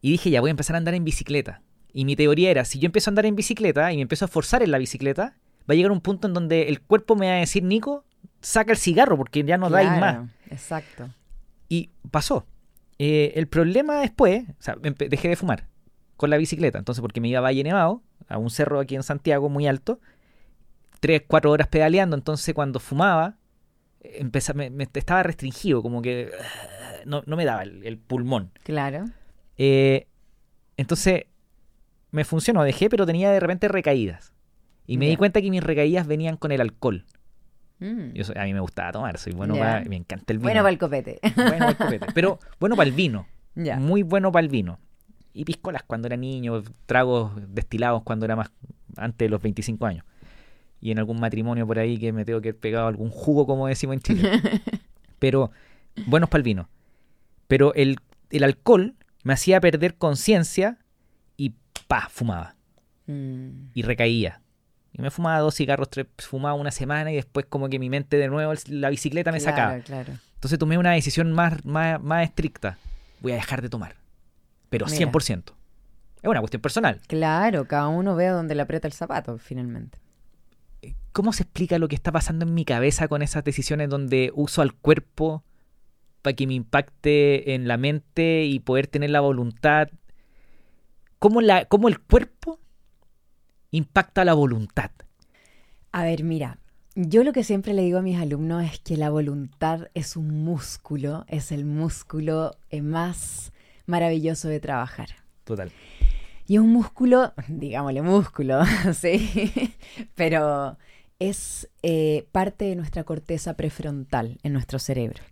Y 0.00 0.12
dije, 0.12 0.30
ya 0.30 0.40
voy 0.40 0.50
a 0.50 0.52
empezar 0.52 0.76
a 0.76 0.78
andar 0.78 0.94
en 0.94 1.02
bicicleta. 1.02 1.60
Y 1.92 2.04
mi 2.04 2.14
teoría 2.14 2.52
era, 2.52 2.64
si 2.64 2.78
yo 2.78 2.86
empiezo 2.86 3.10
a 3.10 3.10
andar 3.10 3.26
en 3.26 3.34
bicicleta 3.34 3.92
y 3.92 3.96
me 3.96 4.02
empiezo 4.02 4.24
a 4.24 4.26
esforzar 4.26 4.62
en 4.62 4.70
la 4.70 4.78
bicicleta, 4.78 5.36
va 5.68 5.72
a 5.72 5.74
llegar 5.74 5.90
un 5.90 6.00
punto 6.00 6.28
en 6.28 6.32
donde 6.32 6.68
el 6.68 6.80
cuerpo 6.80 7.16
me 7.16 7.26
va 7.26 7.32
a 7.32 7.38
decir, 7.38 7.64
Nico, 7.64 8.04
saca 8.40 8.70
el 8.70 8.78
cigarro 8.78 9.16
porque 9.16 9.42
ya 9.42 9.58
no 9.58 9.70
dais 9.70 9.90
más. 9.90 9.98
Claro, 9.98 10.28
Exacto. 10.52 11.08
Y 11.68 11.90
pasó. 12.12 12.46
Eh, 13.00 13.32
el 13.34 13.48
problema 13.48 14.02
después, 14.02 14.44
o 14.50 14.62
sea, 14.62 14.76
dejé 14.76 15.30
de 15.30 15.34
fumar 15.34 15.66
con 16.16 16.30
la 16.30 16.36
bicicleta. 16.36 16.78
Entonces, 16.78 17.02
porque 17.02 17.20
me 17.20 17.26
iba 17.26 17.40
a 17.40 17.42
Valle 17.42 17.64
Nevado, 17.64 18.04
a 18.28 18.38
un 18.38 18.50
cerro 18.50 18.80
aquí 18.80 18.94
en 18.96 19.02
Santiago 19.02 19.48
muy 19.48 19.66
alto, 19.66 20.00
tres, 21.00 21.22
cuatro 21.26 21.50
horas 21.50 21.68
pedaleando. 21.68 22.16
Entonces, 22.16 22.54
cuando 22.54 22.80
fumaba, 22.80 23.36
empeza- 24.02 24.54
me, 24.54 24.70
me- 24.70 24.88
estaba 24.94 25.22
restringido, 25.22 25.82
como 25.82 26.02
que 26.02 26.30
no, 27.06 27.22
no 27.26 27.36
me 27.36 27.44
daba 27.44 27.62
el, 27.62 27.84
el 27.84 27.98
pulmón. 27.98 28.50
Claro. 28.64 29.04
Eh, 29.58 30.06
entonces, 30.76 31.24
me 32.10 32.24
funcionó, 32.24 32.62
dejé, 32.62 32.88
pero 32.90 33.06
tenía 33.06 33.30
de 33.30 33.40
repente 33.40 33.68
recaídas. 33.68 34.32
Y 34.86 34.98
me 34.98 35.06
di 35.08 35.16
cuenta 35.16 35.42
que 35.42 35.50
mis 35.50 35.62
recaídas 35.64 36.06
venían 36.06 36.36
con 36.36 36.52
el 36.52 36.60
alcohol. 36.60 37.04
Mm. 37.80 38.12
Yo 38.12 38.24
soy- 38.24 38.36
a 38.38 38.44
mí 38.44 38.54
me 38.54 38.60
gustaba 38.60 38.92
tomar, 38.92 39.18
soy 39.18 39.32
bueno 39.34 39.54
para, 39.54 39.84
me 39.84 39.96
encanta 39.96 40.32
el 40.32 40.38
vino. 40.38 40.48
Bueno 40.48 40.60
para 40.60 40.70
el 40.72 40.78
copete. 40.78 41.18
Bueno 41.34 41.58
para 41.58 41.70
el 41.70 41.76
copete, 41.76 42.06
pero 42.14 42.38
bueno 42.60 42.76
para 42.76 42.88
el 42.88 42.94
vino. 42.94 43.26
Muy 43.78 44.02
bueno 44.02 44.30
para 44.32 44.44
el 44.44 44.48
vino. 44.50 44.78
Y 45.36 45.44
piscolas 45.44 45.82
cuando 45.82 46.08
era 46.08 46.16
niño, 46.16 46.62
tragos 46.86 47.32
destilados 47.48 48.02
cuando 48.02 48.24
era 48.24 48.36
más 48.36 48.50
antes 48.96 49.26
de 49.26 49.28
los 49.28 49.42
25 49.42 49.84
años. 49.84 50.04
Y 50.80 50.92
en 50.92 50.98
algún 50.98 51.20
matrimonio 51.20 51.66
por 51.66 51.78
ahí 51.78 51.98
que 51.98 52.10
me 52.10 52.24
tengo 52.24 52.40
que 52.40 52.48
haber 52.48 52.58
pegado 52.58 52.86
algún 52.86 53.10
jugo, 53.10 53.46
como 53.46 53.66
decimos 53.66 53.96
en 53.96 54.00
Chile. 54.00 54.30
Pero 55.18 55.50
buenos 56.06 56.30
para 56.30 56.38
el 56.38 56.42
vino. 56.42 56.70
Pero 57.48 57.74
el, 57.74 57.98
el 58.30 58.44
alcohol 58.44 58.94
me 59.24 59.34
hacía 59.34 59.60
perder 59.60 59.96
conciencia 59.96 60.78
y 61.36 61.52
pa, 61.86 62.08
fumaba. 62.10 62.56
Mm. 63.06 63.72
Y 63.74 63.82
recaía. 63.82 64.40
Y 64.94 65.02
me 65.02 65.10
fumaba 65.10 65.38
dos 65.40 65.54
cigarros, 65.54 65.90
tres, 65.90 66.06
fumaba 66.16 66.54
una 66.54 66.70
semana 66.70 67.12
y 67.12 67.16
después 67.16 67.44
como 67.46 67.68
que 67.68 67.78
mi 67.78 67.90
mente 67.90 68.16
de 68.16 68.28
nuevo, 68.28 68.54
la 68.68 68.88
bicicleta 68.88 69.32
me 69.32 69.40
sacaba. 69.40 69.80
Claro. 69.80 70.14
Entonces 70.34 70.58
tomé 70.58 70.78
una 70.78 70.92
decisión 70.92 71.30
más, 71.32 71.62
más, 71.66 72.02
más 72.02 72.24
estricta. 72.24 72.78
Voy 73.20 73.32
a 73.32 73.34
dejar 73.34 73.60
de 73.60 73.68
tomar. 73.68 74.05
Pero 74.68 74.86
Mira. 74.86 75.10
100%. 75.10 75.52
Es 76.22 76.30
una 76.30 76.40
cuestión 76.40 76.62
personal. 76.62 77.00
Claro, 77.06 77.66
cada 77.66 77.88
uno 77.88 78.16
ve 78.16 78.26
dónde 78.28 78.54
le 78.54 78.62
aprieta 78.62 78.88
el 78.88 78.92
zapato, 78.94 79.38
finalmente. 79.38 79.98
¿Cómo 81.12 81.32
se 81.32 81.44
explica 81.44 81.78
lo 81.78 81.88
que 81.88 81.94
está 81.94 82.12
pasando 82.12 82.44
en 82.44 82.54
mi 82.54 82.64
cabeza 82.64 83.08
con 83.08 83.22
esas 83.22 83.44
decisiones 83.44 83.88
donde 83.88 84.32
uso 84.34 84.62
al 84.62 84.74
cuerpo 84.74 85.44
para 86.22 86.34
que 86.34 86.46
me 86.46 86.54
impacte 86.54 87.54
en 87.54 87.68
la 87.68 87.76
mente 87.76 88.44
y 88.44 88.58
poder 88.60 88.86
tener 88.86 89.10
la 89.10 89.20
voluntad? 89.20 89.88
¿Cómo, 91.18 91.40
la, 91.40 91.64
cómo 91.66 91.88
el 91.88 92.00
cuerpo 92.00 92.58
impacta 93.70 94.24
la 94.24 94.34
voluntad? 94.34 94.90
A 95.92 96.04
ver, 96.04 96.24
mira, 96.24 96.58
yo 96.94 97.24
lo 97.24 97.32
que 97.32 97.44
siempre 97.44 97.72
le 97.72 97.82
digo 97.82 97.98
a 97.98 98.02
mis 98.02 98.18
alumnos 98.18 98.64
es 98.64 98.80
que 98.80 98.96
la 98.96 99.10
voluntad 99.10 99.88
es 99.94 100.16
un 100.16 100.44
músculo, 100.44 101.24
es 101.28 101.52
el 101.52 101.64
músculo 101.64 102.56
eh, 102.70 102.82
más 102.82 103.52
maravilloso 103.86 104.48
de 104.48 104.60
trabajar. 104.60 105.08
Total. 105.44 105.70
Y 106.46 106.54
es 106.56 106.60
un 106.60 106.70
músculo, 106.72 107.32
digámosle 107.48 108.02
músculo, 108.02 108.62
sí, 108.94 109.74
pero 110.14 110.76
es 111.18 111.68
eh, 111.82 112.26
parte 112.32 112.66
de 112.66 112.76
nuestra 112.76 113.04
corteza 113.04 113.54
prefrontal 113.56 114.38
en 114.42 114.52
nuestro 114.52 114.78
cerebro. 114.78 115.22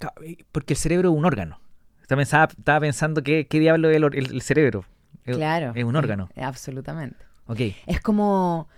Porque 0.51 0.72
el 0.74 0.79
cerebro 0.79 1.11
es 1.11 1.16
un 1.16 1.24
órgano. 1.24 1.61
Estaba 2.09 2.81
pensando 2.81 3.22
qué, 3.22 3.47
qué 3.47 3.61
diablo 3.61 3.91
es 3.91 3.97
el, 3.97 4.05
el- 4.05 4.33
el 4.35 4.43
cerebro. 4.43 4.85
Claro. 5.24 5.72
Es 5.74 5.85
un 5.85 5.97
órgano. 5.97 6.29
Eh, 6.35 6.43
absolutamente. 6.43 7.16
Ok. 7.47 7.61
Es 7.87 8.01
como, 8.01 8.68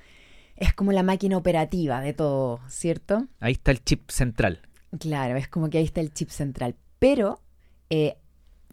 es 0.56 0.72
como 0.74 0.92
la 0.92 1.02
máquina 1.02 1.36
operativa 1.36 2.00
de 2.00 2.12
todo, 2.12 2.60
¿cierto? 2.68 3.26
Ahí 3.40 3.52
está 3.52 3.70
el 3.72 3.82
chip 3.82 4.10
central. 4.10 4.60
Claro, 5.00 5.36
es 5.36 5.48
como 5.48 5.68
que 5.70 5.78
ahí 5.78 5.84
está 5.84 6.00
el 6.00 6.12
chip 6.12 6.28
central. 6.30 6.76
Pero, 7.00 7.40
eh, 7.90 8.16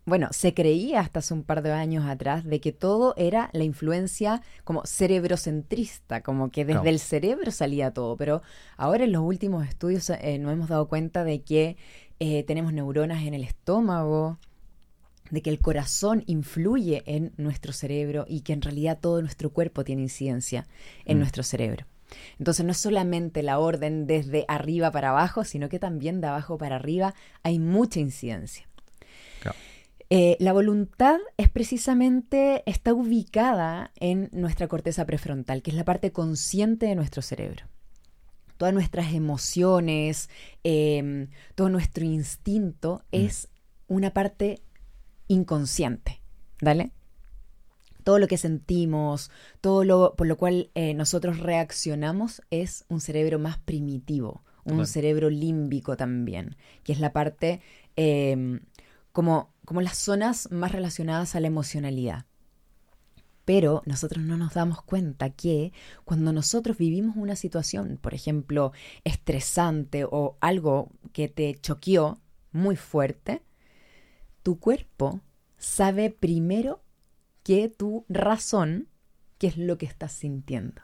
bueno, 0.05 0.27
se 0.31 0.53
creía 0.53 0.99
hasta 0.99 1.19
hace 1.19 1.33
un 1.33 1.43
par 1.43 1.61
de 1.61 1.71
años 1.71 2.05
atrás 2.05 2.43
de 2.43 2.59
que 2.59 2.71
todo 2.73 3.13
era 3.15 3.49
la 3.53 3.63
influencia 3.63 4.41
como 4.65 4.85
cerebrocentrista, 4.85 6.21
como 6.21 6.51
que 6.51 6.65
desde 6.65 6.89
el 6.89 6.99
cerebro 6.99 7.51
salía 7.51 7.91
todo. 7.91 8.17
Pero 8.17 8.41
ahora 8.77 9.05
en 9.05 9.11
los 9.13 9.21
últimos 9.23 9.65
estudios 9.67 10.09
eh, 10.09 10.37
nos 10.39 10.51
hemos 10.53 10.67
dado 10.69 10.87
cuenta 10.87 11.23
de 11.23 11.41
que 11.41 11.77
eh, 12.19 12.43
tenemos 12.43 12.73
neuronas 12.73 13.23
en 13.23 13.33
el 13.33 13.43
estómago, 13.43 14.39
de 15.31 15.41
que 15.41 15.49
el 15.49 15.59
corazón 15.59 16.23
influye 16.27 17.01
en 17.05 17.33
nuestro 17.37 17.71
cerebro 17.73 18.25
y 18.27 18.41
que 18.41 18.53
en 18.53 18.61
realidad 18.61 18.99
todo 19.01 19.21
nuestro 19.21 19.51
cuerpo 19.51 19.83
tiene 19.83 20.01
incidencia 20.03 20.67
en 21.05 21.17
Mm. 21.17 21.19
nuestro 21.21 21.43
cerebro. 21.43 21.85
Entonces 22.37 22.63
no 22.65 22.71
es 22.73 22.77
solamente 22.77 23.41
la 23.41 23.57
orden 23.57 24.05
desde 24.05 24.45
arriba 24.47 24.91
para 24.91 25.09
abajo, 25.09 25.43
sino 25.43 25.69
que 25.69 25.79
también 25.79 26.21
de 26.21 26.27
abajo 26.27 26.57
para 26.57 26.75
arriba 26.75 27.15
hay 27.41 27.57
mucha 27.57 27.99
incidencia. 27.99 28.67
Claro. 29.41 29.57
Eh, 30.09 30.37
la 30.39 30.53
voluntad 30.53 31.19
es 31.37 31.49
precisamente, 31.49 32.63
está 32.65 32.93
ubicada 32.93 33.91
en 33.99 34.29
nuestra 34.31 34.67
corteza 34.67 35.05
prefrontal, 35.05 35.61
que 35.61 35.71
es 35.71 35.77
la 35.77 35.85
parte 35.85 36.11
consciente 36.11 36.85
de 36.85 36.95
nuestro 36.95 37.21
cerebro. 37.21 37.65
Todas 38.57 38.73
nuestras 38.73 39.13
emociones, 39.13 40.29
em, 40.63 41.29
todo 41.55 41.69
nuestro 41.69 42.05
instinto 42.05 43.03
es 43.11 43.49
una 43.87 44.11
parte 44.11 44.61
inconsciente, 45.27 46.21
¿vale? 46.61 46.91
Todo 48.03 48.19
lo 48.19 48.27
que 48.27 48.37
sentimos, 48.37 49.31
todo 49.61 49.83
lo 49.83 50.15
por 50.15 50.27
lo 50.27 50.37
cual 50.37 50.69
eh, 50.75 50.93
nosotros 50.93 51.39
reaccionamos 51.39 52.41
es 52.51 52.85
un 52.89 53.01
cerebro 53.01 53.39
más 53.39 53.57
primitivo, 53.57 54.43
un 54.65 54.85
cerebro 54.87 55.29
límbico 55.29 55.97
también, 55.97 56.55
que 56.83 56.93
es 56.93 56.99
la 56.99 57.11
parte 57.11 57.61
em, 57.95 58.61
como, 59.13 59.53
como 59.63 59.79
las 59.79 59.97
zonas 59.97 60.51
más 60.51 60.73
relacionadas 60.73 61.35
a 61.35 61.39
la 61.39 61.47
emocionalidad. 61.47 62.25
Pero 63.45 63.83
nosotros 63.85 64.23
no 64.23 64.37
nos 64.37 64.53
damos 64.53 64.81
cuenta 64.81 65.29
que 65.29 65.71
cuando 66.03 66.33
nosotros 66.33 66.77
vivimos 66.77 67.15
una 67.15 67.35
situación, 67.35 67.97
por 68.01 68.13
ejemplo, 68.13 68.71
estresante 69.03 70.05
o 70.05 70.37
algo 70.41 70.91
que 71.11 71.27
te 71.29 71.55
choqueó 71.55 72.19
muy 72.51 72.75
fuerte, 72.75 73.43
tu 74.43 74.59
cuerpo 74.59 75.21
sabe 75.57 76.09
primero 76.09 76.83
que 77.43 77.69
tu 77.69 78.05
razón 78.09 78.87
qué 79.37 79.47
es 79.47 79.57
lo 79.57 79.77
que 79.77 79.85
estás 79.85 80.13
sintiendo. 80.13 80.81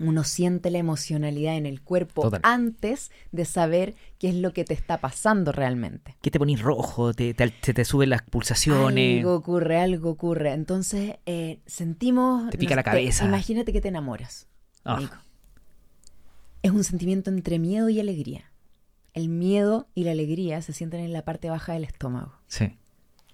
Uno 0.00 0.24
siente 0.24 0.70
la 0.70 0.78
emocionalidad 0.78 1.56
en 1.56 1.66
el 1.66 1.80
cuerpo 1.80 2.22
Total. 2.22 2.40
antes 2.42 3.12
de 3.30 3.44
saber 3.44 3.94
qué 4.18 4.28
es 4.28 4.34
lo 4.34 4.52
que 4.52 4.64
te 4.64 4.74
está 4.74 5.00
pasando 5.00 5.52
realmente. 5.52 6.16
¿Qué 6.20 6.30
te 6.32 6.38
ponís 6.38 6.60
rojo? 6.60 7.14
¿Te, 7.14 7.32
te, 7.34 7.48
te 7.50 7.84
suben 7.84 8.10
las 8.10 8.22
pulsaciones? 8.22 9.18
Algo 9.18 9.36
ocurre, 9.36 9.78
algo 9.78 10.10
ocurre. 10.10 10.52
Entonces 10.52 11.16
eh, 11.26 11.60
sentimos... 11.66 12.50
Te 12.50 12.58
pica 12.58 12.74
no 12.74 12.76
la 12.76 12.82
cabeza. 12.82 13.24
imagínate 13.24 13.72
que 13.72 13.80
te 13.80 13.88
enamoras. 13.88 14.48
Ah. 14.84 15.22
Es 16.62 16.70
un 16.72 16.82
sentimiento 16.82 17.30
entre 17.30 17.58
miedo 17.58 17.88
y 17.88 18.00
alegría. 18.00 18.50
El 19.12 19.28
miedo 19.28 19.86
y 19.94 20.04
la 20.04 20.10
alegría 20.10 20.60
se 20.62 20.72
sienten 20.72 21.00
en 21.00 21.12
la 21.12 21.24
parte 21.24 21.50
baja 21.50 21.74
del 21.74 21.84
estómago. 21.84 22.32
sí, 22.48 22.76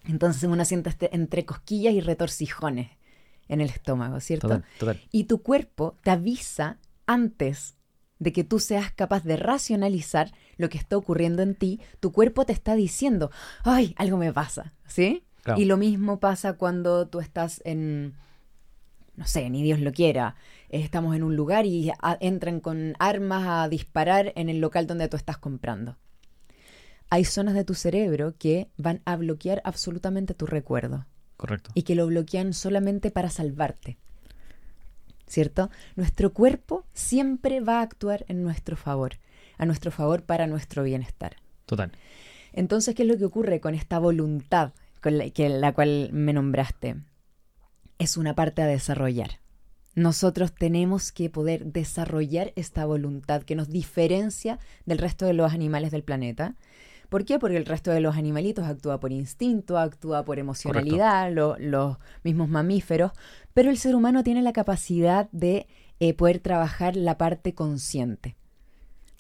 Entonces 0.05 0.45
uno 0.45 0.65
siente 0.65 0.91
este- 0.91 1.15
entre 1.15 1.45
cosquillas 1.47 1.95
y 1.95 2.01
retorcijones 2.01 2.91
en 3.51 3.61
el 3.61 3.69
estómago, 3.69 4.19
¿cierto? 4.21 4.49
total, 4.49 4.65
total. 4.79 5.01
Y 5.13 5.25
tu 5.25 5.43
cuerpo 5.43 5.97
te 6.03 6.11
avisa 6.11 6.79
antes 7.07 7.77
de 8.19 8.33
que 8.33 8.45
tú 8.45 8.59
seas 8.59 8.93
capaz 8.93 9.25
de 9.25 9.37
racionalizar 9.37 10.33
lo 10.57 10.69
que 10.69 10.79
está 10.79 10.97
ocurriendo 10.97 11.43
en 11.43 11.55
ti, 11.55 11.81
tu 12.01 12.13
cuerpo 12.13 12.45
te 12.47 12.53
está 12.53 12.75
diciendo, 12.75 13.31
ay, 13.65 13.95
algo 13.99 14.17
me 14.19 14.33
pasa, 14.33 14.75
¿sí? 14.87 15.25
Claro. 15.43 15.61
Y 15.61 15.65
lo 15.65 15.77
mismo 15.79 16.21
pasa 16.21 16.53
cuando 16.55 17.09
tú 17.09 17.21
estás 17.21 17.63
en, 17.65 18.13
no 19.17 19.27
sé, 19.27 19.49
ni 19.49 19.63
Dios 19.63 19.81
lo 19.81 19.91
quiera, 19.93 20.37
estamos 20.69 21.17
en 21.17 21.23
un 21.23 21.35
lugar 21.35 21.65
y 21.65 21.91
a- 21.91 22.19
entran 22.21 22.61
con 22.61 22.95
armas 22.99 23.45
a 23.49 23.69
disparar 23.71 24.33
en 24.37 24.49
el 24.51 24.61
local 24.61 24.87
donde 24.87 25.09
tú 25.09 25.17
estás 25.17 25.39
comprando. 25.39 25.97
Hay 27.09 27.25
zonas 27.25 27.55
de 27.55 27.65
tu 27.65 27.75
cerebro 27.75 28.35
que 28.39 28.69
van 28.77 29.01
a 29.05 29.17
bloquear 29.17 29.61
absolutamente 29.65 30.35
tu 30.35 30.47
recuerdo 30.47 31.07
Correcto. 31.41 31.71
y 31.75 31.85
que 31.85 31.95
lo 31.95 32.07
bloquean 32.07 32.53
solamente 32.53 33.11
para 33.11 33.31
salvarte. 33.31 33.97
¿Cierto? 35.27 35.71
Nuestro 35.97 36.35
cuerpo 36.35 36.85
siempre 36.93 37.61
va 37.61 37.79
a 37.79 37.83
actuar 37.83 38.27
en 38.29 38.43
nuestro 38.43 38.77
favor, 38.77 39.15
a 39.57 39.65
nuestro 39.65 39.91
favor 39.91 40.23
para 40.23 40.47
nuestro 40.47 40.83
bienestar. 40.83 41.37
Total. 41.65 41.93
Entonces, 42.53 42.95
¿qué 42.95 43.05
es 43.05 43.09
lo 43.09 43.17
que 43.17 43.25
ocurre 43.25 43.59
con 43.59 43.75
esta 43.75 43.99
voluntad 43.99 44.73
con 45.01 45.17
la, 45.17 45.31
que, 45.31 45.49
la 45.49 45.73
cual 45.73 46.11
me 46.13 46.35
nombraste? 46.35 46.97
Es 47.99 48.19
una 48.19 48.35
parte 48.35 48.61
a 48.61 48.67
desarrollar. 48.67 49.41
Nosotros 49.95 50.55
tenemos 50.55 51.11
que 51.11 51.31
poder 51.31 51.65
desarrollar 51.65 52.53
esta 52.55 52.85
voluntad 52.85 53.45
que 53.45 53.57
nos 53.57 53.71
diferencia 53.71 54.59
del 54.85 54.99
resto 54.99 55.25
de 55.25 55.33
los 55.33 55.55
animales 55.55 55.91
del 55.91 56.03
planeta. 56.03 56.55
¿Por 57.11 57.25
qué? 57.27 57.39
Porque 57.39 57.59
el 57.59 57.67
resto 57.67 57.91
de 57.91 58.01
los 58.01 58.17
animalitos 58.17 58.65
actúa 58.65 58.99
por 59.01 59.13
instinto, 59.13 59.77
actúa 59.79 60.25
por 60.25 60.39
emocionalidad, 60.39 61.31
lo- 61.33 61.59
los 61.59 61.99
mismos 62.25 62.49
mamíferos, 62.49 63.13
pero 63.53 63.69
el 63.69 63.77
ser 63.77 63.95
humano 63.95 64.23
tiene 64.25 64.41
la 64.43 64.53
capacidad 64.55 65.29
de 65.33 65.67
eh, 65.99 66.15
poder 66.15 66.39
trabajar 66.39 66.97
la 66.97 67.19
parte 67.19 67.53
consciente 67.55 68.37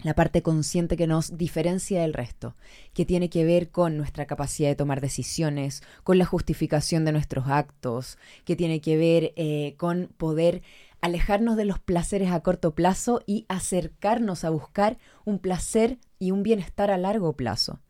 la 0.03 0.15
parte 0.15 0.41
consciente 0.41 0.97
que 0.97 1.07
nos 1.07 1.37
diferencia 1.37 2.01
del 2.01 2.15
resto, 2.15 2.57
que 2.95 3.05
tiene 3.05 3.29
que 3.29 3.45
ver 3.45 3.69
con 3.69 3.99
nuestra 3.99 4.25
capacidad 4.25 4.71
de 4.71 4.75
tomar 4.75 5.03
decisiones, 5.03 5.83
con 6.05 6.17
la 6.17 6.25
justificación 6.25 7.05
de 7.05 7.13
nuestros 7.13 7.49
actos, 7.49 8.17
que 8.47 8.57
tiene 8.57 8.81
que 8.81 8.97
ver 8.97 9.35
eh, 9.37 9.75
con 9.77 10.09
poder 10.17 10.63
alejarnos 11.01 11.57
de 11.57 11.65
los 11.65 11.79
placeres 11.79 12.31
a 12.31 12.41
corto 12.41 12.75
plazo 12.75 13.23
y 13.27 13.47
acercarnos 13.49 14.45
a 14.45 14.51
buscar 14.51 14.99
un 15.25 15.39
placer 15.39 15.99
y 16.19 16.31
un 16.31 16.43
bienestar 16.43 16.91
a 16.91 16.99
largo 16.99 17.35
plazo. 17.35 17.81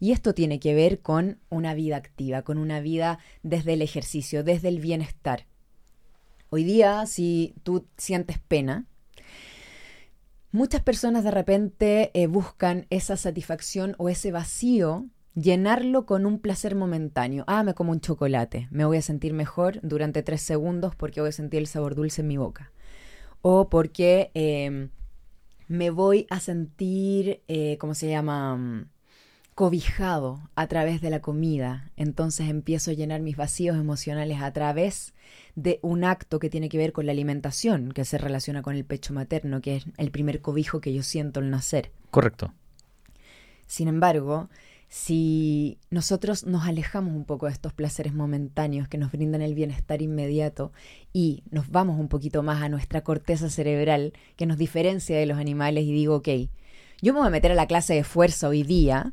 Y 0.00 0.12
esto 0.12 0.34
tiene 0.34 0.60
que 0.60 0.74
ver 0.74 1.00
con 1.00 1.38
una 1.48 1.74
vida 1.74 1.96
activa, 1.96 2.42
con 2.42 2.58
una 2.58 2.80
vida 2.80 3.18
desde 3.42 3.72
el 3.74 3.82
ejercicio, 3.82 4.44
desde 4.44 4.68
el 4.68 4.80
bienestar. 4.80 5.46
Hoy 6.50 6.64
día, 6.64 7.04
si 7.06 7.54
tú 7.62 7.86
sientes 7.96 8.38
pena, 8.38 8.86
Muchas 10.50 10.82
personas 10.82 11.24
de 11.24 11.30
repente 11.30 12.10
eh, 12.14 12.26
buscan 12.26 12.86
esa 12.88 13.18
satisfacción 13.18 13.94
o 13.98 14.08
ese 14.08 14.32
vacío, 14.32 15.06
llenarlo 15.40 16.06
con 16.06 16.26
un 16.26 16.38
placer 16.38 16.74
momentáneo. 16.74 17.44
Ah, 17.46 17.62
me 17.62 17.74
como 17.74 17.92
un 17.92 18.00
chocolate, 18.00 18.68
me 18.70 18.84
voy 18.84 18.98
a 18.98 19.02
sentir 19.02 19.32
mejor 19.32 19.80
durante 19.82 20.22
tres 20.22 20.42
segundos 20.42 20.94
porque 20.96 21.20
voy 21.20 21.30
a 21.30 21.32
sentir 21.32 21.60
el 21.60 21.66
sabor 21.66 21.94
dulce 21.94 22.22
en 22.22 22.28
mi 22.28 22.36
boca. 22.36 22.72
O 23.42 23.68
porque 23.68 24.30
eh, 24.34 24.88
me 25.68 25.90
voy 25.90 26.26
a 26.30 26.40
sentir, 26.40 27.42
eh, 27.46 27.78
¿cómo 27.78 27.94
se 27.94 28.08
llama? 28.08 28.56
Mm, 28.56 28.88
cobijado 29.58 30.40
a 30.54 30.68
través 30.68 31.00
de 31.00 31.10
la 31.10 31.20
comida. 31.20 31.90
Entonces 31.96 32.48
empiezo 32.48 32.92
a 32.92 32.94
llenar 32.94 33.20
mis 33.22 33.36
vacíos 33.36 33.76
emocionales 33.76 34.40
a 34.40 34.52
través 34.52 35.14
de 35.56 35.80
un 35.82 36.04
acto 36.04 36.38
que 36.38 36.48
tiene 36.48 36.68
que 36.68 36.78
ver 36.78 36.92
con 36.92 37.06
la 37.06 37.12
alimentación, 37.12 37.90
que 37.90 38.04
se 38.04 38.18
relaciona 38.18 38.62
con 38.62 38.76
el 38.76 38.84
pecho 38.84 39.12
materno, 39.12 39.60
que 39.60 39.76
es 39.76 39.86
el 39.96 40.12
primer 40.12 40.42
cobijo 40.42 40.80
que 40.80 40.94
yo 40.94 41.02
siento 41.02 41.40
al 41.40 41.50
nacer. 41.50 41.90
Correcto. 42.12 42.54
Sin 43.66 43.88
embargo, 43.88 44.48
si 44.88 45.78
nosotros 45.90 46.46
nos 46.46 46.66
alejamos 46.66 47.14
un 47.14 47.24
poco 47.24 47.46
de 47.46 47.52
estos 47.52 47.74
placeres 47.74 48.14
momentáneos 48.14 48.88
que 48.88 48.96
nos 48.96 49.12
brindan 49.12 49.42
el 49.42 49.54
bienestar 49.54 50.00
inmediato 50.00 50.72
y 51.12 51.44
nos 51.50 51.70
vamos 51.70 52.00
un 52.00 52.08
poquito 52.08 52.42
más 52.42 52.62
a 52.62 52.70
nuestra 52.70 53.02
corteza 53.02 53.50
cerebral 53.50 54.14
que 54.36 54.46
nos 54.46 54.56
diferencia 54.56 55.18
de 55.18 55.26
los 55.26 55.38
animales 55.38 55.84
y 55.84 55.92
digo, 55.92 56.16
ok, 56.16 56.28
yo 57.02 57.12
me 57.12 57.20
voy 57.20 57.28
a 57.28 57.30
meter 57.30 57.52
a 57.52 57.54
la 57.54 57.66
clase 57.66 57.94
de 57.94 58.02
fuerza 58.02 58.48
hoy 58.48 58.62
día, 58.62 59.12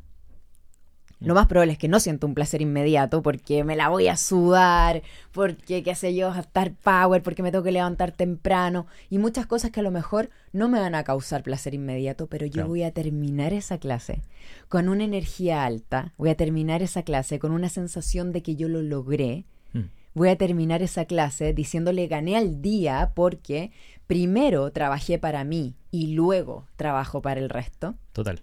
lo 1.20 1.34
más 1.34 1.46
probable 1.46 1.72
es 1.72 1.78
que 1.78 1.88
no 1.88 1.98
siento 1.98 2.26
un 2.26 2.34
placer 2.34 2.60
inmediato 2.60 3.22
porque 3.22 3.64
me 3.64 3.74
la 3.74 3.88
voy 3.88 4.06
a 4.08 4.16
sudar, 4.16 5.02
porque, 5.32 5.82
qué 5.82 5.94
sé 5.94 6.14
yo, 6.14 6.32
estar 6.34 6.72
power, 6.74 7.22
porque 7.22 7.42
me 7.42 7.50
tengo 7.50 7.64
que 7.64 7.72
levantar 7.72 8.12
temprano 8.12 8.86
y 9.08 9.18
muchas 9.18 9.46
cosas 9.46 9.70
que 9.70 9.80
a 9.80 9.82
lo 9.82 9.90
mejor 9.90 10.28
no 10.52 10.68
me 10.68 10.78
van 10.78 10.94
a 10.94 11.04
causar 11.04 11.42
placer 11.42 11.72
inmediato, 11.74 12.26
pero 12.26 12.44
yo 12.46 12.52
Claro. 12.52 12.68
voy 12.68 12.82
a 12.82 12.90
terminar 12.92 13.52
esa 13.54 13.78
clase 13.78 14.20
con 14.68 14.88
una 14.90 15.04
energía 15.04 15.64
alta, 15.64 16.12
voy 16.18 16.28
a 16.30 16.34
terminar 16.36 16.82
esa 16.82 17.02
clase 17.02 17.38
con 17.38 17.52
una 17.52 17.70
sensación 17.70 18.32
de 18.32 18.42
que 18.42 18.56
yo 18.56 18.68
lo 18.68 18.82
logré, 18.82 19.44
Mm. 19.72 19.84
voy 20.14 20.28
a 20.28 20.36
terminar 20.36 20.82
esa 20.82 21.06
clase 21.06 21.52
diciéndole 21.54 22.06
gané 22.08 22.36
al 22.36 22.60
día 22.60 23.12
porque 23.14 23.70
primero 24.06 24.70
trabajé 24.70 25.18
para 25.18 25.44
mí 25.44 25.74
y 25.90 26.08
luego 26.14 26.66
trabajo 26.76 27.22
para 27.22 27.40
el 27.40 27.48
resto. 27.48 27.94
Total. 28.12 28.40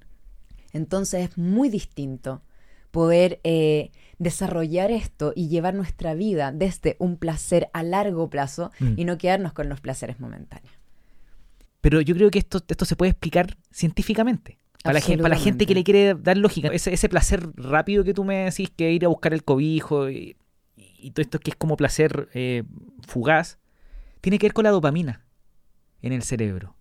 Entonces 0.73 1.29
es 1.29 1.37
muy 1.37 1.69
distinto 1.69 2.41
poder 2.93 3.39
eh, 3.43 3.89
desarrollar 4.19 4.91
esto 4.91 5.33
y 5.35 5.47
llevar 5.49 5.73
nuestra 5.73 6.13
vida 6.13 6.51
desde 6.51 6.95
un 6.99 7.17
placer 7.17 7.67
a 7.73 7.81
largo 7.81 8.29
plazo 8.29 8.71
Mm. 8.79 8.93
y 8.97 9.05
no 9.05 9.17
quedarnos 9.17 9.51
con 9.51 9.67
los 9.67 9.81
placeres 9.81 10.19
momentáneos. 10.19 10.73
Pero 11.81 11.99
yo 12.01 12.13
creo 12.15 12.29
que 12.29 12.37
esto, 12.39 12.59
esto 12.67 12.85
se 12.85 12.95
puede 12.95 13.09
explicar 13.09 13.57
científicamente. 13.71 14.59
Para 14.83 14.93
la, 14.93 15.01
gen- 15.01 15.17
para 15.21 15.35
la 15.35 15.41
gente 15.41 15.65
que 15.65 15.73
le 15.73 15.83
quiere 15.83 16.13
dar 16.13 16.37
lógica. 16.37 16.67
Ese, 16.69 16.93
ese 16.93 17.09
placer 17.09 17.49
rápido 17.55 18.03
que 18.03 18.13
tú 18.13 18.23
me 18.23 18.45
decís, 18.45 18.69
que 18.69 18.91
ir 18.91 19.05
a 19.05 19.07
buscar 19.07 19.33
el 19.33 19.43
cobijo 19.43 20.09
y, 20.11 20.37
y 20.75 21.11
todo 21.11 21.23
esto 21.23 21.39
que 21.39 21.49
es 21.51 21.55
como 21.57 21.75
placer 21.75 22.29
eh, 22.35 22.63
fugaz, 23.07 23.57
tiene 24.21 24.37
que 24.37 24.45
ver 24.45 24.53
con 24.53 24.65
la 24.65 24.69
dopamina 24.71 25.25
en 26.01 26.13
el 26.13 26.21
cerebro. 26.21 26.75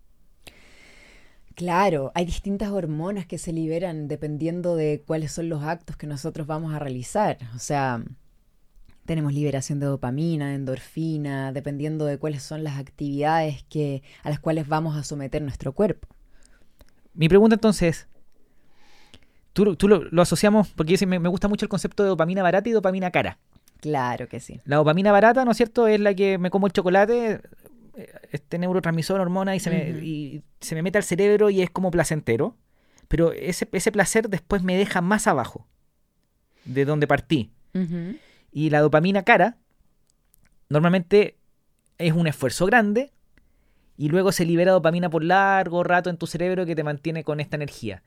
Claro, 1.55 2.11
hay 2.15 2.25
distintas 2.25 2.71
hormonas 2.71 3.25
que 3.25 3.37
se 3.37 3.53
liberan 3.53 4.07
dependiendo 4.07 4.75
de 4.75 5.03
cuáles 5.05 5.31
son 5.31 5.49
los 5.49 5.63
actos 5.63 5.97
que 5.97 6.07
nosotros 6.07 6.47
vamos 6.47 6.73
a 6.73 6.79
realizar. 6.79 7.37
O 7.55 7.59
sea, 7.59 8.03
tenemos 9.05 9.33
liberación 9.33 9.79
de 9.79 9.85
dopamina, 9.85 10.49
de 10.49 10.55
endorfina, 10.55 11.51
dependiendo 11.51 12.05
de 12.05 12.17
cuáles 12.17 12.41
son 12.41 12.63
las 12.63 12.79
actividades 12.79 13.63
que, 13.69 14.01
a 14.23 14.29
las 14.29 14.39
cuales 14.39 14.67
vamos 14.67 14.95
a 14.95 15.03
someter 15.03 15.41
nuestro 15.41 15.73
cuerpo. 15.73 16.07
Mi 17.13 17.29
pregunta 17.29 17.55
entonces 17.55 17.97
es, 17.97 18.07
tú, 19.53 19.75
tú 19.75 19.87
lo, 19.87 20.21
asociamos, 20.21 20.69
porque 20.69 21.05
me, 21.05 21.19
me 21.19 21.29
gusta 21.29 21.47
mucho 21.47 21.65
el 21.65 21.69
concepto 21.69 22.01
de 22.01 22.09
dopamina 22.09 22.41
barata 22.41 22.67
y 22.69 22.71
dopamina 22.71 23.11
cara. 23.11 23.37
Claro 23.79 24.29
que 24.29 24.39
sí. 24.39 24.61
La 24.63 24.77
dopamina 24.77 25.11
barata, 25.11 25.43
¿no 25.43 25.51
es 25.51 25.57
cierto? 25.57 25.87
Es 25.87 25.99
la 25.99 26.13
que 26.13 26.37
me 26.37 26.49
como 26.49 26.67
el 26.67 26.73
chocolate, 26.73 27.41
este 28.31 28.57
neurotransmisor, 28.57 29.19
hormona, 29.19 29.55
y 29.55 29.59
se, 29.59 29.69
me, 29.69 29.89
y 30.03 30.43
se 30.59 30.75
me 30.75 30.81
mete 30.81 30.97
al 30.97 31.03
cerebro 31.03 31.49
y 31.49 31.61
es 31.61 31.69
como 31.69 31.91
placentero. 31.91 32.57
Pero 33.07 33.31
ese, 33.31 33.67
ese 33.71 33.91
placer 33.91 34.29
después 34.29 34.63
me 34.63 34.77
deja 34.77 35.01
más 35.01 35.27
abajo 35.27 35.67
de 36.65 36.85
donde 36.85 37.07
partí. 37.07 37.51
Y 38.51 38.69
la 38.69 38.81
dopamina 38.81 39.23
cara 39.23 39.57
normalmente 40.69 41.37
es 41.97 42.13
un 42.13 42.27
esfuerzo 42.27 42.67
grande 42.67 43.11
y 43.97 44.09
luego 44.09 44.31
se 44.31 44.45
libera 44.45 44.71
dopamina 44.71 45.09
por 45.09 45.23
largo 45.23 45.83
rato 45.83 46.09
en 46.09 46.17
tu 46.17 46.27
cerebro 46.27 46.65
que 46.65 46.75
te 46.75 46.83
mantiene 46.83 47.23
con 47.23 47.39
esta 47.39 47.55
energía. 47.55 48.03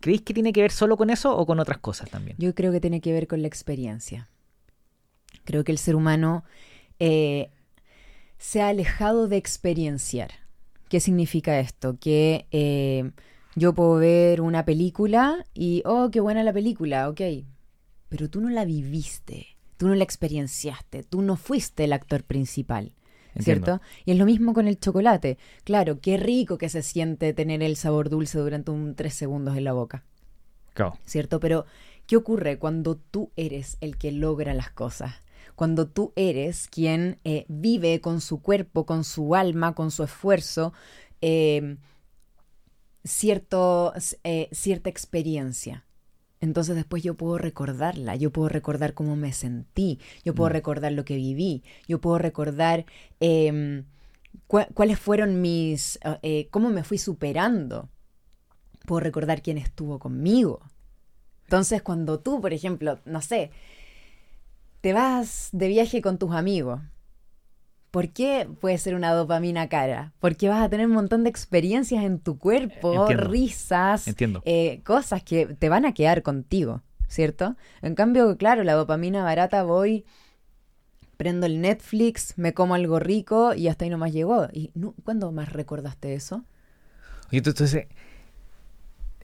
¿Creéis 0.00 0.22
que 0.22 0.34
tiene 0.34 0.52
que 0.52 0.62
ver 0.62 0.72
solo 0.72 0.96
con 0.96 1.10
eso 1.10 1.36
o 1.36 1.46
con 1.46 1.60
otras 1.60 1.78
cosas 1.78 2.10
también? 2.10 2.36
Yo 2.38 2.54
creo 2.54 2.72
que 2.72 2.80
tiene 2.80 3.00
que 3.00 3.12
ver 3.12 3.26
con 3.26 3.40
la 3.40 3.48
experiencia. 3.48 4.28
Creo 5.44 5.64
que 5.64 5.72
el 5.72 5.78
ser 5.78 5.94
humano 5.94 6.44
eh, 6.98 7.50
se 8.44 8.60
ha 8.60 8.68
alejado 8.68 9.28
de 9.28 9.36
experienciar. 9.36 10.30
¿Qué 10.88 11.00
significa 11.00 11.58
esto? 11.58 11.96
Que 11.98 12.46
eh, 12.50 13.10
yo 13.56 13.72
puedo 13.72 13.96
ver 13.96 14.40
una 14.40 14.64
película 14.64 15.44
y, 15.54 15.82
oh, 15.86 16.10
qué 16.10 16.20
buena 16.20 16.42
la 16.42 16.52
película, 16.52 17.08
ok, 17.08 17.20
pero 18.08 18.28
tú 18.28 18.40
no 18.40 18.50
la 18.50 18.64
viviste 18.64 19.54
tú 19.76 19.88
no 19.88 19.94
la 19.94 20.04
experienciaste, 20.04 21.02
tú 21.02 21.22
no 21.22 21.36
fuiste 21.36 21.84
el 21.84 21.92
actor 21.92 22.24
principal. 22.24 22.92
¿Cierto? 23.36 23.80
Y 24.04 24.12
es 24.12 24.16
lo 24.16 24.26
mismo 24.26 24.54
con 24.54 24.68
el 24.68 24.78
chocolate. 24.78 25.38
Claro, 25.64 25.98
qué 26.00 26.16
rico 26.16 26.56
que 26.56 26.68
se 26.68 26.82
siente 26.82 27.34
tener 27.34 27.64
el 27.64 27.74
sabor 27.74 28.08
dulce 28.08 28.38
durante 28.38 28.70
un 28.70 28.94
tres 28.94 29.12
segundos 29.14 29.56
en 29.56 29.64
la 29.64 29.72
boca. 29.72 30.04
Claro. 30.72 30.96
¿Cierto? 31.04 31.40
Pero, 31.40 31.66
¿qué 32.06 32.16
ocurre 32.16 32.60
cuando 32.60 32.94
tú 32.94 33.32
eres 33.34 33.76
el 33.80 33.98
que 33.98 34.12
logra 34.12 34.54
las 34.54 34.70
cosas? 34.70 35.16
Cuando 35.54 35.86
tú 35.86 36.12
eres 36.16 36.68
quien 36.68 37.18
eh, 37.24 37.44
vive 37.48 38.00
con 38.00 38.20
su 38.20 38.42
cuerpo, 38.42 38.86
con 38.86 39.04
su 39.04 39.34
alma, 39.34 39.74
con 39.74 39.90
su 39.90 40.02
esfuerzo, 40.02 40.72
eh, 41.20 41.76
cierto, 43.04 43.92
eh, 44.24 44.48
cierta 44.52 44.90
experiencia. 44.90 45.84
Entonces 46.40 46.76
después 46.76 47.02
yo 47.02 47.14
puedo 47.14 47.38
recordarla, 47.38 48.16
yo 48.16 48.30
puedo 48.30 48.48
recordar 48.48 48.92
cómo 48.92 49.16
me 49.16 49.32
sentí, 49.32 49.98
yo 50.24 50.34
puedo 50.34 50.50
mm. 50.50 50.52
recordar 50.52 50.92
lo 50.92 51.04
que 51.04 51.16
viví, 51.16 51.62
yo 51.88 52.00
puedo 52.00 52.18
recordar 52.18 52.84
em, 53.20 53.84
cuáles 54.46 54.98
fueron 54.98 55.40
mis, 55.40 55.98
eh, 56.22 56.48
cómo 56.50 56.68
me 56.68 56.84
fui 56.84 56.98
superando, 56.98 57.88
puedo 58.84 59.00
recordar 59.00 59.40
quién 59.40 59.56
estuvo 59.56 59.98
conmigo. 59.98 60.60
Entonces 61.44 61.80
cuando 61.80 62.20
tú, 62.20 62.42
por 62.42 62.52
ejemplo, 62.52 63.00
no 63.06 63.22
sé, 63.22 63.50
te 64.84 64.92
vas 64.92 65.48
de 65.52 65.68
viaje 65.68 66.02
con 66.02 66.18
tus 66.18 66.32
amigos 66.32 66.78
¿Por 67.90 68.10
qué 68.10 68.46
puede 68.60 68.76
ser 68.76 68.94
una 68.94 69.14
dopamina 69.14 69.70
cara? 69.70 70.12
Porque 70.18 70.50
vas 70.50 70.62
a 70.62 70.68
tener 70.68 70.88
un 70.88 70.92
montón 70.92 71.24
de 71.24 71.30
experiencias 71.30 72.04
en 72.04 72.18
tu 72.18 72.38
cuerpo, 72.38 73.06
risas, 73.06 74.04
eh, 74.44 74.82
cosas 74.84 75.22
que 75.22 75.46
te 75.46 75.70
van 75.70 75.86
a 75.86 75.94
quedar 75.94 76.22
contigo, 76.22 76.82
¿cierto? 77.06 77.56
En 77.80 77.94
cambio, 77.94 78.36
claro, 78.36 78.62
la 78.62 78.74
dopamina 78.74 79.22
barata 79.22 79.62
voy, 79.62 80.04
prendo 81.16 81.46
el 81.46 81.60
Netflix, 81.60 82.36
me 82.36 82.52
como 82.52 82.74
algo 82.74 82.98
rico 82.98 83.54
y 83.54 83.68
hasta 83.68 83.84
ahí 83.84 83.90
nomás 83.90 84.12
llegó. 84.12 84.48
¿Y 84.52 84.70
cuándo 85.04 85.30
más 85.30 85.52
recordaste 85.52 86.14
eso? 86.14 86.44
Oye, 87.28 87.38
entonces, 87.38 87.86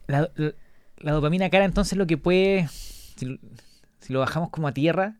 la, 0.07 0.31
dopamina 0.97 1.51
cara 1.51 1.65
entonces 1.65 1.99
lo 1.99 2.07
que 2.07 2.17
puede, 2.17 2.69
si, 2.69 3.41
si 3.99 4.13
lo 4.13 4.21
bajamos 4.21 4.51
como 4.51 4.69
a 4.69 4.73
tierra, 4.73 5.20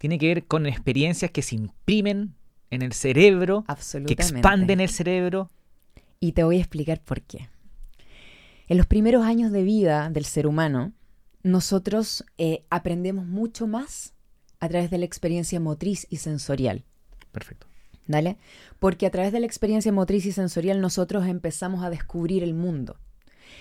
tiene 0.00 0.16
que 0.16 0.28
ver 0.28 0.46
con 0.46 0.64
experiencias 0.64 1.30
que 1.30 1.42
se 1.42 1.56
imprimen 1.56 2.34
en 2.70 2.80
el 2.80 2.94
cerebro, 2.94 3.66
que 4.06 4.14
expanden 4.14 4.80
el 4.80 4.88
cerebro. 4.88 5.50
Y 6.18 6.32
te 6.32 6.42
voy 6.42 6.56
a 6.56 6.60
explicar 6.60 7.02
por 7.02 7.20
qué. 7.20 7.50
En 8.66 8.78
los 8.78 8.86
primeros 8.86 9.26
años 9.26 9.52
de 9.52 9.62
vida 9.62 10.08
del 10.08 10.24
ser 10.24 10.46
humano, 10.46 10.94
nosotros 11.42 12.24
eh, 12.38 12.64
aprendemos 12.70 13.26
mucho 13.26 13.66
más 13.66 14.14
a 14.58 14.70
través 14.70 14.90
de 14.90 14.96
la 14.96 15.04
experiencia 15.04 15.60
motriz 15.60 16.06
y 16.08 16.16
sensorial. 16.16 16.86
Perfecto. 17.30 17.66
¿Dale? 18.06 18.38
Porque 18.78 19.04
a 19.04 19.10
través 19.10 19.32
de 19.32 19.40
la 19.40 19.46
experiencia 19.46 19.92
motriz 19.92 20.24
y 20.24 20.32
sensorial 20.32 20.80
nosotros 20.80 21.26
empezamos 21.26 21.84
a 21.84 21.90
descubrir 21.90 22.42
el 22.42 22.54
mundo. 22.54 22.96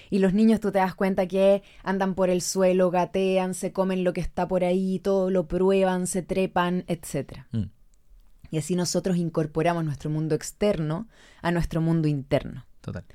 Y 0.09 0.19
los 0.19 0.33
niños 0.33 0.59
tú 0.59 0.71
te 0.71 0.79
das 0.79 0.95
cuenta 0.95 1.27
que 1.27 1.63
andan 1.83 2.15
por 2.15 2.29
el 2.29 2.41
suelo, 2.41 2.91
gatean, 2.91 3.53
se 3.53 3.71
comen 3.71 4.03
lo 4.03 4.13
que 4.13 4.21
está 4.21 4.47
por 4.47 4.63
ahí, 4.63 4.99
todo 4.99 5.29
lo 5.29 5.47
prueban, 5.47 6.07
se 6.07 6.21
trepan, 6.21 6.83
etc. 6.87 7.43
Y 8.51 8.57
así 8.57 8.75
nosotros 8.75 9.17
incorporamos 9.17 9.83
nuestro 9.85 10.09
mundo 10.09 10.35
externo 10.35 11.07
a 11.41 11.51
nuestro 11.51 11.81
mundo 11.81 12.07
interno. 12.07 12.65
Total. 12.81 13.05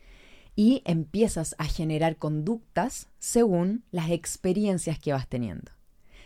Y 0.57 0.83
empiezas 0.85 1.57
a 1.59 1.64
generar 1.64 2.16
conductas 2.16 3.09
según 3.18 3.85
las 3.91 4.11
experiencias 4.11 4.99
que 4.99 5.12
vas 5.12 5.29
teniendo. 5.29 5.72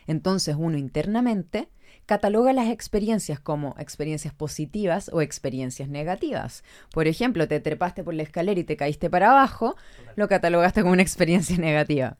Entonces 0.07 0.57
uno 0.59 0.77
internamente 0.77 1.69
cataloga 2.09 2.55
las 2.55 2.71
experiencias 2.71 3.39
como 3.39 3.75
experiencias 3.79 4.33
positivas 4.33 5.11
o 5.13 5.21
experiencias 5.21 5.91
negativas. 5.91 6.65
Por 6.91 7.07
ejemplo, 7.07 7.47
te 7.47 7.61
trepaste 7.61 8.03
por 8.03 8.15
la 8.15 8.23
escalera 8.23 8.59
y 8.59 8.65
te 8.65 8.79
caíste 8.79 9.11
para 9.11 9.31
abajo, 9.31 9.77
lo 10.17 10.27
catalogaste 10.27 10.81
como 10.81 10.95
una 10.95 11.03
experiencia 11.03 11.57
negativa 11.59 12.17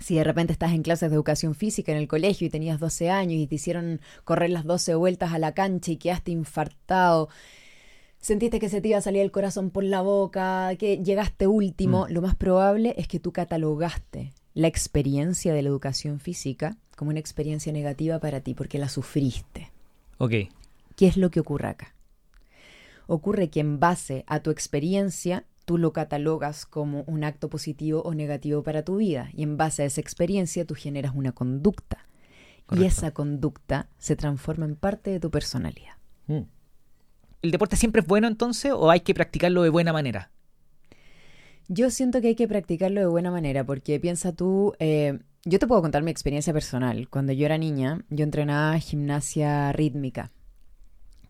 si 0.00 0.16
de 0.16 0.24
repente 0.24 0.52
estás 0.52 0.72
en 0.72 0.82
clases 0.82 1.08
de 1.08 1.16
educación 1.16 1.54
física 1.54 1.92
en 1.92 1.98
el 1.98 2.08
colegio 2.08 2.46
y 2.46 2.50
tenías 2.50 2.78
12 2.78 3.08
años 3.08 3.40
y 3.40 3.46
te 3.46 3.54
hicieron 3.54 4.00
correr 4.24 4.50
las 4.50 4.64
12 4.64 4.94
vueltas 4.94 5.32
a 5.32 5.38
la 5.38 5.52
cancha 5.52 5.92
y 5.92 5.96
quedaste 5.96 6.30
infartado, 6.30 7.30
sentiste 8.20 8.58
que 8.58 8.68
se 8.68 8.82
te 8.82 8.88
iba 8.88 8.98
a 8.98 9.02
salir 9.02 9.22
el 9.22 9.30
corazón 9.30 9.70
por 9.70 9.84
la 9.84 10.02
boca, 10.02 10.76
que 10.78 10.98
llegaste 11.02 11.46
último, 11.46 12.04
mm. 12.04 12.12
lo 12.12 12.20
más 12.20 12.36
probable 12.36 12.94
es 12.98 13.08
que 13.08 13.18
tú 13.18 13.32
catalogaste 13.32 14.34
la 14.58 14.66
experiencia 14.66 15.54
de 15.54 15.62
la 15.62 15.68
educación 15.68 16.18
física 16.18 16.76
como 16.96 17.10
una 17.10 17.20
experiencia 17.20 17.72
negativa 17.72 18.18
para 18.18 18.40
ti 18.40 18.54
porque 18.54 18.80
la 18.80 18.88
sufriste. 18.88 19.70
Ok. 20.18 20.32
¿Qué 20.96 21.06
es 21.06 21.16
lo 21.16 21.30
que 21.30 21.38
ocurre 21.38 21.68
acá? 21.68 21.94
Ocurre 23.06 23.50
que 23.50 23.60
en 23.60 23.78
base 23.78 24.24
a 24.26 24.40
tu 24.40 24.50
experiencia 24.50 25.44
tú 25.64 25.78
lo 25.78 25.92
catalogas 25.92 26.66
como 26.66 27.04
un 27.06 27.22
acto 27.22 27.48
positivo 27.48 28.02
o 28.02 28.14
negativo 28.14 28.64
para 28.64 28.82
tu 28.82 28.96
vida 28.96 29.30
y 29.32 29.44
en 29.44 29.56
base 29.56 29.84
a 29.84 29.86
esa 29.86 30.00
experiencia 30.00 30.64
tú 30.64 30.74
generas 30.74 31.12
una 31.14 31.30
conducta 31.30 32.08
y 32.72 32.82
esa 32.82 33.12
conducta 33.12 33.88
se 33.96 34.16
transforma 34.16 34.64
en 34.64 34.74
parte 34.74 35.10
de 35.10 35.20
tu 35.20 35.30
personalidad. 35.30 35.94
Mm. 36.26 36.42
¿El 37.42 37.50
deporte 37.52 37.76
siempre 37.76 38.00
es 38.00 38.08
bueno 38.08 38.26
entonces 38.26 38.72
o 38.74 38.90
hay 38.90 39.02
que 39.02 39.14
practicarlo 39.14 39.62
de 39.62 39.70
buena 39.70 39.92
manera? 39.92 40.32
Yo 41.68 41.90
siento 41.90 42.20
que 42.20 42.28
hay 42.28 42.34
que 42.34 42.48
practicarlo 42.48 43.00
de 43.00 43.06
buena 43.06 43.30
manera 43.30 43.64
porque 43.64 44.00
piensa 44.00 44.32
tú, 44.32 44.74
eh, 44.78 45.18
yo 45.44 45.58
te 45.58 45.66
puedo 45.66 45.82
contar 45.82 46.02
mi 46.02 46.10
experiencia 46.10 46.52
personal. 46.52 47.08
Cuando 47.10 47.32
yo 47.32 47.44
era 47.44 47.58
niña, 47.58 48.04
yo 48.08 48.24
entrenaba 48.24 48.78
gimnasia 48.78 49.70
rítmica 49.72 50.32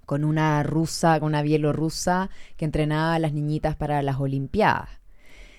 con 0.07 0.25
una 0.25 0.63
rusa, 0.63 1.21
con 1.21 1.27
una 1.27 1.43
bielorrusa 1.43 2.31
que 2.57 2.65
entrenaba 2.65 3.15
a 3.15 3.19
las 3.19 3.35
niñitas 3.35 3.77
para 3.77 4.01
las 4.01 4.19
Olimpiadas. 4.19 4.89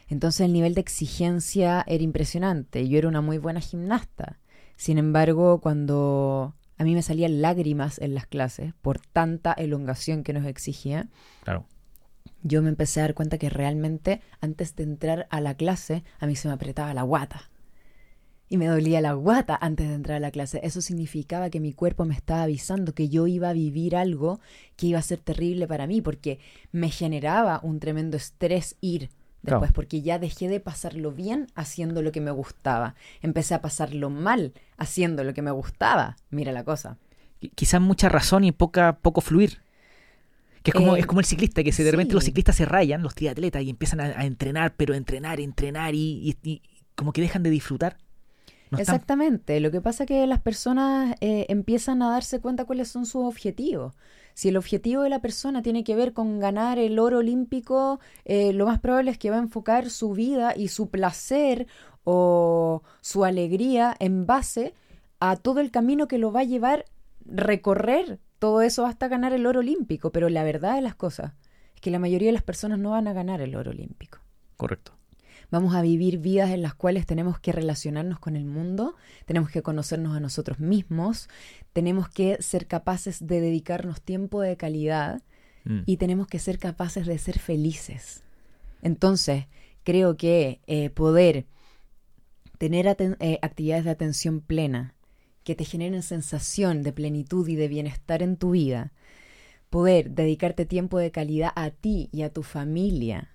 Entonces 0.07 0.41
el 0.41 0.53
nivel 0.53 0.73
de 0.73 0.81
exigencia 0.81 1.83
era 1.85 2.03
impresionante. 2.03 2.89
Yo 2.89 2.97
era 2.97 3.07
una 3.07 3.21
muy 3.21 3.37
buena 3.37 3.59
gimnasta. 3.59 4.39
Sin 4.75 4.97
embargo, 4.97 5.59
cuando 5.61 6.55
a 6.79 6.83
mí 6.83 6.95
me 6.95 7.03
salían 7.03 7.43
lágrimas 7.43 7.99
en 7.99 8.15
las 8.15 8.25
clases 8.25 8.73
por 8.81 8.99
tanta 8.99 9.53
elongación 9.53 10.23
que 10.23 10.33
nos 10.33 10.45
exigía, 10.45 11.09
claro. 11.43 11.65
Yo 12.43 12.61
me 12.61 12.69
empecé 12.69 12.99
a 12.99 13.03
dar 13.03 13.13
cuenta 13.13 13.37
que 13.37 13.49
realmente 13.49 14.21
antes 14.41 14.75
de 14.75 14.83
entrar 14.83 15.27
a 15.29 15.41
la 15.41 15.55
clase 15.55 16.03
a 16.19 16.27
mí 16.27 16.35
se 16.35 16.47
me 16.47 16.53
apretaba 16.53 16.93
la 16.93 17.03
guata 17.03 17.49
y 18.49 18.57
me 18.57 18.65
dolía 18.65 18.99
la 18.99 19.13
guata 19.13 19.57
antes 19.61 19.87
de 19.87 19.93
entrar 19.93 20.17
a 20.17 20.19
la 20.19 20.31
clase. 20.31 20.59
Eso 20.63 20.81
significaba 20.81 21.51
que 21.51 21.59
mi 21.59 21.71
cuerpo 21.71 22.05
me 22.05 22.15
estaba 22.15 22.43
avisando 22.43 22.93
que 22.93 23.07
yo 23.07 23.27
iba 23.27 23.49
a 23.49 23.53
vivir 23.53 23.95
algo 23.95 24.39
que 24.75 24.87
iba 24.87 24.99
a 24.99 25.03
ser 25.03 25.19
terrible 25.19 25.67
para 25.67 25.85
mí, 25.85 26.01
porque 26.01 26.39
me 26.71 26.89
generaba 26.89 27.59
un 27.61 27.79
tremendo 27.79 28.17
estrés 28.17 28.75
ir 28.81 29.11
después, 29.43 29.71
porque 29.71 30.01
ya 30.01 30.19
dejé 30.19 30.49
de 30.49 30.59
pasarlo 30.59 31.11
bien 31.11 31.47
haciendo 31.53 32.01
lo 32.01 32.11
que 32.11 32.21
me 32.21 32.31
gustaba. 32.31 32.95
Empecé 33.21 33.53
a 33.53 33.61
pasarlo 33.61 34.09
mal 34.09 34.53
haciendo 34.77 35.23
lo 35.23 35.33
que 35.33 35.43
me 35.43 35.51
gustaba. 35.51 36.17
Mira 36.31 36.51
la 36.51 36.63
cosa. 36.63 36.97
Quizás 37.55 37.79
mucha 37.79 38.09
razón 38.09 38.43
y 38.43 38.51
poca, 38.51 38.97
poco 38.97 39.21
fluir. 39.21 39.61
Que 40.63 40.71
es 40.71 40.75
como, 40.75 40.95
Eh, 40.95 40.99
es 40.99 41.05
como 41.05 41.19
el 41.21 41.25
ciclista, 41.25 41.63
que 41.63 41.71
se, 41.71 41.83
de 41.83 41.91
repente 41.91 42.13
los 42.13 42.23
ciclistas 42.25 42.55
se 42.57 42.65
rayan, 42.65 43.01
los 43.01 43.15
triatletas, 43.15 43.63
y 43.63 43.69
empiezan 43.69 44.01
a, 44.01 44.05
a 44.05 44.25
entrenar, 44.25 44.75
pero 44.75 44.93
entrenar, 44.93 45.39
entrenar, 45.39 45.95
y, 45.95 46.35
y- 46.43 46.49
y 46.49 46.61
como 46.95 47.13
que 47.13 47.21
dejan 47.21 47.43
de 47.43 47.49
disfrutar. 47.49 47.97
No 48.71 48.77
están- 48.77 48.95
Exactamente. 48.95 49.59
Lo 49.61 49.71
que 49.71 49.81
pasa 49.81 50.03
es 50.03 50.07
que 50.07 50.27
las 50.27 50.41
personas 50.41 51.15
eh, 51.21 51.45
empiezan 51.49 52.01
a 52.03 52.11
darse 52.11 52.39
cuenta 52.39 52.65
cuáles 52.65 52.87
son 52.89 53.05
sus 53.05 53.23
objetivos. 53.25 53.95
Si 54.35 54.49
el 54.49 54.57
objetivo 54.57 55.01
de 55.01 55.09
la 55.09 55.21
persona 55.21 55.61
tiene 55.63 55.83
que 55.83 55.95
ver 55.95 56.13
con 56.13 56.39
ganar 56.39 56.77
el 56.77 56.99
oro 56.99 57.17
olímpico, 57.19 57.99
eh, 58.25 58.53
lo 58.53 58.67
más 58.67 58.79
probable 58.79 59.11
es 59.11 59.17
que 59.17 59.31
va 59.31 59.37
a 59.37 59.39
enfocar 59.39 59.89
su 59.89 60.11
vida 60.13 60.53
y 60.55 60.67
su 60.67 60.89
placer 60.89 61.65
o 62.03 62.83
su 63.01 63.25
alegría 63.25 63.95
en 63.99 64.25
base 64.25 64.73
a 65.19 65.35
todo 65.35 65.61
el 65.61 65.71
camino 65.71 66.07
que 66.07 66.17
lo 66.19 66.31
va 66.31 66.41
a 66.41 66.43
llevar 66.43 66.85
recorrer 67.25 68.19
todo 68.39 68.61
eso 68.61 68.85
hasta 68.85 69.07
ganar 69.07 69.33
el 69.33 69.45
oro 69.45 69.59
olímpico. 69.59 70.11
Pero 70.11 70.29
la 70.29 70.43
verdad 70.43 70.75
de 70.75 70.81
las 70.81 70.95
cosas 70.95 71.33
es 71.75 71.81
que 71.81 71.91
la 71.91 71.99
mayoría 71.99 72.29
de 72.29 72.33
las 72.33 72.43
personas 72.43 72.79
no 72.79 72.91
van 72.91 73.07
a 73.07 73.13
ganar 73.13 73.41
el 73.41 73.55
oro 73.55 73.71
olímpico. 73.71 74.19
Correcto. 74.57 74.93
Vamos 75.51 75.73
a 75.73 75.81
vivir 75.81 76.19
vidas 76.19 76.51
en 76.51 76.61
las 76.61 76.75
cuales 76.75 77.05
tenemos 77.05 77.39
que 77.39 77.51
relacionarnos 77.51 78.19
con 78.19 78.35
el 78.35 78.45
mundo, 78.45 78.95
tenemos 79.25 79.49
que 79.49 79.63
conocernos 79.63 80.15
a 80.15 80.19
nosotros 80.19 80.59
mismos, 80.59 81.27
tenemos 81.73 82.07
que 82.07 82.37
ser 82.41 82.67
capaces 82.67 83.25
de 83.25 83.41
dedicarnos 83.41 84.01
tiempo 84.01 84.41
de 84.41 84.57
calidad 84.57 85.23
Mm. 85.65 85.81
y 85.85 85.97
tenemos 85.97 86.27
que 86.27 86.39
ser 86.39 86.59
capaces 86.59 87.05
de 87.05 87.17
ser 87.17 87.39
felices. 87.39 88.23
Entonces, 88.81 89.45
creo 89.83 90.17
que 90.17 90.61
eh, 90.67 90.89
poder 90.89 91.45
tener 92.57 92.87
eh, 92.87 93.39
actividades 93.41 93.85
de 93.85 93.91
atención 93.91 94.41
plena 94.41 94.95
que 95.49 95.55
te 95.55 95.65
generen 95.65 96.03
sensación 96.03 96.83
de 96.83 96.93
plenitud 96.93 97.47
y 97.47 97.55
de 97.55 97.67
bienestar 97.67 98.21
en 98.21 98.37
tu 98.37 98.51
vida, 98.51 98.93
poder 99.71 100.11
dedicarte 100.11 100.67
tiempo 100.67 100.99
de 100.99 101.09
calidad 101.09 101.51
a 101.55 101.71
ti 101.71 102.07
y 102.11 102.21
a 102.21 102.31
tu 102.31 102.43
familia, 102.43 103.31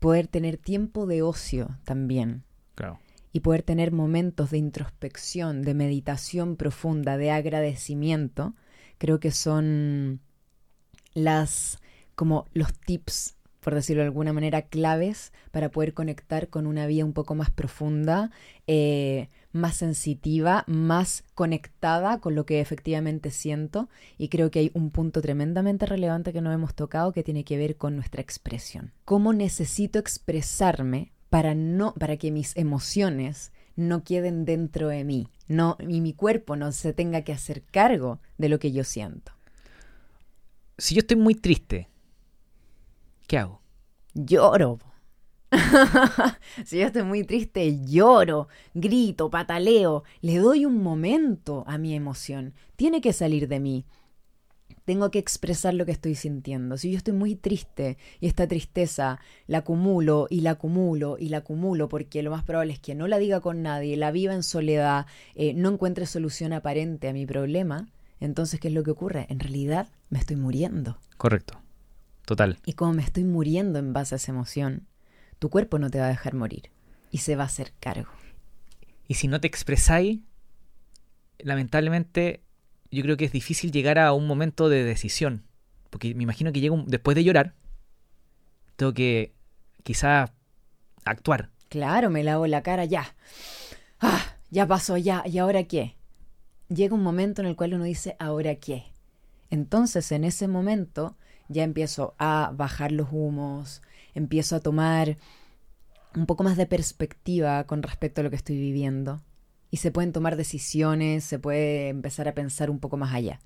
poder 0.00 0.26
tener 0.26 0.56
tiempo 0.56 1.06
de 1.06 1.22
ocio 1.22 1.78
también 1.84 2.42
Claro. 2.74 2.98
y 3.32 3.38
poder 3.38 3.62
tener 3.62 3.92
momentos 3.92 4.50
de 4.50 4.58
introspección, 4.58 5.62
de 5.62 5.74
meditación 5.74 6.56
profunda, 6.56 7.16
de 7.18 7.30
agradecimiento, 7.30 8.56
creo 8.98 9.20
que 9.20 9.30
son 9.30 10.18
las 11.12 11.78
como 12.16 12.46
los 12.52 12.76
tips, 12.80 13.36
por 13.60 13.76
decirlo 13.76 14.02
de 14.02 14.08
alguna 14.08 14.32
manera, 14.32 14.62
claves 14.62 15.32
para 15.52 15.70
poder 15.70 15.94
conectar 15.94 16.48
con 16.48 16.66
una 16.66 16.88
vida 16.88 17.04
un 17.04 17.12
poco 17.12 17.36
más 17.36 17.50
profunda, 17.50 18.32
eh, 18.66 19.28
más 19.54 19.76
sensitiva, 19.76 20.64
más 20.66 21.24
conectada 21.34 22.20
con 22.20 22.34
lo 22.34 22.44
que 22.44 22.60
efectivamente 22.60 23.30
siento. 23.30 23.88
Y 24.18 24.28
creo 24.28 24.50
que 24.50 24.58
hay 24.58 24.70
un 24.74 24.90
punto 24.90 25.22
tremendamente 25.22 25.86
relevante 25.86 26.32
que 26.32 26.40
no 26.40 26.52
hemos 26.52 26.74
tocado 26.74 27.12
que 27.12 27.22
tiene 27.22 27.44
que 27.44 27.56
ver 27.56 27.76
con 27.76 27.96
nuestra 27.96 28.20
expresión. 28.20 28.92
¿Cómo 29.04 29.32
necesito 29.32 29.98
expresarme 29.98 31.12
para 31.30 31.54
no, 31.54 31.94
para 31.94 32.16
que 32.16 32.30
mis 32.30 32.56
emociones 32.56 33.52
no 33.76 34.04
queden 34.04 34.44
dentro 34.44 34.88
de 34.88 35.04
mí, 35.04 35.28
no, 35.48 35.76
y 35.80 36.00
mi 36.00 36.12
cuerpo 36.12 36.56
no 36.56 36.70
se 36.72 36.92
tenga 36.92 37.22
que 37.22 37.32
hacer 37.32 37.62
cargo 37.62 38.20
de 38.38 38.48
lo 38.48 38.58
que 38.58 38.72
yo 38.72 38.84
siento? 38.84 39.32
Si 40.78 40.94
yo 40.94 41.00
estoy 41.00 41.16
muy 41.16 41.34
triste, 41.36 41.88
¿qué 43.28 43.38
hago? 43.38 43.60
Lloro. 44.14 44.78
si 46.64 46.78
yo 46.78 46.86
estoy 46.86 47.02
muy 47.02 47.24
triste, 47.24 47.80
lloro, 47.84 48.48
grito, 48.74 49.30
pataleo, 49.30 50.04
le 50.20 50.38
doy 50.38 50.64
un 50.64 50.82
momento 50.82 51.64
a 51.66 51.78
mi 51.78 51.94
emoción. 51.94 52.54
Tiene 52.76 53.00
que 53.00 53.12
salir 53.12 53.48
de 53.48 53.60
mí. 53.60 53.86
Tengo 54.84 55.10
que 55.10 55.18
expresar 55.18 55.72
lo 55.72 55.86
que 55.86 55.92
estoy 55.92 56.14
sintiendo. 56.14 56.76
Si 56.76 56.90
yo 56.90 56.98
estoy 56.98 57.14
muy 57.14 57.36
triste 57.36 57.96
y 58.20 58.26
esta 58.26 58.46
tristeza 58.46 59.18
la 59.46 59.58
acumulo 59.58 60.26
y 60.28 60.42
la 60.42 60.52
acumulo 60.52 61.16
y 61.18 61.28
la 61.30 61.38
acumulo 61.38 61.88
porque 61.88 62.22
lo 62.22 62.30
más 62.30 62.44
probable 62.44 62.74
es 62.74 62.80
que 62.80 62.94
no 62.94 63.08
la 63.08 63.18
diga 63.18 63.40
con 63.40 63.62
nadie, 63.62 63.96
la 63.96 64.10
viva 64.10 64.34
en 64.34 64.42
soledad, 64.42 65.06
eh, 65.34 65.54
no 65.54 65.70
encuentre 65.70 66.04
solución 66.04 66.52
aparente 66.52 67.08
a 67.08 67.14
mi 67.14 67.24
problema, 67.24 67.88
entonces 68.20 68.60
¿qué 68.60 68.68
es 68.68 68.74
lo 68.74 68.82
que 68.82 68.90
ocurre? 68.90 69.26
En 69.30 69.40
realidad 69.40 69.88
me 70.10 70.18
estoy 70.18 70.36
muriendo. 70.36 70.98
Correcto. 71.16 71.60
Total. 72.26 72.58
Y 72.64 72.74
como 72.74 72.94
me 72.94 73.02
estoy 73.02 73.24
muriendo 73.24 73.78
en 73.78 73.92
base 73.92 74.14
a 74.14 74.16
esa 74.16 74.32
emoción, 74.32 74.86
tu 75.44 75.50
cuerpo 75.50 75.78
no 75.78 75.90
te 75.90 75.98
va 76.00 76.06
a 76.06 76.08
dejar 76.08 76.32
morir 76.32 76.70
y 77.10 77.18
se 77.18 77.36
va 77.36 77.42
a 77.42 77.48
hacer 77.48 77.74
cargo. 77.78 78.08
Y 79.06 79.12
si 79.12 79.28
no 79.28 79.42
te 79.42 79.46
expresáis, 79.46 80.20
lamentablemente 81.38 82.40
yo 82.90 83.02
creo 83.02 83.18
que 83.18 83.26
es 83.26 83.32
difícil 83.32 83.70
llegar 83.70 83.98
a 83.98 84.14
un 84.14 84.26
momento 84.26 84.70
de 84.70 84.84
decisión. 84.84 85.42
Porque 85.90 86.14
me 86.14 86.22
imagino 86.22 86.50
que 86.50 86.60
llega 86.60 86.72
un- 86.72 86.86
después 86.86 87.14
de 87.14 87.24
llorar, 87.24 87.52
tengo 88.76 88.94
que 88.94 89.34
quizá 89.82 90.32
actuar. 91.04 91.50
Claro, 91.68 92.08
me 92.08 92.24
lavo 92.24 92.46
la 92.46 92.62
cara 92.62 92.86
ya. 92.86 93.14
Ah, 94.00 94.36
ya 94.50 94.66
pasó, 94.66 94.96
ya. 94.96 95.24
¿Y 95.26 95.36
ahora 95.36 95.64
qué? 95.64 95.94
Llega 96.70 96.94
un 96.94 97.02
momento 97.02 97.42
en 97.42 97.48
el 97.48 97.54
cual 97.56 97.74
uno 97.74 97.84
dice, 97.84 98.16
¿ahora 98.18 98.54
qué? 98.54 98.84
Entonces, 99.50 100.10
en 100.10 100.24
ese 100.24 100.48
momento, 100.48 101.18
ya 101.48 101.64
empiezo 101.64 102.14
a 102.18 102.50
bajar 102.56 102.92
los 102.92 103.08
humos, 103.12 103.82
empiezo 104.14 104.56
a 104.56 104.60
tomar 104.60 105.18
un 106.16 106.26
poco 106.26 106.44
más 106.44 106.56
de 106.56 106.66
perspectiva 106.66 107.64
con 107.64 107.82
respecto 107.82 108.20
a 108.20 108.24
lo 108.24 108.30
que 108.30 108.36
estoy 108.36 108.56
viviendo. 108.56 109.20
Y 109.70 109.78
se 109.78 109.90
pueden 109.90 110.12
tomar 110.12 110.36
decisiones, 110.36 111.24
se 111.24 111.38
puede 111.38 111.88
empezar 111.88 112.28
a 112.28 112.34
pensar 112.34 112.70
un 112.70 112.78
poco 112.78 112.96
más 112.96 113.12
allá. 113.12 113.40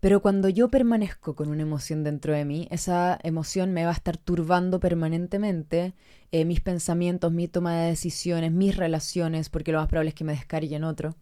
Pero 0.00 0.20
cuando 0.20 0.48
yo 0.48 0.68
permanezco 0.68 1.34
con 1.34 1.48
una 1.48 1.62
emoción 1.62 2.04
dentro 2.04 2.32
de 2.32 2.44
mí, 2.44 2.68
esa 2.70 3.18
emoción 3.22 3.72
me 3.72 3.84
va 3.84 3.90
a 3.90 3.94
estar 3.94 4.16
turbando 4.16 4.78
permanentemente 4.78 5.94
eh, 6.32 6.44
mis 6.44 6.60
pensamientos, 6.60 7.32
mi 7.32 7.48
toma 7.48 7.74
de 7.76 7.88
decisiones, 7.88 8.52
mis 8.52 8.76
relaciones, 8.76 9.48
porque 9.48 9.72
lo 9.72 9.78
más 9.78 9.88
probable 9.88 10.10
es 10.10 10.14
que 10.14 10.24
me 10.24 10.32
descargue 10.32 10.76
en 10.76 10.84
otro. 10.84 11.16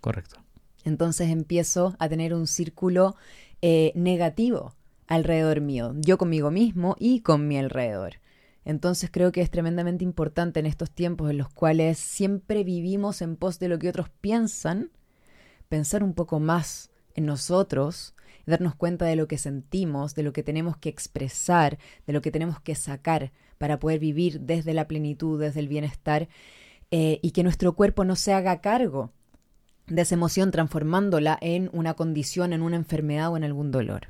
Correcto. 0.00 0.38
Entonces 0.84 1.30
empiezo 1.30 1.96
a 1.98 2.08
tener 2.08 2.34
un 2.34 2.46
círculo 2.46 3.16
eh, 3.60 3.92
negativo 3.94 4.74
alrededor 5.06 5.60
mío, 5.60 5.94
yo 5.96 6.18
conmigo 6.18 6.50
mismo 6.50 6.96
y 6.98 7.20
con 7.20 7.48
mi 7.48 7.58
alrededor. 7.58 8.14
Entonces 8.64 9.10
creo 9.10 9.32
que 9.32 9.40
es 9.40 9.50
tremendamente 9.50 10.04
importante 10.04 10.60
en 10.60 10.66
estos 10.66 10.90
tiempos 10.90 11.30
en 11.30 11.38
los 11.38 11.48
cuales 11.48 11.98
siempre 11.98 12.64
vivimos 12.64 13.20
en 13.20 13.36
pos 13.36 13.58
de 13.58 13.68
lo 13.68 13.78
que 13.78 13.88
otros 13.88 14.08
piensan, 14.20 14.90
pensar 15.68 16.04
un 16.04 16.14
poco 16.14 16.38
más 16.38 16.90
en 17.14 17.26
nosotros, 17.26 18.14
darnos 18.46 18.74
cuenta 18.74 19.04
de 19.04 19.16
lo 19.16 19.26
que 19.26 19.38
sentimos, 19.38 20.14
de 20.14 20.22
lo 20.22 20.32
que 20.32 20.42
tenemos 20.42 20.76
que 20.76 20.88
expresar, 20.88 21.78
de 22.06 22.12
lo 22.12 22.22
que 22.22 22.30
tenemos 22.30 22.60
que 22.60 22.74
sacar 22.74 23.32
para 23.58 23.78
poder 23.78 23.98
vivir 23.98 24.40
desde 24.40 24.74
la 24.74 24.88
plenitud, 24.88 25.40
desde 25.40 25.60
el 25.60 25.68
bienestar, 25.68 26.28
eh, 26.90 27.20
y 27.22 27.30
que 27.30 27.42
nuestro 27.42 27.74
cuerpo 27.74 28.04
no 28.04 28.16
se 28.16 28.32
haga 28.32 28.60
cargo 28.60 29.12
de 29.86 30.02
esa 30.02 30.14
emoción 30.14 30.50
transformándola 30.50 31.38
en 31.40 31.70
una 31.72 31.94
condición, 31.94 32.52
en 32.52 32.62
una 32.62 32.76
enfermedad 32.76 33.32
o 33.32 33.36
en 33.36 33.44
algún 33.44 33.70
dolor. 33.70 34.08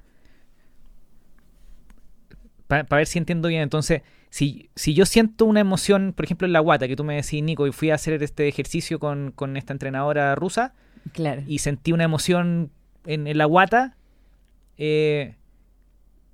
Para 2.84 2.98
ver 3.00 3.06
si 3.06 3.18
entiendo 3.18 3.48
bien, 3.48 3.62
entonces, 3.62 4.02
si, 4.30 4.70
si 4.74 4.94
yo 4.94 5.04
siento 5.06 5.44
una 5.44 5.60
emoción, 5.60 6.12
por 6.16 6.24
ejemplo, 6.24 6.46
en 6.46 6.52
la 6.52 6.60
guata, 6.60 6.88
que 6.88 6.96
tú 6.96 7.04
me 7.04 7.14
decís, 7.16 7.42
Nico, 7.42 7.66
y 7.66 7.72
fui 7.72 7.90
a 7.90 7.94
hacer 7.96 8.22
este 8.22 8.48
ejercicio 8.48 8.98
con, 8.98 9.32
con 9.34 9.56
esta 9.56 9.72
entrenadora 9.72 10.34
rusa, 10.34 10.74
Claro. 11.12 11.42
y 11.46 11.58
sentí 11.58 11.92
una 11.92 12.04
emoción 12.04 12.70
en, 13.06 13.26
en 13.26 13.36
la 13.38 13.44
guata, 13.44 13.96
eh, 14.78 15.34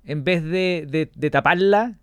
en 0.05 0.23
vez 0.23 0.43
de, 0.43 0.87
de- 0.89 1.11
de 1.13 1.29
taparla 1.29 1.97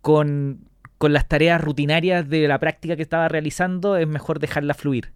con, 0.00 0.68
con 0.98 1.12
las 1.12 1.26
tareas 1.28 1.60
rutinarias 1.60 2.28
de 2.28 2.46
la 2.48 2.58
práctica 2.60 2.96
que 2.96 3.02
estaba 3.02 3.28
realizando, 3.28 3.96
es 3.96 4.06
mejor 4.06 4.38
dejarla 4.38 4.74
fluir. 4.74 5.12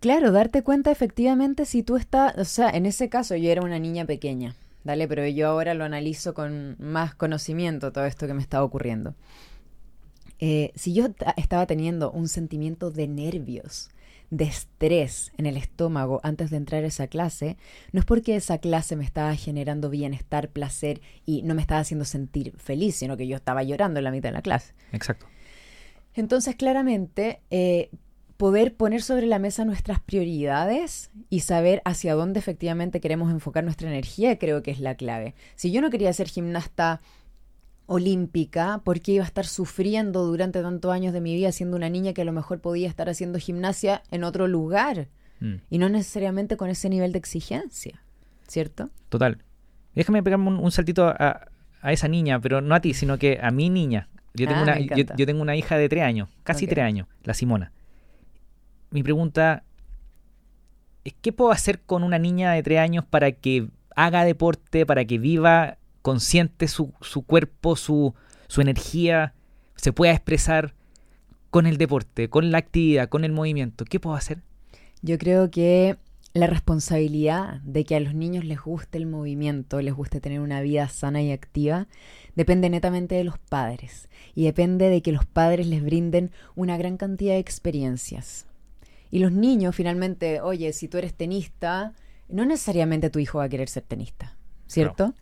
Claro, 0.00 0.32
darte 0.32 0.62
cuenta 0.62 0.90
efectivamente 0.90 1.64
si 1.64 1.82
tú 1.82 1.96
estás, 1.96 2.36
o 2.36 2.44
sea, 2.44 2.68
en 2.70 2.84
ese 2.86 3.08
caso 3.08 3.36
yo 3.36 3.50
era 3.50 3.62
una 3.62 3.78
niña 3.78 4.04
pequeña, 4.04 4.54
¿dale? 4.84 5.08
Pero 5.08 5.26
yo 5.26 5.48
ahora 5.48 5.74
lo 5.74 5.84
analizo 5.84 6.34
con 6.34 6.76
más 6.78 7.14
conocimiento 7.14 7.92
todo 7.92 8.04
esto 8.04 8.26
que 8.26 8.34
me 8.34 8.42
estaba 8.42 8.64
ocurriendo. 8.64 9.14
Eh, 10.40 10.72
si 10.74 10.92
yo 10.92 11.10
ta- 11.12 11.34
estaba 11.36 11.66
teniendo 11.66 12.10
un 12.10 12.28
sentimiento 12.28 12.90
de 12.90 13.08
nervios, 13.08 13.90
de 14.30 14.44
estrés 14.44 15.32
en 15.36 15.46
el 15.46 15.56
estómago 15.56 16.18
antes 16.24 16.50
de 16.50 16.56
entrar 16.56 16.82
a 16.82 16.88
esa 16.88 17.06
clase, 17.06 17.56
no 17.92 18.00
es 18.00 18.06
porque 18.06 18.34
esa 18.34 18.58
clase 18.58 18.96
me 18.96 19.04
estaba 19.04 19.34
generando 19.36 19.90
bienestar, 19.90 20.48
placer 20.48 21.00
y 21.24 21.42
no 21.42 21.54
me 21.54 21.60
estaba 21.60 21.80
haciendo 21.80 22.04
sentir 22.04 22.52
feliz, 22.56 22.96
sino 22.96 23.16
que 23.16 23.28
yo 23.28 23.36
estaba 23.36 23.62
llorando 23.62 24.00
en 24.00 24.04
la 24.04 24.10
mitad 24.10 24.30
de 24.30 24.34
la 24.34 24.42
clase. 24.42 24.74
Exacto. 24.92 25.26
Entonces, 26.14 26.56
claramente, 26.56 27.40
eh, 27.50 27.90
poder 28.36 28.74
poner 28.74 29.02
sobre 29.02 29.26
la 29.26 29.38
mesa 29.38 29.64
nuestras 29.64 30.00
prioridades 30.00 31.10
y 31.30 31.40
saber 31.40 31.82
hacia 31.84 32.14
dónde 32.14 32.40
efectivamente 32.40 33.00
queremos 33.00 33.30
enfocar 33.30 33.64
nuestra 33.64 33.88
energía, 33.88 34.38
creo 34.38 34.62
que 34.62 34.70
es 34.70 34.80
la 34.80 34.96
clave. 34.96 35.34
Si 35.54 35.70
yo 35.70 35.80
no 35.80 35.90
quería 35.90 36.12
ser 36.12 36.28
gimnasta 36.28 37.00
olímpica, 37.86 38.80
¿por 38.84 39.00
qué 39.00 39.12
iba 39.12 39.24
a 39.24 39.26
estar 39.26 39.46
sufriendo 39.46 40.24
durante 40.24 40.62
tantos 40.62 40.92
años 40.92 41.12
de 41.12 41.20
mi 41.20 41.34
vida 41.34 41.52
siendo 41.52 41.76
una 41.76 41.90
niña 41.90 42.12
que 42.12 42.22
a 42.22 42.24
lo 42.24 42.32
mejor 42.32 42.60
podía 42.60 42.88
estar 42.88 43.08
haciendo 43.08 43.38
gimnasia 43.38 44.02
en 44.10 44.24
otro 44.24 44.48
lugar? 44.48 45.08
Mm, 45.40 45.54
Y 45.70 45.78
no 45.78 45.88
necesariamente 45.88 46.56
con 46.56 46.70
ese 46.70 46.88
nivel 46.88 47.12
de 47.12 47.18
exigencia, 47.18 48.02
¿cierto? 48.48 48.90
total. 49.08 49.38
Déjame 49.94 50.24
pegarme 50.24 50.48
un, 50.50 50.72
saltito 50.72 51.06
a, 51.06 51.46
esa 51.84 52.08
niña, 52.08 52.40
pero 52.40 52.60
no 52.60 52.74
a 52.74 52.80
ti, 52.80 52.94
sino 52.94 53.16
que 53.16 53.38
a 53.40 53.52
mi 53.52 53.70
niña. 53.70 54.08
Yo 54.32 54.48
tengo, 54.48 54.60
ah, 54.60 54.62
una, 54.64 54.78
yo, 54.80 55.26
tengo 55.26 55.40
una 55.40 55.54
hija 55.54 55.76
de 55.76 55.88
tres 55.88 56.02
años, 56.02 56.28
casi 56.42 56.66
tres 56.66 56.84
años, 56.84 57.06
la 57.22 57.34
Simona. 57.34 57.70
Mi 58.94 59.02
pregunta 59.02 59.64
es, 61.02 61.14
¿qué 61.20 61.32
puedo 61.32 61.50
hacer 61.50 61.80
con 61.80 62.04
una 62.04 62.20
niña 62.20 62.52
de 62.52 62.62
tres 62.62 62.78
años 62.78 63.04
para 63.04 63.32
que 63.32 63.66
haga 63.96 64.24
deporte, 64.24 64.86
para 64.86 65.04
que 65.04 65.18
viva 65.18 65.78
consciente 66.00 66.68
su, 66.68 66.92
su 67.00 67.22
cuerpo, 67.22 67.74
su, 67.74 68.14
su 68.46 68.60
energía, 68.60 69.34
se 69.74 69.92
pueda 69.92 70.12
expresar 70.12 70.74
con 71.50 71.66
el 71.66 71.76
deporte, 71.76 72.30
con 72.30 72.52
la 72.52 72.58
actividad, 72.58 73.08
con 73.08 73.24
el 73.24 73.32
movimiento? 73.32 73.84
¿Qué 73.84 73.98
puedo 73.98 74.14
hacer? 74.14 74.42
Yo 75.02 75.18
creo 75.18 75.50
que 75.50 75.96
la 76.32 76.46
responsabilidad 76.46 77.62
de 77.62 77.84
que 77.84 77.96
a 77.96 78.00
los 78.00 78.14
niños 78.14 78.44
les 78.44 78.60
guste 78.60 78.98
el 78.98 79.06
movimiento, 79.06 79.82
les 79.82 79.92
guste 79.92 80.20
tener 80.20 80.38
una 80.38 80.60
vida 80.60 80.88
sana 80.88 81.20
y 81.20 81.32
activa, 81.32 81.88
depende 82.36 82.70
netamente 82.70 83.16
de 83.16 83.24
los 83.24 83.38
padres 83.38 84.08
y 84.36 84.44
depende 84.44 84.88
de 84.88 85.02
que 85.02 85.10
los 85.10 85.26
padres 85.26 85.66
les 85.66 85.82
brinden 85.82 86.30
una 86.54 86.76
gran 86.76 86.96
cantidad 86.96 87.32
de 87.32 87.40
experiencias. 87.40 88.46
Y 89.14 89.20
los 89.20 89.30
niños 89.30 89.76
finalmente, 89.76 90.40
oye, 90.40 90.72
si 90.72 90.88
tú 90.88 90.98
eres 90.98 91.14
tenista, 91.14 91.92
no 92.28 92.44
necesariamente 92.44 93.10
tu 93.10 93.20
hijo 93.20 93.38
va 93.38 93.44
a 93.44 93.48
querer 93.48 93.68
ser 93.68 93.84
tenista, 93.84 94.36
¿cierto? 94.66 95.14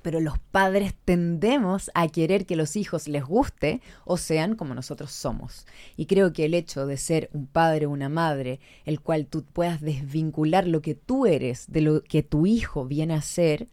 pero 0.00 0.20
los 0.20 0.38
padres 0.38 0.94
tendemos 1.06 1.90
a 1.94 2.08
querer 2.08 2.44
que 2.44 2.56
los 2.56 2.76
hijos 2.76 3.08
les 3.08 3.24
guste 3.24 3.80
o 4.04 4.18
sean 4.18 4.54
como 4.54 4.74
nosotros 4.74 5.10
somos. 5.12 5.66
Y 5.96 6.04
creo 6.04 6.32
que 6.34 6.44
el 6.44 6.52
hecho 6.52 6.86
de 6.86 6.98
ser 6.98 7.30
un 7.32 7.46
padre 7.46 7.86
o 7.86 7.90
una 7.90 8.10
madre, 8.10 8.60
el 8.84 9.00
cual 9.00 9.26
tú 9.26 9.44
puedas 9.44 9.80
desvincular 9.80 10.66
lo 10.66 10.82
que 10.82 10.94
tú 10.94 11.24
eres 11.24 11.64
de 11.68 11.80
lo 11.80 12.02
que 12.02 12.22
tu 12.22 12.46
hijo 12.46 12.86
viene 12.86 13.14
a 13.14 13.22
ser, 13.22 13.68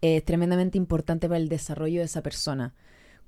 es 0.00 0.24
tremendamente 0.24 0.78
importante 0.78 1.28
para 1.28 1.38
el 1.38 1.48
desarrollo 1.48 1.98
de 1.98 2.06
esa 2.06 2.22
persona, 2.22 2.74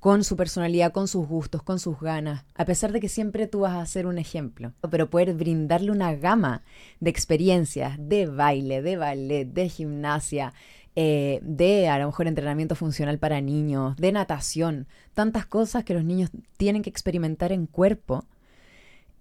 con 0.01 0.22
su 0.22 0.36
personalidad, 0.36 0.92
con 0.92 1.09
sus 1.09 1.26
gustos, 1.26 1.62
con 1.62 1.80
sus 1.80 2.01
ganas, 2.01 2.44
a 2.55 2.64
pesar 2.64 2.92
de 2.92 3.01
que 3.01 3.09
siempre 3.09 3.46
tú 3.46 3.61
vas 3.61 3.76
a 3.76 3.86
ser 3.86 4.07
un 4.07 4.18
ejemplo, 4.18 4.72
pero 4.90 5.11
poder 5.11 5.34
brindarle 5.34 5.90
una 5.90 6.14
gama 6.14 6.62
de 7.01 7.11
experiencias 7.11 7.96
de 7.99 8.26
baile, 8.26 8.80
de 8.80 8.96
ballet, 8.96 9.44
de 9.44 9.68
gimnasia, 9.68 10.53
eh, 10.94 11.40
de 11.42 11.88
a 11.88 11.99
lo 11.99 12.07
mejor 12.07 12.26
entrenamiento 12.26 12.74
funcional 12.74 13.18
para 13.18 13.40
niños, 13.40 13.96
de 13.96 14.12
natación, 14.12 14.86
tantas 15.14 15.46
cosas 15.46 15.84
que 15.84 15.94
los 15.94 16.05
niños 16.05 16.30
tienen 16.57 16.82
que 16.82 16.90
experimentar 16.90 17.53
en 17.53 17.66
cuerpo, 17.66 18.24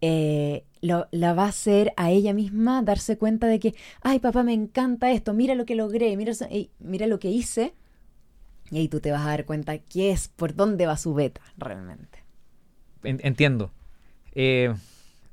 eh, 0.02 0.64
la 0.82 1.34
va 1.34 1.46
a 1.46 1.50
hacer 1.50 1.92
a 1.98 2.12
ella 2.12 2.34
misma 2.34 2.84
darse 2.84 3.18
cuenta 3.18 3.48
de 3.48 3.60
que, 3.60 3.74
ay 4.02 4.20
papá, 4.20 4.44
me 4.44 4.54
encanta 4.54 5.12
esto, 5.12 5.34
mira 5.34 5.56
lo 5.56 5.66
que 5.66 5.76
logré, 5.76 6.16
mira, 6.18 6.34
mira 6.80 7.08
lo 7.08 7.20
que 7.20 7.32
hice. 7.32 7.74
Y 8.70 8.80
ahí 8.80 8.88
tú 8.88 9.00
te 9.00 9.12
vas 9.12 9.22
a 9.22 9.30
dar 9.30 9.46
cuenta 9.46 9.78
qué 9.78 10.12
es, 10.12 10.28
por 10.28 10.56
dónde 10.56 10.86
va 10.86 10.98
su 10.98 11.14
beta 11.14 11.42
realmente. 11.58 12.24
Entiendo. 13.04 13.72
Eh, 14.34 14.74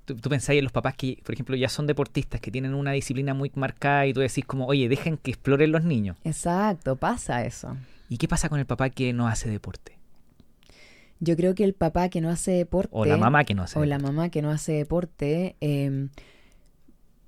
tú, 0.05 0.17
pensáis 0.17 0.59
en 0.59 0.65
los 0.65 0.73
papás 0.73 0.95
que, 0.97 1.21
por 1.25 1.35
ejemplo, 1.35 1.57
ya 1.57 1.69
son 1.69 1.87
deportistas, 1.87 2.41
que 2.41 2.51
tienen 2.51 2.75
una 2.75 2.93
disciplina 2.93 3.35
muy 3.35 3.51
marcada 3.55 4.07
y 4.07 4.13
tú 4.13 4.21
decís 4.21 4.45
como, 4.45 4.67
oye, 4.67 4.89
dejen 4.89 5.17
que 5.17 5.31
exploren 5.31 5.73
los 5.73 5.85
niños. 5.85 6.17
Exacto, 6.25 6.97
pasa 6.97 7.45
eso. 7.45 7.77
¿Y 8.09 8.19
qué 8.19 8.29
pasa 8.29 8.49
con 8.49 8.61
el 8.61 8.67
papá 8.67 8.91
que 8.91 9.13
no 9.13 9.27
hace 9.27 9.51
deporte? 9.51 9.99
Yo 11.21 11.37
creo 11.37 11.55
que 11.55 11.65
el 11.65 11.75
papá 11.75 12.09
que 12.09 12.21
no 12.21 12.29
hace 12.29 12.53
deporte... 12.53 12.91
O 12.93 13.05
la 13.05 13.17
mamá 13.17 13.45
que 13.45 13.55
no 13.55 13.63
hace 13.63 13.79
O 13.79 13.85
la 13.85 13.99
mamá 13.99 14.29
que 14.29 14.43
no 14.43 14.51
hace 14.51 14.73
deporte, 14.73 15.57
em, 15.61 16.11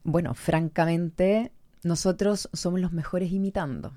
bueno, 0.04 0.34
francamente, 0.34 1.52
nosotros 1.82 2.48
somos 2.52 2.80
los 2.80 2.92
mejores 2.92 3.32
imitando. 3.32 3.92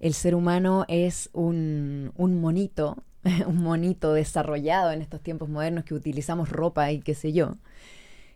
El 0.00 0.14
ser 0.14 0.34
humano 0.34 0.84
es 0.88 1.30
un, 1.32 2.12
un 2.16 2.40
monito 2.40 3.04
un 3.46 3.62
monito 3.62 4.12
desarrollado 4.12 4.92
en 4.92 5.02
estos 5.02 5.20
tiempos 5.20 5.48
modernos 5.48 5.84
que 5.84 5.94
utilizamos 5.94 6.48
ropa 6.48 6.90
y 6.92 7.00
qué 7.00 7.14
sé 7.14 7.32
yo. 7.32 7.56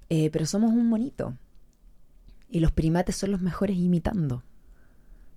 Eh, 0.08 0.30
pero 0.30 0.46
somos 0.46 0.72
un 0.72 0.88
monito. 0.88 1.36
Y 2.50 2.60
los 2.60 2.72
primates 2.72 3.16
son 3.16 3.30
los 3.30 3.40
mejores 3.40 3.76
imitando. 3.76 4.42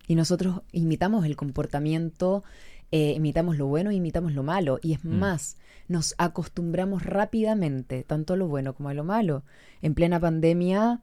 Y 0.08 0.16
nosotros 0.16 0.62
imitamos 0.72 1.26
el 1.26 1.36
comportamiento, 1.36 2.44
eh, 2.92 3.14
imitamos 3.16 3.58
lo 3.58 3.68
bueno, 3.68 3.92
imitamos 3.92 4.34
lo 4.34 4.44
malo. 4.44 4.80
Y 4.82 4.94
es 4.94 5.04
mm. 5.04 5.10
más, 5.10 5.58
nos 5.88 6.14
acostumbramos 6.18 7.04
rápidamente, 7.04 8.04
tanto 8.04 8.34
a 8.34 8.38
lo 8.38 8.48
bueno 8.48 8.74
como 8.74 8.90
a 8.90 8.94
lo 8.94 9.04
malo. 9.04 9.44
En 9.82 9.96
plena 9.96 10.20
pandemia, 10.20 11.02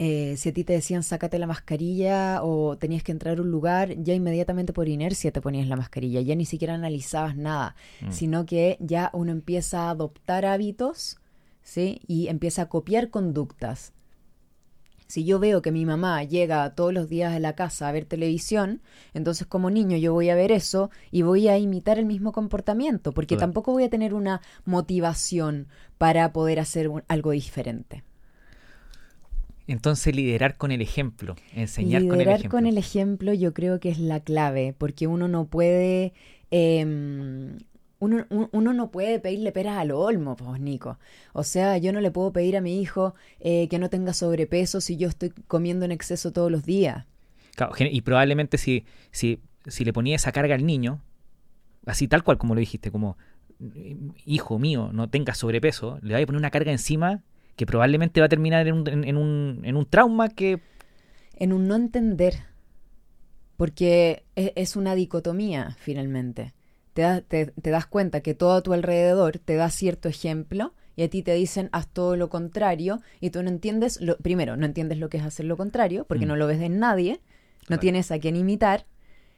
eh, 0.00 0.36
si 0.36 0.48
a 0.48 0.52
ti 0.52 0.62
te 0.62 0.74
decían 0.74 1.02
sácate 1.02 1.40
la 1.40 1.48
mascarilla 1.48 2.44
o 2.44 2.78
tenías 2.78 3.02
que 3.02 3.10
entrar 3.10 3.38
a 3.38 3.42
un 3.42 3.50
lugar, 3.50 3.96
ya 4.00 4.14
inmediatamente 4.14 4.72
por 4.72 4.88
inercia 4.88 5.32
te 5.32 5.40
ponías 5.40 5.66
la 5.66 5.74
mascarilla, 5.74 6.20
ya 6.20 6.36
ni 6.36 6.44
siquiera 6.44 6.74
analizabas 6.74 7.36
nada, 7.36 7.74
mm. 8.00 8.12
sino 8.12 8.46
que 8.46 8.76
ya 8.80 9.10
uno 9.12 9.32
empieza 9.32 9.86
a 9.86 9.90
adoptar 9.90 10.46
hábitos, 10.46 11.18
¿sí? 11.62 12.00
Y 12.06 12.28
empieza 12.28 12.62
a 12.62 12.68
copiar 12.68 13.10
conductas. 13.10 13.92
Si 15.08 15.24
yo 15.24 15.40
veo 15.40 15.62
que 15.62 15.72
mi 15.72 15.84
mamá 15.84 16.22
llega 16.22 16.74
todos 16.76 16.92
los 16.92 17.08
días 17.08 17.34
a 17.34 17.40
la 17.40 17.54
casa 17.54 17.88
a 17.88 17.92
ver 17.92 18.04
televisión, 18.04 18.82
entonces 19.14 19.48
como 19.48 19.68
niño 19.68 19.96
yo 19.96 20.12
voy 20.12 20.28
a 20.28 20.36
ver 20.36 20.52
eso 20.52 20.90
y 21.10 21.22
voy 21.22 21.48
a 21.48 21.58
imitar 21.58 21.98
el 21.98 22.04
mismo 22.04 22.30
comportamiento, 22.30 23.12
porque 23.12 23.36
tampoco 23.36 23.72
voy 23.72 23.84
a 23.84 23.90
tener 23.90 24.14
una 24.14 24.42
motivación 24.64 25.66
para 25.96 26.32
poder 26.32 26.60
hacer 26.60 26.88
algo 27.08 27.30
diferente. 27.32 28.04
Entonces 29.68 30.16
liderar 30.16 30.56
con 30.56 30.72
el 30.72 30.80
ejemplo, 30.80 31.36
enseñar 31.54 32.00
con 32.00 32.14
el 32.14 32.22
ejemplo. 32.22 32.34
Liderar 32.34 32.50
con 32.50 32.66
el 32.66 32.78
ejemplo 32.78 33.34
yo 33.34 33.52
creo 33.52 33.78
que 33.80 33.90
es 33.90 33.98
la 33.98 34.20
clave, 34.20 34.74
porque 34.76 35.06
uno 35.06 35.28
no 35.28 35.46
puede... 35.46 36.14
Em, 36.50 37.58
uno, 38.00 38.26
no 38.72 38.90
puede 38.90 39.18
pedirle 39.18 39.50
peras 39.50 39.76
al 39.76 39.90
olmo, 39.90 40.36
pues, 40.36 40.60
Nico. 40.60 40.98
O 41.32 41.42
sea, 41.42 41.78
yo 41.78 41.92
no 41.92 42.00
le 42.00 42.12
puedo 42.12 42.32
pedir 42.32 42.56
a 42.56 42.60
mi 42.60 42.80
hijo 42.80 43.14
eh, 43.40 43.66
que 43.68 43.80
no 43.80 43.90
tenga 43.90 44.14
sobrepeso 44.14 44.80
si 44.80 44.96
yo 44.96 45.08
estoy 45.08 45.30
comiendo 45.48 45.84
en 45.84 45.90
exceso 45.90 46.32
todos 46.32 46.50
los 46.50 46.64
días. 46.64 47.06
Claro, 47.56 47.74
y 47.78 48.00
probablemente 48.02 48.56
si, 48.56 48.84
si, 49.10 49.40
si 49.66 49.84
le 49.84 49.92
ponía 49.92 50.14
esa 50.14 50.30
carga 50.30 50.54
al 50.54 50.64
niño, 50.64 51.02
así 51.86 52.06
tal 52.06 52.22
cual 52.22 52.38
como 52.38 52.54
lo 52.54 52.60
dijiste, 52.60 52.92
como 52.92 53.18
hijo 54.24 54.60
mío, 54.60 54.90
no 54.92 55.10
tenga 55.10 55.34
sobrepeso, 55.34 55.98
le 56.00 56.14
voy 56.14 56.22
a 56.22 56.26
poner 56.26 56.38
una 56.38 56.52
carga 56.52 56.70
encima 56.70 57.24
que 57.58 57.66
probablemente 57.66 58.20
va 58.20 58.26
a 58.26 58.28
terminar 58.28 58.68
en 58.68 58.74
un, 58.74 58.88
en, 58.88 59.16
un, 59.16 59.60
en 59.64 59.76
un 59.76 59.84
trauma 59.84 60.28
que... 60.28 60.60
En 61.34 61.52
un 61.52 61.66
no 61.66 61.74
entender, 61.74 62.34
porque 63.56 64.22
e, 64.36 64.52
es, 64.54 64.76
una 64.76 64.94
dicotomía 64.94 65.76
finalmente. 65.80 66.54
Te, 66.94 67.20
te, 67.22 67.70
das 67.70 67.86
cuenta 67.86 68.20
que 68.20 68.34
todo 68.34 68.52
a 68.52 68.62
tu 68.62 68.72
alrededor 68.72 69.38
te 69.38 69.56
da 69.56 69.70
cierto 69.70 70.08
ejemplo 70.08 70.72
y 70.94 71.02
a 71.02 71.10
ti 71.10 71.22
te 71.22 71.34
dicen 71.34 71.68
haz 71.72 71.88
todo 71.88 72.16
lo 72.16 72.28
contrario 72.28 73.00
y 73.20 73.30
tú 73.30 73.42
no 73.42 73.50
entiendes, 73.50 74.00
lo, 74.00 74.16
primero, 74.18 74.56
no 74.56 74.64
entiendes 74.64 74.98
lo 74.98 75.08
que 75.08 75.16
es 75.16 75.24
hacer 75.24 75.46
lo 75.46 75.56
contrario 75.56 76.04
porque 76.04 76.26
mm. 76.26 76.28
no 76.28 76.36
lo 76.36 76.46
ves 76.46 76.60
de 76.60 76.68
nadie, 76.68 77.20
no 77.68 77.80
tienes 77.80 78.12
a 78.12 78.20
quién 78.20 78.36
imitar, 78.36 78.86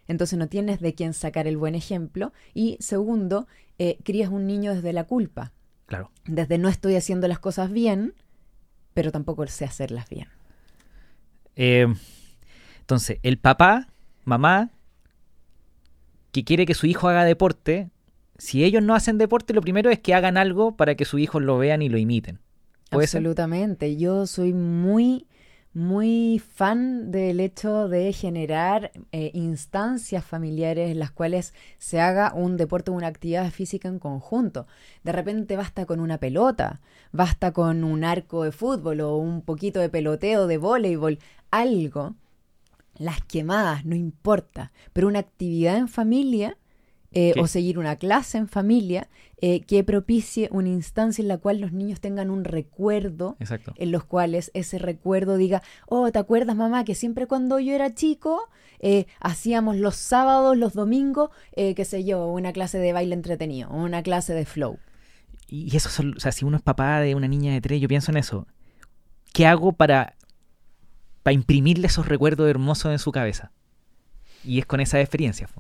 entonces 0.09 0.39
no 0.39 0.49
tienes 0.49 0.81
de 0.81 0.95
quién 0.95 1.15
sacar 1.15 1.47
el 1.47 1.57
buen 1.57 1.75
ejemplo 1.75 2.33
y 2.53 2.77
segundo, 2.81 3.47
eh, 3.79 3.99
crías 4.05 4.29
un 4.29 4.47
niño 4.47 4.75
desde 4.75 4.93
la 4.93 5.05
culpa. 5.05 5.53
Claro. 5.91 6.13
Desde 6.25 6.57
no 6.57 6.69
estoy 6.69 6.95
haciendo 6.95 7.27
las 7.27 7.41
cosas 7.41 7.73
bien, 7.73 8.15
pero 8.95 9.11
tampoco 9.11 9.45
sé 9.49 9.65
hacerlas 9.65 10.09
bien. 10.09 10.29
Eh, 11.57 11.93
entonces, 12.79 13.19
el 13.25 13.39
papá, 13.39 13.89
mamá, 14.25 14.71
que 16.31 16.45
quiere 16.45 16.65
que 16.65 16.75
su 16.75 16.87
hijo 16.87 17.09
haga 17.09 17.25
deporte, 17.25 17.91
si 18.39 18.63
ellos 18.63 18.85
no 18.85 18.95
hacen 18.95 19.19
deporte, 19.19 19.53
lo 19.53 19.63
primero 19.63 19.91
es 19.91 19.99
que 19.99 20.15
hagan 20.15 20.37
algo 20.37 20.77
para 20.77 20.95
que 20.95 21.05
sus 21.05 21.19
hijos 21.19 21.43
lo 21.43 21.59
vean 21.59 21.83
y 21.83 21.89
lo 21.89 21.99
imiten. 21.99 22.39
Absolutamente. 22.93 23.97
Yo 23.97 24.29
soy 24.29 24.53
muy 24.53 25.27
muy 25.73 26.41
fan 26.41 27.13
del 27.13 27.39
hecho 27.39 27.89
de 27.89 28.13
generar 28.13 28.91
eh, 29.13 29.31
instancias 29.35 30.25
familiares 30.25 30.91
en 30.91 30.99
las 30.99 31.13
cuales 31.13 31.55
se 31.79 32.01
haga 32.01 32.33
un 32.35 32.57
deporte 32.57 32.91
o 32.91 32.95
una 32.95 33.07
actividad 33.07 33.51
física 33.51 33.89
en 33.89 34.01
conjunto. 34.01 34.67
De 35.05 35.13
repente 35.13 35.57
basta 35.57 35.87
con 35.87 36.01
una 36.01 36.19
pelota, 36.19 36.81
basta 37.13 37.53
con 37.53 37.85
un 37.85 38.03
arco 38.03 38.43
de 38.43 38.53
fútbol 38.53 39.01
o 39.01 39.17
un 39.17 39.43
poquito 39.43 39.79
de 39.81 39.89
peloteo 39.89 40.47
de 40.47 40.59
voleibol, 40.59 41.19
algo. 41.51 42.15
Las 42.99 43.23
quemadas, 43.23 43.87
no 43.87 43.95
importa, 43.95 44.73
pero 44.93 45.09
una 45.09 45.21
actividad 45.21 45.77
en 45.77 45.89
familia 45.89 46.59
eh, 47.13 47.35
o 47.41 47.49
seguir 47.49 47.77
una 47.77 47.97
clase 47.97 48.39
en 48.39 48.47
familia 48.47 49.09
eh, 49.41 49.63
que 49.63 49.83
propicie 49.83 50.49
una 50.53 50.69
instancia 50.69 51.23
en 51.23 51.27
la 51.27 51.39
cual 51.39 51.61
los 51.61 51.73
niños 51.73 52.01
tengan 52.01 52.31
un 52.31 52.45
recuerdo, 52.45 53.37
en 53.77 53.91
los 53.91 54.05
cuales 54.05 54.53
ese 54.55 54.79
recuerdo 54.79 55.37
diga, 55.37 55.61
oh, 55.89 56.13
¿te 56.13 56.21
acuerdas 56.21 56.55
mamá 56.55 56.85
que 56.85 56.95
siempre 56.95 57.27
cuando 57.27 57.59
yo 57.59 57.75
era 57.75 57.95
chico 57.95 58.49
eh, 58.79 59.07
hacíamos 59.19 59.77
los 59.77 59.97
sábados, 59.97 60.57
los 60.57 60.75
domingos, 60.75 61.31
qué 61.57 61.85
sé 61.85 62.05
yo, 62.05 62.29
una 62.29 62.53
clase 62.53 62.79
de 62.79 62.93
baile 62.93 63.15
entretenido, 63.15 63.71
una 63.71 64.05
clase 64.05 64.33
de 64.33 64.45
flow? 64.45 64.79
Y 65.49 65.77
eso, 65.77 65.89
o 65.89 66.21
sea, 66.21 66.31
si 66.31 66.45
uno 66.45 66.59
es 66.59 66.63
papá 66.63 67.01
de 67.01 67.17
una 67.17 67.27
niña 67.27 67.53
de 67.53 67.61
tres, 67.61 67.81
yo 67.81 67.89
pienso 67.89 68.13
en 68.13 68.19
eso. 68.19 68.47
¿Qué 69.33 69.49
hago 69.49 69.73
para, 69.73 70.15
para 71.25 71.35
imprimirle 71.35 71.89
esos 71.89 72.07
recuerdos 72.07 72.49
hermosos 72.49 72.93
en 72.93 73.01
su 73.01 73.11
cabeza? 73.11 73.51
Y 74.45 74.61
es 74.61 74.67
con 74.67 74.79
esas 74.79 75.01
experiencias. 75.01 75.51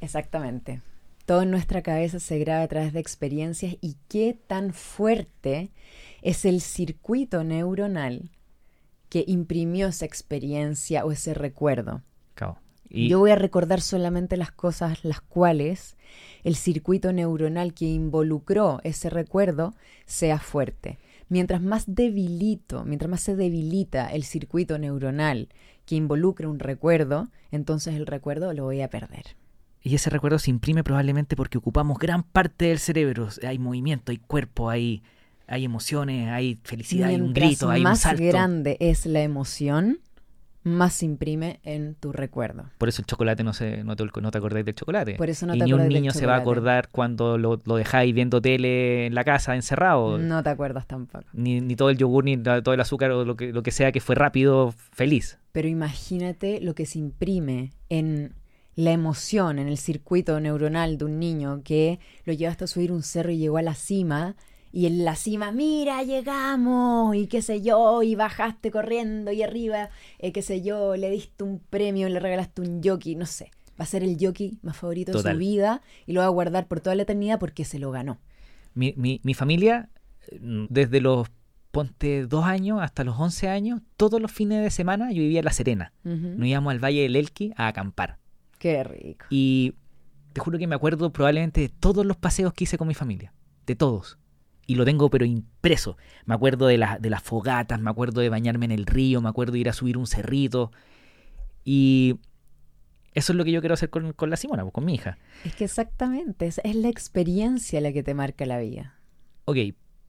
Exactamente. 0.00 0.82
Todo 1.26 1.42
en 1.42 1.50
nuestra 1.50 1.82
cabeza 1.82 2.18
se 2.18 2.38
graba 2.38 2.62
a 2.62 2.68
través 2.68 2.92
de 2.92 3.00
experiencias 3.00 3.76
y 3.80 3.96
qué 4.08 4.36
tan 4.46 4.72
fuerte 4.72 5.70
es 6.22 6.44
el 6.44 6.60
circuito 6.60 7.44
neuronal 7.44 8.30
que 9.08 9.24
imprimió 9.26 9.88
esa 9.88 10.06
experiencia 10.06 11.04
o 11.04 11.12
ese 11.12 11.34
recuerdo. 11.34 12.02
Yo 12.92 13.20
voy 13.20 13.30
a 13.30 13.36
recordar 13.36 13.80
solamente 13.80 14.36
las 14.36 14.50
cosas 14.50 15.04
las 15.04 15.20
cuales 15.20 15.96
el 16.42 16.56
circuito 16.56 17.12
neuronal 17.12 17.72
que 17.72 17.84
involucró 17.84 18.80
ese 18.82 19.10
recuerdo 19.10 19.74
sea 20.06 20.40
fuerte. 20.40 20.98
Mientras 21.28 21.62
más 21.62 21.84
debilito, 21.86 22.84
mientras 22.84 23.08
más 23.08 23.20
se 23.20 23.36
debilita 23.36 24.08
el 24.08 24.24
circuito 24.24 24.76
neuronal 24.76 25.50
que 25.86 25.94
involucra 25.94 26.48
un 26.48 26.58
recuerdo, 26.58 27.28
entonces 27.52 27.94
el 27.94 28.06
recuerdo 28.06 28.52
lo 28.52 28.64
voy 28.64 28.80
a 28.80 28.90
perder. 28.90 29.36
Y 29.82 29.94
ese 29.94 30.10
recuerdo 30.10 30.38
se 30.38 30.50
imprime 30.50 30.84
probablemente 30.84 31.36
porque 31.36 31.58
ocupamos 31.58 31.98
gran 31.98 32.22
parte 32.22 32.66
del 32.66 32.78
cerebro. 32.78 33.28
Hay 33.46 33.58
movimiento, 33.58 34.12
hay 34.12 34.18
cuerpo, 34.18 34.68
hay, 34.68 35.02
hay 35.46 35.64
emociones, 35.64 36.28
hay 36.28 36.58
felicidad, 36.62 37.08
hay 37.08 37.16
un 37.16 37.32
grito, 37.32 37.70
hay 37.70 37.84
un 37.84 37.96
salto. 37.96 38.22
más 38.22 38.32
grande 38.32 38.76
es 38.80 39.06
la 39.06 39.22
emoción, 39.22 40.00
más 40.62 40.92
se 40.92 41.06
imprime 41.06 41.60
en 41.64 41.94
tu 41.94 42.12
recuerdo. 42.12 42.64
Por 42.76 42.90
eso 42.90 43.00
el 43.00 43.06
chocolate 43.06 43.42
no, 43.42 43.54
se, 43.54 43.82
no, 43.82 43.96
te, 43.96 44.04
no 44.20 44.30
te 44.30 44.36
acordáis 44.36 44.66
del 44.66 44.74
chocolate. 44.74 45.14
Por 45.14 45.30
eso 45.30 45.46
no 45.46 45.54
y 45.54 45.60
ni 45.60 45.72
un 45.72 45.88
niño 45.88 46.12
se 46.12 46.26
va 46.26 46.34
a 46.34 46.38
acordar 46.38 46.88
cuando 46.90 47.38
lo, 47.38 47.62
lo, 47.64 47.76
dejáis 47.76 48.14
viendo 48.14 48.42
tele 48.42 49.06
en 49.06 49.14
la 49.14 49.24
casa, 49.24 49.54
encerrado. 49.54 50.18
No 50.18 50.42
te 50.42 50.50
acuerdas 50.50 50.86
tampoco. 50.86 51.24
Ni, 51.32 51.62
ni 51.62 51.74
todo 51.76 51.88
el 51.88 51.96
yogur, 51.96 52.24
ni 52.24 52.36
todo 52.36 52.74
el 52.74 52.80
azúcar 52.80 53.12
o 53.12 53.24
lo 53.24 53.36
que, 53.36 53.52
lo 53.52 53.62
que 53.62 53.70
sea 53.70 53.92
que 53.92 54.00
fue 54.00 54.14
rápido, 54.14 54.74
feliz. 54.92 55.38
Pero 55.52 55.68
imagínate 55.68 56.60
lo 56.60 56.74
que 56.74 56.84
se 56.84 56.98
imprime 56.98 57.72
en 57.88 58.34
la 58.80 58.92
emoción 58.92 59.58
en 59.58 59.68
el 59.68 59.78
circuito 59.78 60.38
neuronal 60.40 60.98
de 60.98 61.04
un 61.04 61.18
niño 61.18 61.62
que 61.64 61.98
lo 62.24 62.32
lleva 62.32 62.50
hasta 62.50 62.66
subir 62.66 62.92
un 62.92 63.02
cerro 63.02 63.30
y 63.30 63.38
llegó 63.38 63.58
a 63.58 63.62
la 63.62 63.74
cima 63.74 64.36
y 64.72 64.86
en 64.86 65.04
la 65.04 65.16
cima, 65.16 65.50
mira, 65.50 66.02
llegamos 66.04 67.16
y 67.16 67.26
qué 67.26 67.42
sé 67.42 67.60
yo, 67.60 68.02
y 68.02 68.14
bajaste 68.14 68.70
corriendo 68.70 69.32
y 69.32 69.42
arriba, 69.42 69.90
eh, 70.20 70.32
qué 70.32 70.42
sé 70.42 70.62
yo, 70.62 70.94
le 70.94 71.10
diste 71.10 71.42
un 71.42 71.58
premio, 71.58 72.08
le 72.08 72.20
regalaste 72.20 72.62
un 72.62 72.80
jockey, 72.82 73.16
no 73.16 73.26
sé, 73.26 73.50
va 73.80 73.82
a 73.82 73.86
ser 73.86 74.04
el 74.04 74.16
jockey 74.20 74.58
más 74.62 74.76
favorito 74.76 75.10
de 75.10 75.32
su 75.32 75.38
vida 75.38 75.82
y 76.06 76.12
lo 76.12 76.20
va 76.20 76.26
a 76.26 76.30
guardar 76.30 76.68
por 76.68 76.80
toda 76.80 76.94
la 76.94 77.02
eternidad 77.02 77.40
porque 77.40 77.64
se 77.64 77.80
lo 77.80 77.90
ganó. 77.90 78.18
Mi, 78.74 78.94
mi, 78.96 79.20
mi 79.24 79.34
familia, 79.34 79.90
desde 80.40 81.00
los 81.00 81.28
ponte 81.72 82.26
dos 82.26 82.44
años 82.44 82.80
hasta 82.80 83.02
los 83.02 83.18
once 83.18 83.48
años, 83.48 83.80
todos 83.96 84.20
los 84.20 84.30
fines 84.30 84.62
de 84.62 84.70
semana 84.70 85.10
yo 85.10 85.22
vivía 85.22 85.40
en 85.40 85.44
La 85.44 85.52
Serena. 85.52 85.92
Nos 86.04 86.46
íbamos 86.46 86.70
al 86.70 86.78
Valle 86.78 87.02
del 87.02 87.16
Elqui 87.16 87.52
a 87.56 87.66
acampar. 87.66 88.19
Qué 88.60 88.84
rico. 88.84 89.24
Y 89.30 89.74
te 90.34 90.40
juro 90.40 90.58
que 90.58 90.66
me 90.66 90.74
acuerdo 90.74 91.10
probablemente 91.10 91.62
de 91.62 91.70
todos 91.70 92.04
los 92.04 92.18
paseos 92.18 92.52
que 92.52 92.64
hice 92.64 92.76
con 92.76 92.86
mi 92.86 92.94
familia. 92.94 93.32
De 93.66 93.74
todos. 93.74 94.18
Y 94.66 94.74
lo 94.74 94.84
tengo 94.84 95.08
pero 95.08 95.24
impreso. 95.24 95.96
Me 96.26 96.34
acuerdo 96.34 96.66
de, 96.66 96.78
de 97.00 97.10
las 97.10 97.22
fogatas, 97.22 97.80
me 97.80 97.88
acuerdo 97.88 98.20
de 98.20 98.28
bañarme 98.28 98.66
en 98.66 98.72
el 98.72 98.84
río, 98.84 99.22
me 99.22 99.30
acuerdo 99.30 99.54
de 99.54 99.60
ir 99.60 99.70
a 99.70 99.72
subir 99.72 99.96
un 99.96 100.06
cerrito. 100.06 100.72
Y 101.64 102.20
eso 103.14 103.32
es 103.32 103.36
lo 103.38 103.46
que 103.46 103.50
yo 103.50 103.60
quiero 103.60 103.72
hacer 103.72 103.88
con, 103.88 104.14
la 104.28 104.36
Simona, 104.36 104.62
pues, 104.62 104.74
con 104.74 104.84
mi 104.84 104.94
hija. 104.94 105.16
Es 105.46 105.54
que 105.54 105.64
exactamente, 105.64 106.46
es, 106.46 106.60
es 106.62 106.76
la 106.76 106.88
experiencia 106.88 107.80
la 107.80 107.94
que 107.94 108.02
te 108.02 108.12
marca 108.12 108.44
la 108.44 108.58
vida. 108.58 108.94
Ok, 109.46 109.56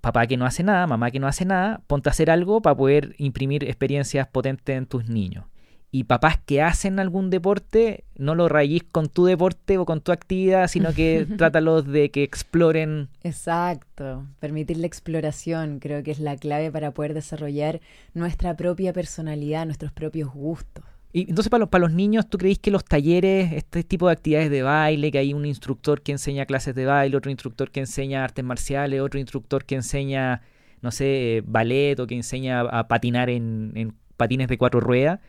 papá 0.02 0.28
que 0.28 0.36
no 0.36 0.45
hace 0.45 0.62
nada, 0.64 0.86
mamá 0.88 1.10
que 1.10 1.22
no 1.22 1.28
hace 1.28 1.45
nada, 1.45 1.84
ponte 1.88 2.10
a 2.10 2.12
hacer 2.12 2.30
algo 2.30 2.62
para 2.62 2.76
poder 2.76 3.16
imprimir 3.18 3.64
experiencias 3.64 4.28
potentes 4.28 4.78
en 4.78 4.88
tus 4.88 5.08
niños 5.08 5.45
y 5.92 6.06
papás 6.06 6.39
que 6.46 6.62
hacen 6.62 7.00
algún 7.00 7.30
deporte, 7.30 8.06
no 8.16 8.34
lo 8.34 8.48
rayís 8.48 8.84
con 8.84 9.10
tu 9.10 9.26
deporte 9.26 9.78
o 9.78 9.86
con 9.86 10.00
tu 10.00 10.14
actividad, 10.14 10.70
sino 10.70 10.94
que 10.94 11.28
trátalos 11.38 11.86
de 11.86 12.12
que 12.12 12.24
exploren. 12.24 13.10
Exacto, 13.24 14.26
permitir 14.39 14.78
la 14.78 14.88
exploración 14.88 15.80
creo 15.80 16.02
que 16.02 16.12
es 16.12 16.20
la 16.20 16.38
clave 16.38 16.72
para 16.72 16.92
poder 16.92 17.14
desarrollar 17.14 17.82
nuestra 18.14 18.56
propia 18.56 18.94
personalidad, 18.94 19.66
nuestros 19.66 19.92
propios 19.92 20.34
gustos. 20.34 20.86
Y 21.14 21.30
entonces 21.30 21.50
para 21.50 21.60
los, 21.60 21.70
para 21.70 21.82
los 21.82 21.92
niños, 21.92 22.30
¿tú 22.30 22.38
creéis 22.38 22.60
que 22.60 22.72
los 22.72 22.86
talleres, 22.86 23.52
este 23.52 23.84
tipo 23.84 24.08
de 24.08 24.14
actividades 24.14 24.50
de 24.50 24.64
baile, 24.64 25.12
que 25.12 25.18
hay 25.18 25.34
un 25.34 25.46
instructor 25.46 26.02
que 26.02 26.14
enseña 26.14 26.46
clases 26.46 26.74
de 26.74 26.86
baile, 26.86 27.18
otro 27.18 27.30
instructor 27.30 27.70
que 27.70 27.82
enseña 27.82 28.24
artes 28.24 28.46
marciales, 28.46 29.02
otro 29.02 29.20
instructor 29.20 29.66
que 29.66 29.76
enseña, 29.76 30.42
no 30.82 30.92
sé, 30.92 31.44
ballet 31.46 32.00
o 32.00 32.08
que 32.08 32.16
enseña 32.16 32.62
a 32.62 32.88
patinar 32.88 33.30
en, 33.30 33.74
en 33.76 33.94
patines 34.16 34.48
de 34.48 34.58
cuatro 34.58 34.80
ruedas? 34.80 35.20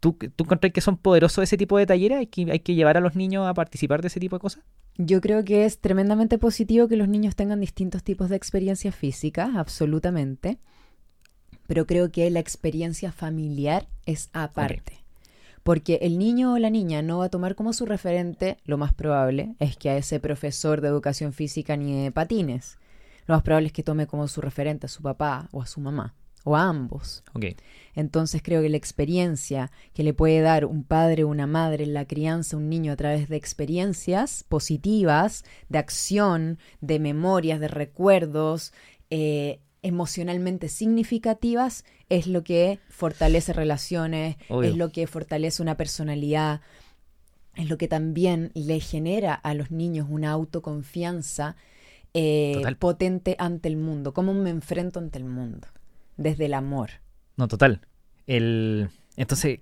¿Tú, 0.00 0.12
¿Tú 0.12 0.44
encontrás 0.44 0.72
que 0.72 0.80
son 0.80 0.96
poderosos 0.96 1.42
ese 1.42 1.56
tipo 1.56 1.76
de 1.76 1.86
talleres? 1.86 2.18
¿Hay 2.18 2.26
que, 2.26 2.50
¿Hay 2.50 2.60
que 2.60 2.74
llevar 2.74 2.96
a 2.96 3.00
los 3.00 3.16
niños 3.16 3.46
a 3.46 3.54
participar 3.54 4.00
de 4.00 4.08
ese 4.08 4.20
tipo 4.20 4.36
de 4.36 4.40
cosas? 4.40 4.64
Yo 4.96 5.20
creo 5.20 5.44
que 5.44 5.64
es 5.64 5.80
tremendamente 5.80 6.38
positivo 6.38 6.88
que 6.88 6.96
los 6.96 7.08
niños 7.08 7.34
tengan 7.34 7.60
distintos 7.60 8.04
tipos 8.04 8.28
de 8.28 8.36
experiencias 8.36 8.94
físicas, 8.94 9.56
absolutamente. 9.56 10.58
Pero 11.66 11.86
creo 11.86 12.10
que 12.10 12.30
la 12.30 12.40
experiencia 12.40 13.12
familiar 13.12 13.88
es 14.06 14.30
aparte. 14.32 15.04
Porque 15.64 15.98
el 16.02 16.18
niño 16.18 16.54
o 16.54 16.58
la 16.58 16.70
niña 16.70 17.02
no 17.02 17.18
va 17.18 17.26
a 17.26 17.30
tomar 17.30 17.54
como 17.54 17.72
su 17.72 17.84
referente, 17.84 18.56
lo 18.64 18.78
más 18.78 18.94
probable 18.94 19.54
es 19.58 19.76
que 19.76 19.90
a 19.90 19.96
ese 19.96 20.20
profesor 20.20 20.80
de 20.80 20.88
educación 20.88 21.32
física 21.32 21.76
ni 21.76 22.04
de 22.04 22.12
patines. 22.12 22.78
Lo 23.26 23.34
más 23.34 23.42
probable 23.42 23.66
es 23.66 23.72
que 23.72 23.82
tome 23.82 24.06
como 24.06 24.28
su 24.28 24.40
referente 24.40 24.86
a 24.86 24.88
su 24.88 25.02
papá 25.02 25.48
o 25.52 25.60
a 25.60 25.66
su 25.66 25.80
mamá 25.80 26.14
o 26.48 26.56
a 26.56 26.68
ambos. 26.68 27.22
Entonces 27.94 28.42
creo 28.42 28.62
que 28.62 28.68
la 28.68 28.76
experiencia 28.76 29.70
que 29.92 30.02
le 30.02 30.14
puede 30.14 30.40
dar 30.40 30.64
un 30.64 30.84
padre 30.84 31.24
o 31.24 31.28
una 31.28 31.46
madre 31.46 31.84
en 31.84 31.94
la 31.94 32.06
crianza 32.06 32.56
a 32.56 32.58
un 32.58 32.68
niño 32.68 32.92
a 32.92 32.96
través 32.96 33.28
de 33.28 33.36
experiencias 33.36 34.44
positivas, 34.48 35.44
de 35.68 35.78
acción, 35.78 36.58
de 36.80 37.00
memorias, 37.00 37.60
de 37.60 37.68
recuerdos, 37.68 38.72
eh, 39.10 39.60
emocionalmente 39.82 40.68
significativas, 40.68 41.84
es 42.08 42.26
lo 42.26 42.44
que 42.44 42.78
fortalece 42.88 43.52
relaciones, 43.52 44.36
es 44.62 44.76
lo 44.76 44.90
que 44.90 45.06
fortalece 45.06 45.62
una 45.62 45.76
personalidad, 45.76 46.60
es 47.56 47.68
lo 47.68 47.78
que 47.78 47.88
también 47.88 48.52
le 48.54 48.80
genera 48.80 49.34
a 49.34 49.54
los 49.54 49.70
niños 49.70 50.06
una 50.08 50.30
autoconfianza 50.30 51.56
eh, 52.14 52.62
potente 52.78 53.36
ante 53.38 53.68
el 53.68 53.76
mundo, 53.76 54.14
cómo 54.14 54.34
me 54.34 54.50
enfrento 54.50 54.98
ante 54.98 55.18
el 55.18 55.24
mundo 55.24 55.68
desde 56.18 56.46
el 56.46 56.54
amor. 56.54 56.90
No, 57.36 57.48
total. 57.48 57.80
El, 58.26 58.90
entonces, 59.16 59.60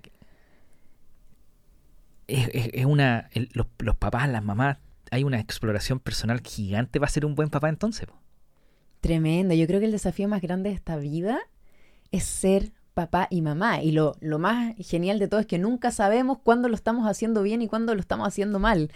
es, 2.26 2.84
una. 2.84 3.30
los, 3.52 3.96
papás, 3.96 4.28
las 4.28 4.42
mamás, 4.42 4.78
hay 5.12 5.22
una 5.22 5.38
exploración 5.38 6.00
personal 6.00 6.40
gigante. 6.40 6.98
¿Va 6.98 7.06
a 7.06 7.10
ser 7.10 7.24
un 7.24 7.36
buen 7.36 7.50
papá 7.50 7.68
entonces? 7.68 8.08
Tremendo. 9.00 9.54
Yo 9.54 9.66
creo 9.68 9.78
que 9.78 9.86
el 9.86 9.92
desafío 9.92 10.26
más 10.26 10.42
grande 10.42 10.70
de 10.70 10.74
esta 10.74 10.96
vida 10.96 11.38
es 12.10 12.24
ser 12.24 12.72
papá 12.94 13.28
y 13.30 13.42
mamá. 13.42 13.82
Y 13.82 13.92
lo, 13.92 14.16
lo, 14.20 14.38
más 14.38 14.74
genial 14.78 15.18
de 15.18 15.28
todo 15.28 15.38
es 15.38 15.46
que 15.46 15.58
nunca 15.58 15.90
sabemos 15.90 16.38
cuándo 16.42 16.68
lo 16.68 16.74
estamos 16.74 17.06
haciendo 17.06 17.42
bien 17.42 17.62
y 17.62 17.68
cuándo 17.68 17.94
lo 17.94 18.00
estamos 18.00 18.26
haciendo 18.26 18.58
mal. 18.58 18.90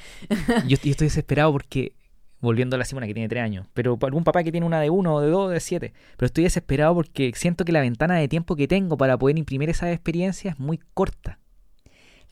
yo, 0.67 0.77
yo, 0.83 0.91
estoy 0.91 1.07
desesperado 1.07 1.53
porque 1.53 1.93
volviendo 2.41 2.77
a 2.77 2.79
la 2.79 2.85
Simona 2.85 3.07
que 3.07 3.15
tiene 3.15 3.29
tres 3.29 3.43
años, 3.43 3.67
pero 3.75 3.99
algún 4.03 4.25
papá 4.25 4.43
que 4.43 4.53
tiene 4.53 4.67
una 4.67 4.81
de 4.81 4.91
uno, 4.91 5.17
o 5.17 5.21
de 5.21 5.31
dos, 5.31 5.51
de 5.51 5.61
siete. 5.61 5.93
Pero 6.17 6.27
estoy 6.27 6.45
desesperado 6.45 6.95
porque 6.95 7.33
siento 7.35 7.65
que 7.65 7.73
la 7.73 7.81
ventana 7.81 8.17
de 8.17 8.29
tiempo 8.29 8.57
que 8.57 8.69
tengo 8.69 8.97
para 8.97 9.19
poder 9.19 9.39
imprimir 9.39 9.71
esa 9.71 9.91
experiencia 9.93 10.53
es 10.53 10.59
muy 10.59 10.79
corta. 10.95 11.39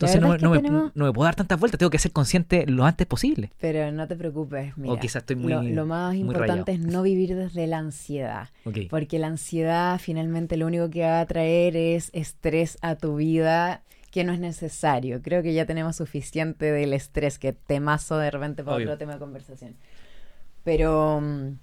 Entonces 0.01 0.21
no, 0.21 0.29
me, 0.53 1.13
puedo 1.13 1.25
dar 1.25 1.35
tantas 1.35 1.59
vueltas, 1.59 1.77
tengo 1.77 1.91
que 1.91 1.99
ser 1.99 2.13
consciente 2.13 2.65
lo 2.69 2.85
antes 2.85 3.05
posible. 3.05 3.51
Pero 3.59 3.91
no 3.91 4.07
te 4.07 4.15
preocupes, 4.15 4.79
mira. 4.79 4.95
O 4.95 5.01
quizás 5.01 5.23
estoy 5.23 5.35
muy. 5.35 5.73
Lo, 5.73 5.87
más 5.87 6.15
importante 6.15 6.71
es 6.71 6.79
no 6.79 7.03
vivir 7.03 7.35
desde 7.35 7.67
la 7.67 7.79
ansiedad. 7.79 8.49
Porque 8.91 9.19
la 9.19 9.27
ansiedad 9.27 9.99
finalmente 9.99 10.57
lo 10.57 10.67
único 10.67 10.89
que 10.89 11.03
va 11.03 11.19
a 11.21 11.27
traer 11.27 11.77
es 11.77 12.11
estrés 12.13 12.79
a 12.81 12.95
tu 12.95 13.17
vida 13.17 13.83
que 14.13 14.23
no 14.23 14.33
es 14.33 14.39
necesario. 14.39 15.21
Creo 15.21 15.43
que 15.43 15.53
ya 15.53 15.67
tenemos 15.67 15.97
suficiente 15.97 16.71
del 16.71 16.93
estrés 16.93 17.41
que 17.41 17.53
temazo 17.53 18.19
de 18.19 18.31
repente 18.31 18.63
para 18.63 18.77
otro 18.77 18.97
tema 18.99 19.15
de 19.15 19.19
conversación. 19.19 19.75
Pero 20.69 21.23
mm, 21.23 21.59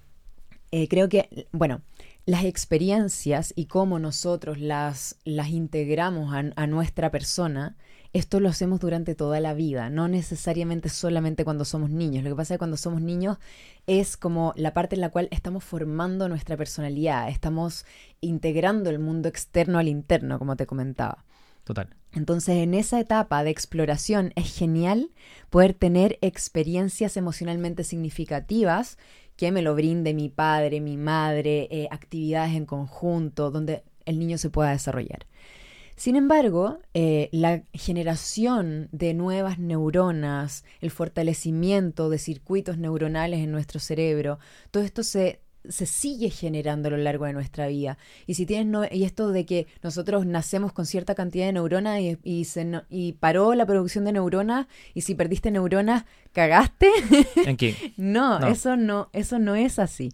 eh, 0.71 0.87
creo 0.87 1.09
que, 1.09 1.47
bueno, 1.51 1.83
las 2.25 2.43
experiencias 2.43 3.53
y 3.55 3.67
cómo 3.67 3.99
nosotros 3.99 4.59
las, 4.59 5.17
las 5.25 5.49
integramos 5.49 6.33
a, 6.33 6.65
nuestra 6.65 7.11
persona, 7.11 7.75
esto 8.13 8.39
lo 8.39 8.49
hacemos 8.49 8.79
durante 8.79 9.13
toda 9.13 9.39
la 9.39 9.53
vida, 9.53 9.91
no 9.91 10.07
necesariamente 10.07 10.89
solamente 10.89 11.45
cuando 11.45 11.65
somos 11.65 11.91
niños. 11.91 12.23
Lo 12.23 12.31
que 12.31 12.35
pasa 12.35 12.55
es 12.55 12.57
que 12.57 12.61
cuando 12.61 12.77
somos 12.77 12.99
niños 12.99 13.37
es 13.85 14.17
como 14.17 14.53
la 14.55 14.73
parte 14.73 14.95
en 14.95 15.01
la 15.01 15.11
cual 15.11 15.27
estamos 15.29 15.63
formando 15.63 16.27
nuestra 16.27 16.57
personalidad, 16.57 17.29
estamos 17.29 17.85
integrando 18.21 18.89
el 18.89 18.97
mundo 18.97 19.29
externo 19.29 19.77
al 19.77 19.87
interno, 19.87 20.39
como 20.39 20.55
te 20.55 20.65
comentaba. 20.65 21.23
Total. 21.63 21.89
Entonces, 22.15 22.57
en 22.57 22.73
esa 22.73 22.99
etapa 22.99 23.43
de 23.43 23.51
exploración 23.51 24.31
es 24.35 24.55
genial 24.55 25.11
poder 25.49 25.73
tener 25.73 26.17
experiencias 26.21 27.17
emocionalmente 27.17 27.83
significativas 27.83 28.97
que 29.35 29.51
me 29.51 29.61
lo 29.61 29.75
brinde 29.75 30.13
mi 30.13 30.29
padre, 30.29 30.79
mi 30.79 30.97
madre, 30.97 31.67
eh, 31.69 31.87
actividades 31.91 32.55
en 32.55 32.65
conjunto, 32.65 33.51
donde 33.51 33.83
el 34.05 34.17
niño 34.17 34.37
se 34.37 34.49
pueda 34.49 34.71
desarrollar. 34.71 35.25
Sin 35.97 36.17
embargo, 36.17 36.79
eh, 36.93 37.29
la 37.31 37.63
generación 37.73 38.89
de 38.91 39.13
nuevas 39.13 39.59
neuronas, 39.59 40.65
el 40.81 40.91
fortalecimiento 40.91 42.09
de 42.09 42.17
circuitos 42.17 42.77
neuronales 42.77 43.39
en 43.39 43.51
nuestro 43.51 43.79
cerebro, 43.79 44.39
todo 44.71 44.83
esto 44.83 45.03
se, 45.03 45.41
se 45.69 45.85
sigue 45.85 46.29
generando 46.29 46.87
a 46.87 46.91
lo 46.91 46.97
largo 46.97 47.25
de 47.25 47.33
nuestra 47.33 47.67
vida. 47.67 47.97
Y 48.27 48.33
si 48.35 48.45
tienes 48.45 48.67
no- 48.67 48.85
y 48.89 49.03
esto 49.03 49.29
de 49.31 49.45
que 49.45 49.67
nosotros 49.83 50.25
nacemos 50.25 50.73
con 50.73 50.85
cierta 50.85 51.15
cantidad 51.15 51.45
de 51.45 51.53
neuronas 51.53 51.99
y, 52.01 52.17
y 52.23 52.45
se 52.45 52.65
no- 52.65 52.83
y 52.89 53.13
paró 53.13 53.53
la 53.55 53.65
producción 53.65 54.05
de 54.05 54.13
neuronas, 54.13 54.67
y 54.93 55.01
si 55.01 55.15
perdiste 55.15 55.51
neuronas, 55.51 56.05
cagaste. 56.33 56.89
No, 57.97 58.39
No. 58.39 58.47
eso 58.47 58.75
no, 58.77 59.09
eso 59.13 59.39
no 59.39 59.55
es 59.55 59.79
así. 59.79 60.11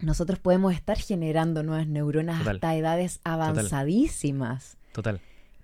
Nosotros 0.00 0.38
podemos 0.38 0.72
estar 0.74 0.96
generando 0.98 1.62
nuevas 1.64 1.88
neuronas 1.88 2.38
Total. 2.38 2.56
hasta 2.56 2.76
edades 2.76 3.20
avanzadísimas 3.24 4.76
Total. 4.92 5.20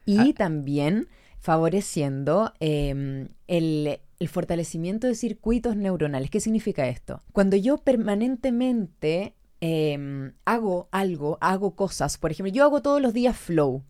y 0.07 0.19
Ah. 0.31 0.35
también 0.37 1.09
favoreciendo 1.41 2.53
eh, 2.61 3.29
el, 3.49 4.01
el 4.25 4.29
fortalecimiento 4.31 5.07
de 5.07 5.15
circuitos 5.15 5.77
neuronales. 5.77 6.31
¿Qué 6.31 6.41
significa 6.41 6.89
esto? 6.89 7.23
Cuando 7.33 7.57
yo 7.57 7.77
permanentemente 7.79 9.35
eh, 9.61 10.33
hago 10.47 10.89
algo, 10.91 11.37
hago 11.41 11.77
cosas, 11.77 12.17
por 12.19 12.31
ejemplo, 12.31 12.53
yo 12.53 12.65
hago 12.65 12.81
todos 12.83 13.01
los 13.03 13.13
días 13.13 13.37
flow. 13.37 13.85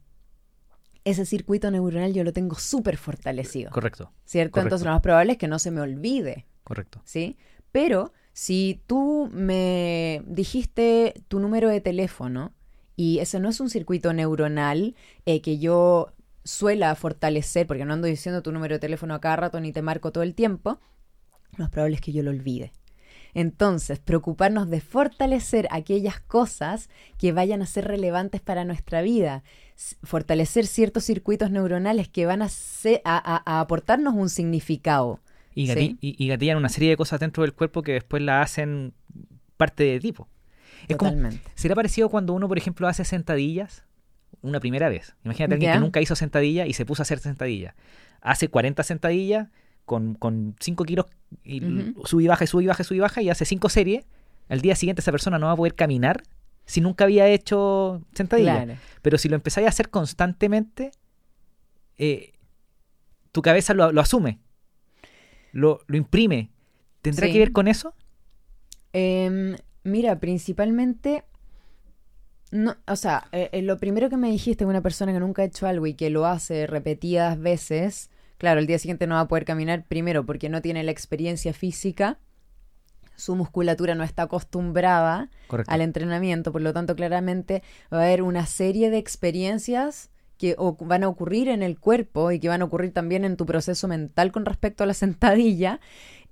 Ese 1.05 1.25
circuito 1.25 1.71
neuronal 1.71 2.13
yo 2.15 2.25
lo 2.25 2.33
tengo 2.33 2.57
súper 2.57 2.97
fortalecido, 2.97 3.71
Correcto, 3.71 4.11
¿cierto? 4.25 4.53
correcto. 4.53 4.61
Entonces 4.61 4.87
lo 4.87 4.93
más 4.93 5.03
probable 5.03 5.33
es 5.33 5.39
que 5.39 5.49
no 5.49 5.59
se 5.59 5.71
me 5.71 5.81
olvide. 5.81 6.47
correcto. 6.65 7.01
¿sí? 7.05 7.37
Pero 7.71 8.13
si 8.33 8.81
tú 8.87 9.29
me 9.33 10.23
dijiste 10.27 11.15
tu 11.29 11.39
número 11.41 11.69
de 11.69 11.81
teléfono 11.81 12.53
y 12.97 13.19
ese 13.19 13.39
no 13.39 13.49
es 13.51 13.61
un 13.61 13.69
circuito 13.71 14.13
neuronal 14.13 14.97
eh, 15.27 15.43
que 15.43 15.59
yo 15.59 16.14
suela 16.45 16.95
fortalecer, 16.95 17.67
porque 17.67 17.85
no 17.85 17.95
ando 17.95 18.07
diciendo 18.07 18.43
tu 18.43 18.53
número 18.53 18.75
de 18.75 18.79
teléfono 18.79 19.15
a 19.15 19.21
cada 19.21 19.37
rato 19.37 19.61
ni 19.61 19.73
te 19.73 19.83
marco 19.83 20.13
todo 20.13 20.23
el 20.23 20.35
tiempo, 20.35 20.79
lo 21.57 21.65
más 21.65 21.71
probable 21.71 21.97
es 21.97 22.01
que 22.01 22.13
yo 22.13 22.23
lo 22.23 22.31
olvide. 22.31 22.73
Entonces, 23.33 23.99
preocuparnos 23.99 24.71
de 24.71 24.81
fortalecer 24.81 25.67
aquellas 25.71 26.21
cosas 26.21 26.89
que 27.19 27.33
vayan 27.33 27.63
a 27.63 27.67
ser 27.67 27.87
relevantes 27.87 28.41
para 28.41 28.65
nuestra 28.65 29.03
vida, 29.03 29.43
fortalecer 30.05 30.67
ciertos 30.67 31.05
circuitos 31.05 31.51
neuronales 31.51 32.09
que 32.09 32.27
van 32.27 32.43
a, 32.43 32.47
a- 32.47 33.35
a- 33.37 33.43
a 33.45 33.61
aportarnos 33.61 34.15
un 34.15 34.29
significado. 34.29 35.21
Y, 35.55 35.67
Sí. 35.67 35.73
gati- 35.75 35.99
y- 36.01 36.25
y 36.25 36.29
gatillan 36.29 36.57
una 36.59 36.69
serie 36.69 36.91
de 36.91 36.97
cosas 36.97 37.19
dentro 37.21 37.43
del 37.43 37.55
cuerpo 37.55 37.83
que 37.83 37.93
después 37.93 38.23
la 38.23 38.41
hacen 38.43 38.93
parte 39.57 39.85
de 39.85 39.99
tipo. 40.01 40.29
Es 40.89 40.97
como, 40.97 41.11
Totalmente. 41.11 41.41
¿Será 41.55 41.75
parecido 41.75 42.09
cuando 42.11 42.35
uno, 42.35 42.47
por 42.49 42.59
ejemplo, 42.59 42.87
hace 42.87 43.05
sentadillas 43.05 43.85
una 44.45 44.61
primera 44.61 44.89
vez? 44.89 45.15
Imagínate 45.25 45.55
alguien 45.55 45.73
que 45.73 45.81
nunca 45.81 46.01
hizo 46.01 46.15
sentadilla 46.17 46.67
y 46.67 46.73
se 46.75 46.85
puso 46.87 47.03
a 47.03 47.05
hacer 47.05 47.19
sentadillas. 47.19 47.75
Hace 48.21 48.49
40 48.49 48.83
sentadillas 48.83 49.49
con, 49.85 50.15
con 50.15 50.55
5 50.61 50.85
kilos 50.85 51.07
y 51.43 51.61
sube 52.05 52.25
y 52.25 52.27
baja, 52.27 52.47
sube 52.47 52.63
y 52.65 52.67
baja, 52.67 52.85
sube 52.85 52.97
y 52.99 53.01
baja 53.01 53.23
y 53.23 53.31
hace 53.31 53.45
5 53.45 53.69
series. 53.69 54.05
Al 54.49 54.61
día 54.61 54.77
siguiente 54.77 55.01
esa 55.01 55.11
persona 55.11 55.39
no 55.39 55.47
va 55.47 55.53
a 55.53 55.57
poder 55.57 55.75
caminar 55.75 56.23
si 56.67 56.81
nunca 56.81 57.05
había 57.05 57.27
hecho 57.29 58.03
sentadilla. 58.15 58.65
Claro. 58.65 58.81
Pero 59.03 59.19
si 59.19 59.29
lo 59.29 59.35
empezáis 59.37 59.67
a 59.67 59.71
hacer 59.71 59.91
constantemente, 59.91 60.91
eh, 61.99 62.33
tu 63.33 63.43
cabeza 63.43 63.75
lo, 63.75 63.93
lo 63.93 64.01
asume, 64.01 64.39
lo, 65.53 65.81
lo 65.87 65.97
imprime. 65.97 66.51
¿Tendrá 67.03 67.27
Sí. 67.27 67.33
que 67.33 67.39
ver 67.39 67.53
con 67.53 67.69
eso? 67.69 67.95
Em, 68.93 69.57
mira, 69.83 70.19
principalmente, 70.21 71.25
no, 72.55 72.77
o 72.87 72.95
sea, 72.95 73.27
eh, 73.33 73.49
eh, 73.51 73.63
lo 73.63 73.79
primero 73.79 74.09
que 74.09 74.17
me 74.17 74.31
dijiste, 74.31 74.65
una 74.65 74.81
persona 74.81 75.13
que 75.13 75.19
nunca 75.19 75.43
ha 75.43 75.45
hecho 75.45 75.67
algo 75.67 75.89
y 75.89 75.95
que 75.95 76.09
lo 76.09 76.25
hace 76.25 76.69
repetidas 76.69 77.37
veces, 77.37 78.11
claro, 78.39 78.61
el 78.61 78.69
día 78.69 78.79
siguiente 78.79 79.09
no 79.09 79.17
va 79.17 79.23
a 79.23 79.29
poder 79.29 79.45
caminar 79.45 79.85
primero 79.89 80.25
porque 80.25 80.49
no 80.49 80.63
tiene 80.63 80.85
la 80.85 80.93
experiencia 80.93 81.53
física, 81.53 82.21
su 83.17 83.35
musculatura 83.35 83.97
no 83.97 84.05
está 84.05 84.23
acostumbrada 84.23 85.31
Correcto. 85.49 85.73
al 85.73 85.81
entrenamiento, 85.81 86.53
por 86.53 86.63
lo 86.63 86.73
tanto, 86.73 86.95
claramente 86.95 87.65
va 87.93 87.99
a 87.99 88.05
haber 88.05 88.23
una 88.23 88.47
serie 88.47 88.89
de 88.89 88.99
experiencias 88.99 90.11
que 90.39 90.57
van 90.81 91.03
a 91.03 91.09
ocurrir 91.09 91.49
en 91.49 91.65
el 91.65 91.81
cuerpo 91.81 92.31
y 92.31 92.39
que 92.39 92.49
van 92.49 92.63
a 92.63 92.67
ocurrir 92.67 92.93
también 92.93 93.25
en 93.25 93.37
tu 93.37 93.47
proceso 93.47 93.89
mental 93.89 94.31
con 94.31 94.45
respecto 94.45 94.85
a 94.85 94.87
la 94.87 94.95
sentadilla, 94.95 95.81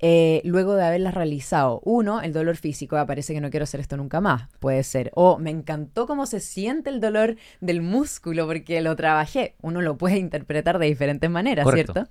eh, 0.05 0.43
luego 0.45 0.75
de 0.75 0.85
haberlas 0.85 1.15
realizado. 1.15 1.81
Uno, 1.85 2.21
el 2.21 2.33
dolor 2.33 2.57
físico, 2.57 2.97
"Ah, 2.97 3.07
parece 3.07 3.33
que 3.33 3.41
no 3.41 3.51
quiero 3.51 3.65
hacer 3.65 3.79
esto 3.81 3.97
nunca 3.97 4.21
más, 4.21 4.49
puede 4.59 4.83
ser. 4.83 5.13
O 5.15 5.39
me 5.39 5.51
encantó 5.51 6.07
cómo 6.09 6.27
se 6.27 6.41
siente 6.41 6.91
el 6.91 7.01
dolor 7.01 7.37
del 7.61 7.83
músculo 7.83 8.47
porque 8.47 8.81
lo 8.81 8.97
trabajé. 8.97 9.55
Uno 9.63 9.81
lo 9.81 9.97
puede 9.97 10.19
interpretar 10.19 10.79
de 10.81 10.87
diferentes 10.87 11.31
maneras, 11.31 11.65
Correcto. 11.65 11.93
¿cierto? 11.93 12.11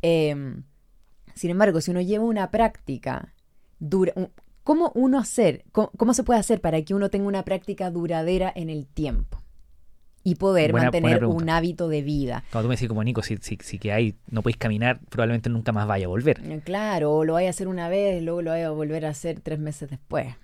Em, 0.00 0.62
sin 1.34 1.50
embargo, 1.50 1.80
si 1.80 1.90
uno 1.90 2.00
lleva 2.00 2.24
una 2.24 2.50
práctica 2.52 3.34
dura, 3.80 4.12
¿cómo 4.62 4.92
uno 4.94 5.18
hacer, 5.18 5.64
cómo, 5.72 5.90
cómo 5.96 6.14
se 6.14 6.22
puede 6.22 6.38
hacer 6.38 6.60
para 6.60 6.80
que 6.82 6.94
uno 6.94 7.10
tenga 7.10 7.26
una 7.26 7.44
práctica 7.44 7.90
duradera 7.90 8.52
en 8.54 8.70
el 8.70 8.86
tiempo 8.86 9.42
y 10.24 10.34
poder 10.34 10.72
Buena- 10.72 10.86
mantener 10.86 11.24
un 11.24 11.48
hábito 11.48 11.88
de 11.88 12.02
vida? 12.02 12.44
Cuando 12.52 12.66
tú 12.66 12.68
me 12.70 12.74
decís 12.76 12.88
como 12.88 13.02
Nico, 13.04 13.22
si, 13.22 13.36
si, 13.38 13.56
si 13.62 13.78
que 13.78 13.92
hay, 13.92 14.14
no 14.30 14.42
podéis 14.42 14.56
caminar, 14.58 15.00
probablemente 15.08 15.48
nunca 15.50 15.72
más 15.72 15.86
vaya 15.86 16.06
a 16.06 16.08
volver. 16.08 16.40
Eh, 16.44 16.60
Claro, 16.64 17.12
o 17.14 17.24
lo 17.24 17.34
vaya 17.34 17.48
a 17.48 17.50
hacer 17.50 17.68
una 17.68 17.88
vez, 17.88 18.22
luego 18.22 18.42
lo 18.42 18.50
vaya 18.50 18.66
a 18.66 18.70
volver 18.70 19.06
a 19.06 19.10
hacer 19.10 19.40
tres 19.40 19.58
meses 19.58 19.88
después. 19.90 20.34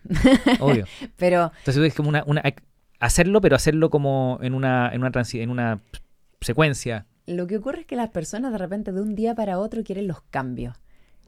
Obvio. 0.61 0.87
Pero 1.17 1.53
Entonces 1.59 1.83
es 1.85 1.95
como 1.95 2.09
una, 2.09 2.25
una 2.27 2.43
hacerlo, 3.01 3.41
pero 3.41 3.57
hacerlo 3.57 3.91
como 3.91 4.39
en 4.41 4.55
una, 4.55 4.91
en 4.95 5.01
una 5.05 5.11
en 5.35 5.51
una 5.51 5.81
secuencia. 6.41 7.07
lo 7.27 7.47
que 7.47 7.57
ocurre 7.59 7.81
es 7.81 7.87
que 7.87 7.97
las 7.97 8.11
personas 8.11 8.53
de 8.53 8.59
repente 8.59 8.93
de 8.93 9.01
un 9.01 9.15
día 9.15 9.35
para 9.35 9.59
otro 9.59 9.83
quieren 9.83 10.07
los 10.07 10.23
cambios. 10.31 10.77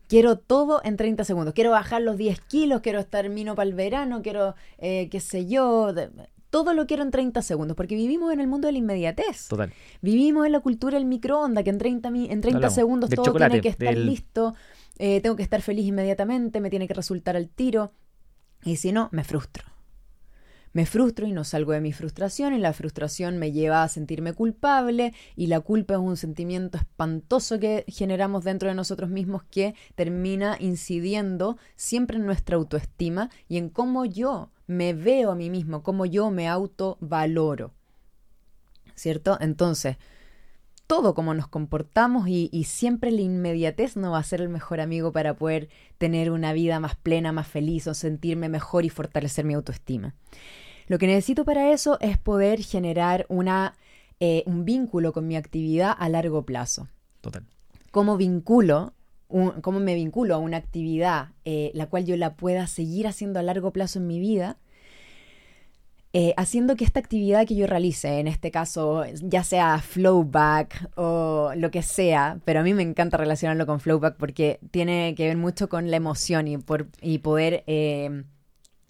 Quiero 0.08 0.36
todo 0.38 0.80
en 0.84 0.96
30 0.96 1.24
segundos. 1.24 1.52
Quiero 1.52 1.72
bajar 1.72 2.00
los 2.00 2.16
10 2.16 2.40
kilos, 2.42 2.80
quiero 2.80 3.00
estar 3.00 3.28
mino 3.28 3.54
para 3.56 3.68
el 3.68 3.74
verano, 3.74 4.22
quiero, 4.22 4.54
eh, 4.78 5.08
qué 5.10 5.18
sé 5.20 5.46
yo, 5.46 5.92
de- 5.92 6.10
todo 6.50 6.72
lo 6.74 6.86
quiero 6.86 7.02
en 7.02 7.10
30 7.10 7.42
segundos, 7.42 7.76
porque 7.76 7.94
vivimos 7.94 8.32
en 8.32 8.40
el 8.40 8.46
mundo 8.46 8.66
de 8.68 8.72
la 8.72 8.78
inmediatez. 8.78 9.48
Total. 9.48 9.72
Vivimos 10.02 10.46
en 10.46 10.52
la 10.52 10.60
cultura 10.60 10.96
del 10.98 11.06
microondas, 11.06 11.64
que 11.64 11.70
en 11.70 11.78
30, 11.78 12.10
mi- 12.10 12.26
en 12.30 12.40
30 12.40 12.56
Hablamos 12.58 12.74
segundos 12.74 13.10
del 13.10 13.16
todo 13.18 13.34
tiene 13.34 13.60
que 13.60 13.68
estar 13.68 13.94
del- 13.94 14.06
listo, 14.06 14.54
eh, 14.98 15.20
tengo 15.20 15.36
que 15.36 15.42
estar 15.42 15.60
feliz 15.62 15.86
inmediatamente, 15.86 16.60
me 16.60 16.70
tiene 16.70 16.86
que 16.88 16.94
resultar 16.94 17.36
al 17.36 17.48
tiro, 17.48 17.92
y 18.64 18.76
si 18.76 18.92
no, 18.92 19.08
me 19.12 19.24
frustro. 19.24 19.64
Me 20.72 20.84
frustro 20.84 21.26
y 21.26 21.32
no 21.32 21.42
salgo 21.44 21.72
de 21.72 21.80
mi 21.80 21.92
frustración, 21.94 22.52
y 22.54 22.58
la 22.58 22.74
frustración 22.74 23.38
me 23.38 23.50
lleva 23.50 23.82
a 23.82 23.88
sentirme 23.88 24.34
culpable, 24.34 25.14
y 25.34 25.46
la 25.46 25.60
culpa 25.60 25.94
es 25.94 26.00
un 26.00 26.18
sentimiento 26.18 26.76
espantoso 26.76 27.58
que 27.58 27.84
generamos 27.88 28.44
dentro 28.44 28.68
de 28.68 28.74
nosotros 28.74 29.08
mismos 29.08 29.42
que 29.44 29.74
termina 29.94 30.56
incidiendo 30.60 31.56
siempre 31.76 32.18
en 32.18 32.26
nuestra 32.26 32.56
autoestima 32.56 33.30
y 33.48 33.56
en 33.56 33.70
cómo 33.70 34.04
yo 34.04 34.50
me 34.66 34.94
veo 34.94 35.30
a 35.30 35.34
mí 35.34 35.50
mismo, 35.50 35.82
cómo 35.82 36.06
yo 36.06 36.30
me 36.30 36.48
autovaloro. 36.48 37.72
¿cierto? 38.96 39.38
Entonces, 39.40 39.96
todo 40.88 41.14
como 41.14 41.34
nos 41.34 41.46
comportamos 41.46 42.28
y, 42.28 42.48
y 42.52 42.64
siempre 42.64 43.10
la 43.12 43.20
inmediatez 43.20 43.96
no 43.96 44.12
va 44.12 44.18
a 44.18 44.24
ser 44.24 44.40
el 44.40 44.48
mejor 44.48 44.80
amigo 44.80 45.12
para 45.12 45.34
poder 45.34 45.68
tener 45.98 46.30
una 46.30 46.52
vida 46.52 46.80
más 46.80 46.96
plena, 46.96 47.32
más 47.32 47.46
feliz 47.46 47.86
o 47.86 47.94
sentirme 47.94 48.48
mejor 48.48 48.84
y 48.84 48.88
fortalecer 48.88 49.44
mi 49.44 49.54
autoestima. 49.54 50.14
Lo 50.88 50.98
que 50.98 51.06
necesito 51.06 51.44
para 51.44 51.72
eso 51.72 51.98
es 52.00 52.18
poder 52.18 52.62
generar 52.62 53.26
una, 53.28 53.74
eh, 54.20 54.42
un 54.46 54.64
vínculo 54.64 55.12
con 55.12 55.26
mi 55.26 55.36
actividad 55.36 55.94
a 55.96 56.08
largo 56.08 56.42
plazo. 56.42 56.88
Total. 57.20 57.44
¿Cómo 57.90 58.16
vinculo? 58.16 58.92
Un- 59.28 59.60
¿Cómo 59.62 59.80
me 59.80 59.94
vinculo 59.94 60.34
a 60.34 60.38
una 60.38 60.56
actividad 60.58 61.30
eh, 61.44 61.70
la 61.74 61.86
cual 61.86 62.04
yo 62.06 62.16
la 62.16 62.34
pueda 62.36 62.66
seguir 62.66 63.06
haciendo 63.06 63.40
a 63.40 63.42
largo 63.42 63.72
plazo 63.72 63.98
en 63.98 64.06
mi 64.06 64.20
vida? 64.20 64.58
eh, 66.12 66.32
haciendo 66.38 66.76
que 66.76 66.84
esta 66.84 66.98
actividad 67.00 67.46
que 67.46 67.56
yo 67.56 67.66
realice, 67.66 68.20
en 68.20 68.26
este 68.26 68.50
caso, 68.50 69.04
ya 69.22 69.44
sea 69.44 69.78
flowback 69.80 70.90
o 70.96 71.52
lo 71.56 71.70
que 71.70 71.82
sea, 71.82 72.38
pero 72.46 72.60
a 72.60 72.62
mí 72.62 72.72
me 72.72 72.82
encanta 72.82 73.18
relacionarlo 73.18 73.66
con 73.66 73.80
flowback 73.80 74.16
porque 74.16 74.58
tiene 74.70 75.14
que 75.14 75.26
ver 75.28 75.36
mucho 75.36 75.68
con 75.68 75.90
la 75.90 75.96
emoción 75.98 76.48
y, 76.48 76.56
por, 76.58 76.88
y 77.02 77.18
poder 77.18 77.64
eh, 77.66 78.24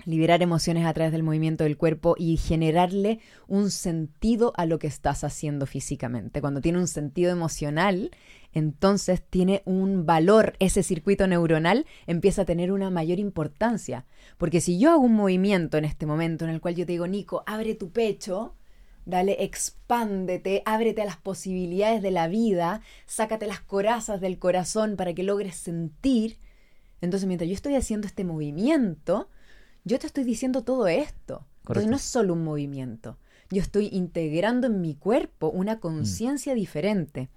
liberar 0.07 0.41
emociones 0.41 0.87
a 0.87 0.95
través 0.95 1.13
del 1.13 1.25
movimiento 1.25 1.65
del 1.65 1.77
cuerpo 1.77 2.15
y 2.17 2.37
generarle 2.39 3.19
un 3.49 3.71
sentido 3.71 4.53
a 4.57 4.65
lo 4.65 4.79
que 4.79 4.87
estás 4.87 5.25
haciendo 5.25 5.67
físicamente. 5.67 6.41
Cuando 6.41 6.61
tiene 6.61 6.79
un 6.79 6.87
sentido 6.87 7.33
emocional, 7.33 8.13
entonces 8.53 9.23
tiene 9.29 9.63
un 9.67 10.07
valor, 10.07 10.55
ese 10.61 10.83
circuito 10.83 11.27
neuronal 11.27 11.87
empieza 12.07 12.43
a 12.43 12.47
tener 12.47 12.73
una 12.73 12.89
mayor 12.89 13.19
importancia. 13.19 14.07
Porque 14.39 14.61
si 14.61 14.79
yo 14.79 14.93
hago 14.93 15.03
un 15.03 15.15
movimiento 15.15 15.77
en 15.77 15.85
este 15.85 16.07
momento 16.07 16.45
en 16.45 16.53
el 16.53 16.61
cual 16.61 16.77
yo 16.77 16.87
te 16.87 16.93
digo, 16.93 17.09
Nico, 17.09 17.43
abre 17.45 17.75
tu 17.75 17.91
pecho, 17.91 18.55
dale, 19.05 19.45
expándete, 19.45 20.63
ábrete 20.65 21.03
a 21.03 21.07
las 21.07 21.17
posibilidades 21.17 22.01
de 22.01 22.13
la 22.13 22.29
vida, 22.29 22.81
sácate 23.07 23.47
las 23.47 23.61
corazas 23.61 24.21
del 24.21 24.39
corazón 24.39 24.97
para 24.97 25.15
que 25.15 25.25
logres 25.25 25.57
sentir. 25.57 26.39
Entonces, 27.01 27.27
mientras 27.27 27.49
yo 27.49 27.55
estoy 27.55 27.75
haciendo 27.75 28.07
este 28.07 28.25
movimiento, 28.25 29.29
yo 29.87 29.99
te 30.01 30.09
estoy 30.09 30.25
diciendo 30.25 30.63
todo 30.63 30.89
esto. 30.89 31.47
Entonces, 31.61 31.65
Correcto. 31.65 31.91
no 31.91 31.97
es 31.97 32.03
solo 32.03 32.35
un 32.35 32.45
movimiento. 32.45 33.19
yo 33.49 33.63
estoy 33.63 33.89
integrando 33.93 34.67
en 34.67 34.81
mi 34.81 34.97
cuerpo 34.97 35.49
una 35.49 35.79
conciencia 35.79 36.55
diferente. 36.55 37.29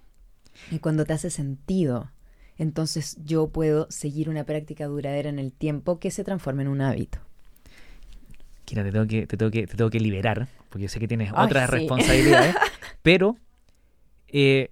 Y 0.72 0.80
cuando 0.80 1.04
te 1.04 1.12
hace 1.12 1.30
sentido, 1.30 2.10
entonces 2.58 3.16
yo 3.24 3.48
puedo 3.48 3.86
seguir 3.90 4.28
una 4.28 4.44
práctica 4.44 4.86
duradera 4.86 5.28
en 5.28 5.38
el 5.38 5.52
tiempo 5.52 6.00
que 6.00 6.10
se 6.10 6.24
transforme 6.24 6.62
en 6.62 6.68
un 6.68 6.80
hábito. 6.80 7.20
Kira, 8.64 8.82
te 8.82 8.90
tengo 8.90 9.06
que, 9.06 9.26
te 9.28 9.36
tengo 9.36 9.52
que, 9.52 9.68
te 9.68 9.76
tengo 9.76 9.90
que 9.90 10.00
liberar, 10.00 10.48
porque 10.68 10.82
yo 10.82 10.88
sé 10.88 10.98
que 10.98 11.06
tienes 11.06 11.32
otras 11.32 11.70
responsabilidades, 11.70 12.56
pero 13.02 13.36
eh, 14.26 14.70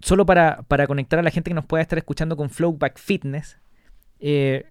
solo 0.00 0.24
para, 0.24 0.62
para, 0.62 0.86
conectar 0.86 1.18
a 1.18 1.22
la 1.22 1.30
gente 1.30 1.50
que 1.50 1.54
nos 1.54 1.66
pueda 1.66 1.82
estar 1.82 1.98
escuchando 1.98 2.36
con 2.36 2.48
Flowback 2.48 2.98
Fitness, 2.98 3.58
eh, 4.18 4.64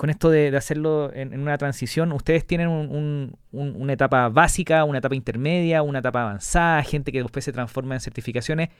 con 0.00 0.08
esto 0.08 0.30
de, 0.30 0.56
hacerlo 0.56 1.12
en, 1.12 1.38
una 1.38 1.58
transición, 1.58 2.10
ustedes 2.12 2.46
tienen 2.46 3.36
una 3.52 3.92
etapa 3.92 4.30
básica, 4.30 4.84
una 4.84 4.96
etapa 4.96 5.14
intermedia, 5.14 5.82
una 5.82 5.98
etapa 5.98 6.22
avanzada, 6.22 6.82
gente 6.82 7.12
que 7.12 7.20
después 7.20 7.44
se 7.44 7.52
transforma 7.52 7.96
en 7.96 8.00
certificaciones. 8.00 8.70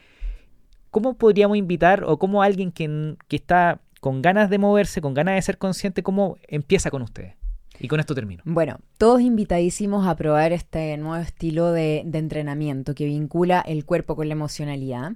¿cómo 0.89 1.13
podríamos 1.13 1.57
invitar 1.57 2.03
o 2.05 2.17
cómo 2.17 2.41
alguien 2.41 2.71
que, 2.71 3.17
está 3.29 3.81
con 3.99 4.23
ganas 4.23 4.49
de 4.49 4.57
moverse, 4.57 4.99
con 4.99 5.13
ganas 5.13 5.35
de 5.35 5.41
ser 5.43 5.59
consciente, 5.59 6.01
cómo 6.01 6.37
empieza 6.47 6.91
con 6.91 7.03
ustedes? 7.03 7.35
Y 7.79 7.87
con 7.87 7.99
esto 7.99 8.15
termino. 8.15 8.41
Bueno, 8.45 8.79
todos 8.97 9.21
invitadísimos 9.21 10.07
a 10.07 10.15
probar 10.15 10.53
este 10.53 10.97
nuevo 10.97 11.21
estilo 11.21 11.71
de, 11.71 11.99
entrenamiento 11.99 12.93
que 12.93 13.05
vincula 13.05 13.61
el 13.61 13.85
cuerpo 13.85 14.15
con 14.15 14.27
la 14.27 14.33
emocionalidad. 14.33 15.13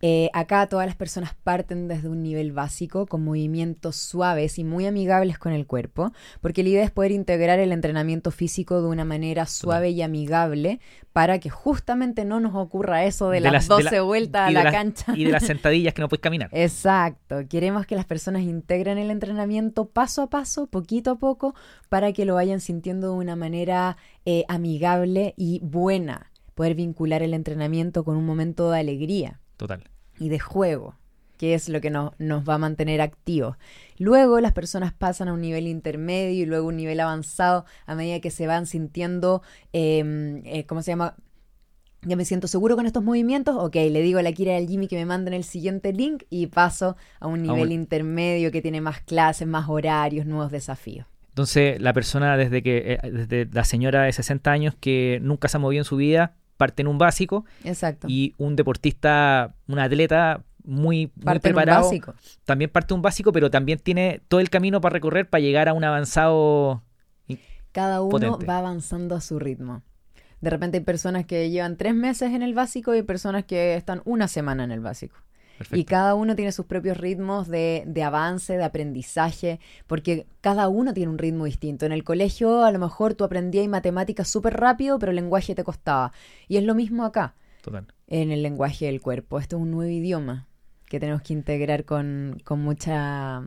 Eh, 0.00 0.30
acá 0.32 0.66
todas 0.68 0.86
las 0.86 0.94
personas 0.94 1.34
parten 1.42 1.88
desde 1.88 2.08
un 2.08 2.22
nivel 2.22 2.52
básico 2.52 3.06
con 3.06 3.24
movimientos 3.24 3.96
suaves 3.96 4.58
y 4.58 4.64
muy 4.64 4.86
amigables 4.86 5.38
con 5.38 5.52
el 5.52 5.66
cuerpo, 5.66 6.12
porque 6.40 6.62
la 6.62 6.68
idea 6.68 6.84
es 6.84 6.90
poder 6.92 7.10
integrar 7.10 7.58
el 7.58 7.72
entrenamiento 7.72 8.30
físico 8.30 8.80
de 8.80 8.88
una 8.88 9.04
manera 9.04 9.46
suave 9.46 9.90
y 9.90 10.02
amigable 10.02 10.80
para 11.12 11.40
que 11.40 11.50
justamente 11.50 12.24
no 12.24 12.38
nos 12.38 12.54
ocurra 12.54 13.04
eso 13.04 13.30
de, 13.30 13.40
las, 13.40 13.66
12 13.66 14.00
vueltas 14.00 14.48
a 14.48 14.50
la, 14.52 14.70
cancha. 14.70 15.12
Y 15.16 15.24
de 15.24 15.32
las 15.32 15.42
sentadillas 15.46 15.94
que 15.94 16.02
no 16.02 16.08
puedes 16.08 16.22
caminar. 16.22 16.48
Exacto, 16.52 17.48
queremos 17.48 17.86
que 17.86 17.96
las 17.96 18.04
personas 18.04 18.42
integren 18.42 18.98
el 18.98 19.10
entrenamiento 19.10 19.88
paso 19.88 20.22
a 20.22 20.30
paso, 20.30 20.68
poquito 20.68 21.12
a 21.12 21.18
poco, 21.18 21.56
para 21.88 22.12
que 22.12 22.24
lo 22.24 22.34
vayan 22.34 22.60
sintiendo 22.60 23.10
de 23.10 23.14
una 23.14 23.34
manera 23.34 23.96
eh, 24.26 24.44
amigable 24.46 25.34
y 25.36 25.60
buena, 25.64 26.30
poder 26.54 26.76
vincular 26.76 27.24
el 27.24 27.34
entrenamiento 27.34 28.04
con 28.04 28.16
un 28.16 28.24
momento 28.24 28.70
de 28.70 28.78
alegría. 28.78 29.40
Total. 29.58 29.84
Y 30.18 30.30
de 30.30 30.38
juego, 30.38 30.94
que 31.36 31.54
es 31.54 31.68
lo 31.68 31.80
que 31.80 31.90
nos 31.90 32.12
va 32.20 32.54
a 32.54 32.58
mantener 32.58 33.00
activos. 33.00 33.56
Luego 33.98 34.40
las 34.40 34.52
personas 34.52 34.92
pasan 34.94 35.28
a 35.28 35.32
un 35.32 35.40
nivel 35.40 35.66
intermedio 35.66 36.42
y 36.42 36.46
luego 36.46 36.68
un 36.68 36.76
nivel 36.76 37.00
avanzado 37.00 37.66
a 37.86 37.94
medida 37.94 38.20
que 38.20 38.30
se 38.30 38.46
van 38.46 38.66
sintiendo, 38.66 39.42
em, 39.72 40.42
eh, 40.44 40.64
¿cómo 40.66 40.82
se 40.82 40.92
llama? 40.92 41.16
Ya 42.02 42.14
me 42.14 42.24
siento 42.24 42.46
seguro 42.46 42.76
con 42.76 42.86
estos 42.86 43.02
movimientos. 43.02 43.56
Ok, 43.58 43.74
le 43.74 44.00
digo 44.00 44.20
a 44.20 44.22
la 44.22 44.32
Kira 44.32 44.54
del 44.54 44.68
Jimmy 44.68 44.86
que 44.86 44.96
me 44.96 45.04
manden 45.04 45.34
el 45.34 45.44
siguiente 45.44 45.92
link 45.92 46.22
y 46.30 46.46
paso 46.46 46.96
a 47.18 47.26
un 47.26 47.42
nivel 47.42 47.72
intermedio 47.72 48.52
que 48.52 48.62
tiene 48.62 48.80
más 48.80 49.00
clases, 49.00 49.48
más 49.48 49.68
horarios, 49.68 50.24
nuevos 50.24 50.52
desafíos. 50.52 51.06
Entonces, 51.30 51.80
la 51.80 51.92
persona 51.92 52.36
desde 52.36 52.62
que, 52.62 52.98
eh, 53.02 53.10
desde 53.10 53.48
la 53.52 53.64
señora 53.64 54.02
de 54.04 54.12
60 54.12 54.50
años 54.50 54.74
que 54.78 55.18
nunca 55.22 55.48
se 55.48 55.56
ha 55.56 55.60
movido 55.60 55.80
en 55.80 55.84
su 55.84 55.96
vida, 55.96 56.34
parte 56.58 56.82
en 56.82 56.88
un 56.88 56.98
básico. 56.98 57.46
Exacto. 57.64 58.06
Y 58.10 58.34
un 58.36 58.56
deportista, 58.56 59.54
un 59.66 59.78
atleta 59.78 60.44
muy, 60.62 61.06
preparado. 61.40 61.84
básico. 61.84 62.14
También 62.44 62.70
parte 62.70 62.92
un 62.92 63.00
básico, 63.00 63.32
pero 63.32 63.50
también 63.50 63.78
tiene 63.78 64.20
todo 64.28 64.40
el 64.40 64.50
camino 64.50 64.82
para 64.82 64.92
recorrer 64.92 65.26
para 65.30 65.40
llegar 65.40 65.68
a 65.70 65.72
un 65.72 65.82
avanzado. 65.82 66.82
Cada 67.72 68.02
uno 68.02 68.38
va 68.38 68.58
avanzando 68.58 69.14
a 69.14 69.22
su 69.22 69.38
ritmo. 69.38 69.82
De 70.40 70.50
repente 70.50 70.78
hay 70.78 70.84
personas 70.84 71.24
que 71.24 71.50
llevan 71.50 71.76
tres 71.76 71.94
meses 71.94 72.32
en 72.32 72.42
el 72.42 72.54
básico 72.54 72.94
y 72.94 72.98
hay 72.98 73.02
personas 73.02 73.44
que 73.44 73.76
están 73.76 74.02
una 74.04 74.28
semana 74.28 74.64
en 74.64 74.70
el 74.70 74.80
básico. 74.80 75.16
Y 75.72 75.84
cada 75.84 76.14
uno 76.14 76.36
tiene 76.36 76.52
sus 76.52 76.66
propios 76.66 76.96
ritmos 76.96 77.48
de, 77.48 77.84
de, 77.86 78.02
avance, 78.02 78.56
de 78.56 78.64
aprendizaje, 78.64 79.60
porque 79.86 80.26
cada 80.40 80.68
uno 80.68 80.94
tiene 80.94 81.10
un 81.10 81.18
ritmo 81.18 81.44
distinto. 81.44 81.86
En 81.86 81.92
el 81.92 82.04
colegio 82.04 82.64
a 82.64 82.70
lo 82.70 82.78
mejor 82.78 83.14
tú 83.14 83.24
aprendías 83.24 83.66
matemáticas 83.68 84.28
súper 84.28 84.54
rápido, 84.54 84.98
pero 84.98 85.10
el 85.10 85.16
lenguaje 85.16 85.54
te 85.54 85.64
costaba. 85.64 86.12
Y 86.46 86.56
es 86.56 86.64
lo 86.64 86.74
mismo 86.74 87.04
acá, 87.04 87.34
Total. 87.62 87.86
en 88.06 88.30
el 88.30 88.42
lenguaje 88.42 88.86
del 88.86 89.00
cuerpo. 89.00 89.38
Esto 89.38 89.56
es 89.56 89.62
un 89.62 89.70
nuevo 89.70 89.90
idioma 89.90 90.48
que 90.86 91.00
tenemos 91.00 91.22
que 91.22 91.32
integrar 91.32 91.84
con, 91.84 92.40
con 92.44 92.60
mucha 92.60 93.42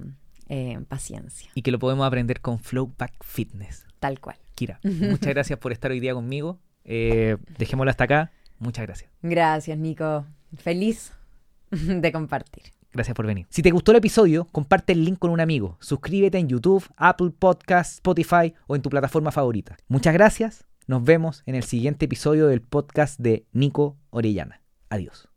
eh, 0.50 0.80
paciencia. 0.88 1.50
Y 1.56 1.62
que 1.62 1.72
lo 1.72 1.80
podemos 1.80 2.06
aprender 2.06 2.42
con 2.42 2.60
Flowback 2.60 3.24
Fitness. 3.24 3.86
Tal 4.00 4.20
cual. 4.20 4.38
Kira, 4.56 4.80
muchas 4.84 5.34
gracias 5.34 5.58
por 5.60 5.72
estar 5.72 5.92
hoy 5.92 6.00
día 6.00 6.14
conmigo. 6.14 6.60
Eh, 6.84 7.38
dejémoslo 7.58 7.90
hasta 7.90 8.04
acá. 8.04 8.32
Muchas 8.60 8.86
gracias. 8.86 9.10
Gracias, 9.22 9.78
Nico. 9.78 10.26
Feliz 10.58 11.14
de 12.02 12.12
compartir. 12.12 12.64
Gracias 12.94 13.16
por 13.16 13.26
venir. 13.26 13.48
Si 13.50 13.62
te 13.62 13.72
gustó 13.72 13.92
el 13.92 13.98
episodio, 13.98 14.48
comparte 14.52 14.94
el 14.94 15.06
link 15.06 15.18
con 15.18 15.32
un 15.32 15.40
amigo. 15.40 15.78
Suscríbete 15.80 16.38
en 16.38 16.50
YouTube, 16.50 16.84
Apple 16.98 17.32
Podcasts, 17.38 17.96
Spotify 17.96 18.54
o 18.68 18.76
en 18.76 18.82
tu 18.82 18.90
plataforma 18.90 19.32
favorita. 19.32 19.78
Muchas 19.88 20.14
gracias. 20.14 20.66
Nos 20.88 21.04
vemos 21.04 21.44
en 21.46 21.56
el 21.56 21.64
siguiente 21.64 22.06
episodio 22.06 22.48
del 22.48 22.62
podcast 22.62 23.20
de 23.20 23.46
Nico 23.54 23.98
Orellana. 24.10 24.62
Adiós. 24.90 25.31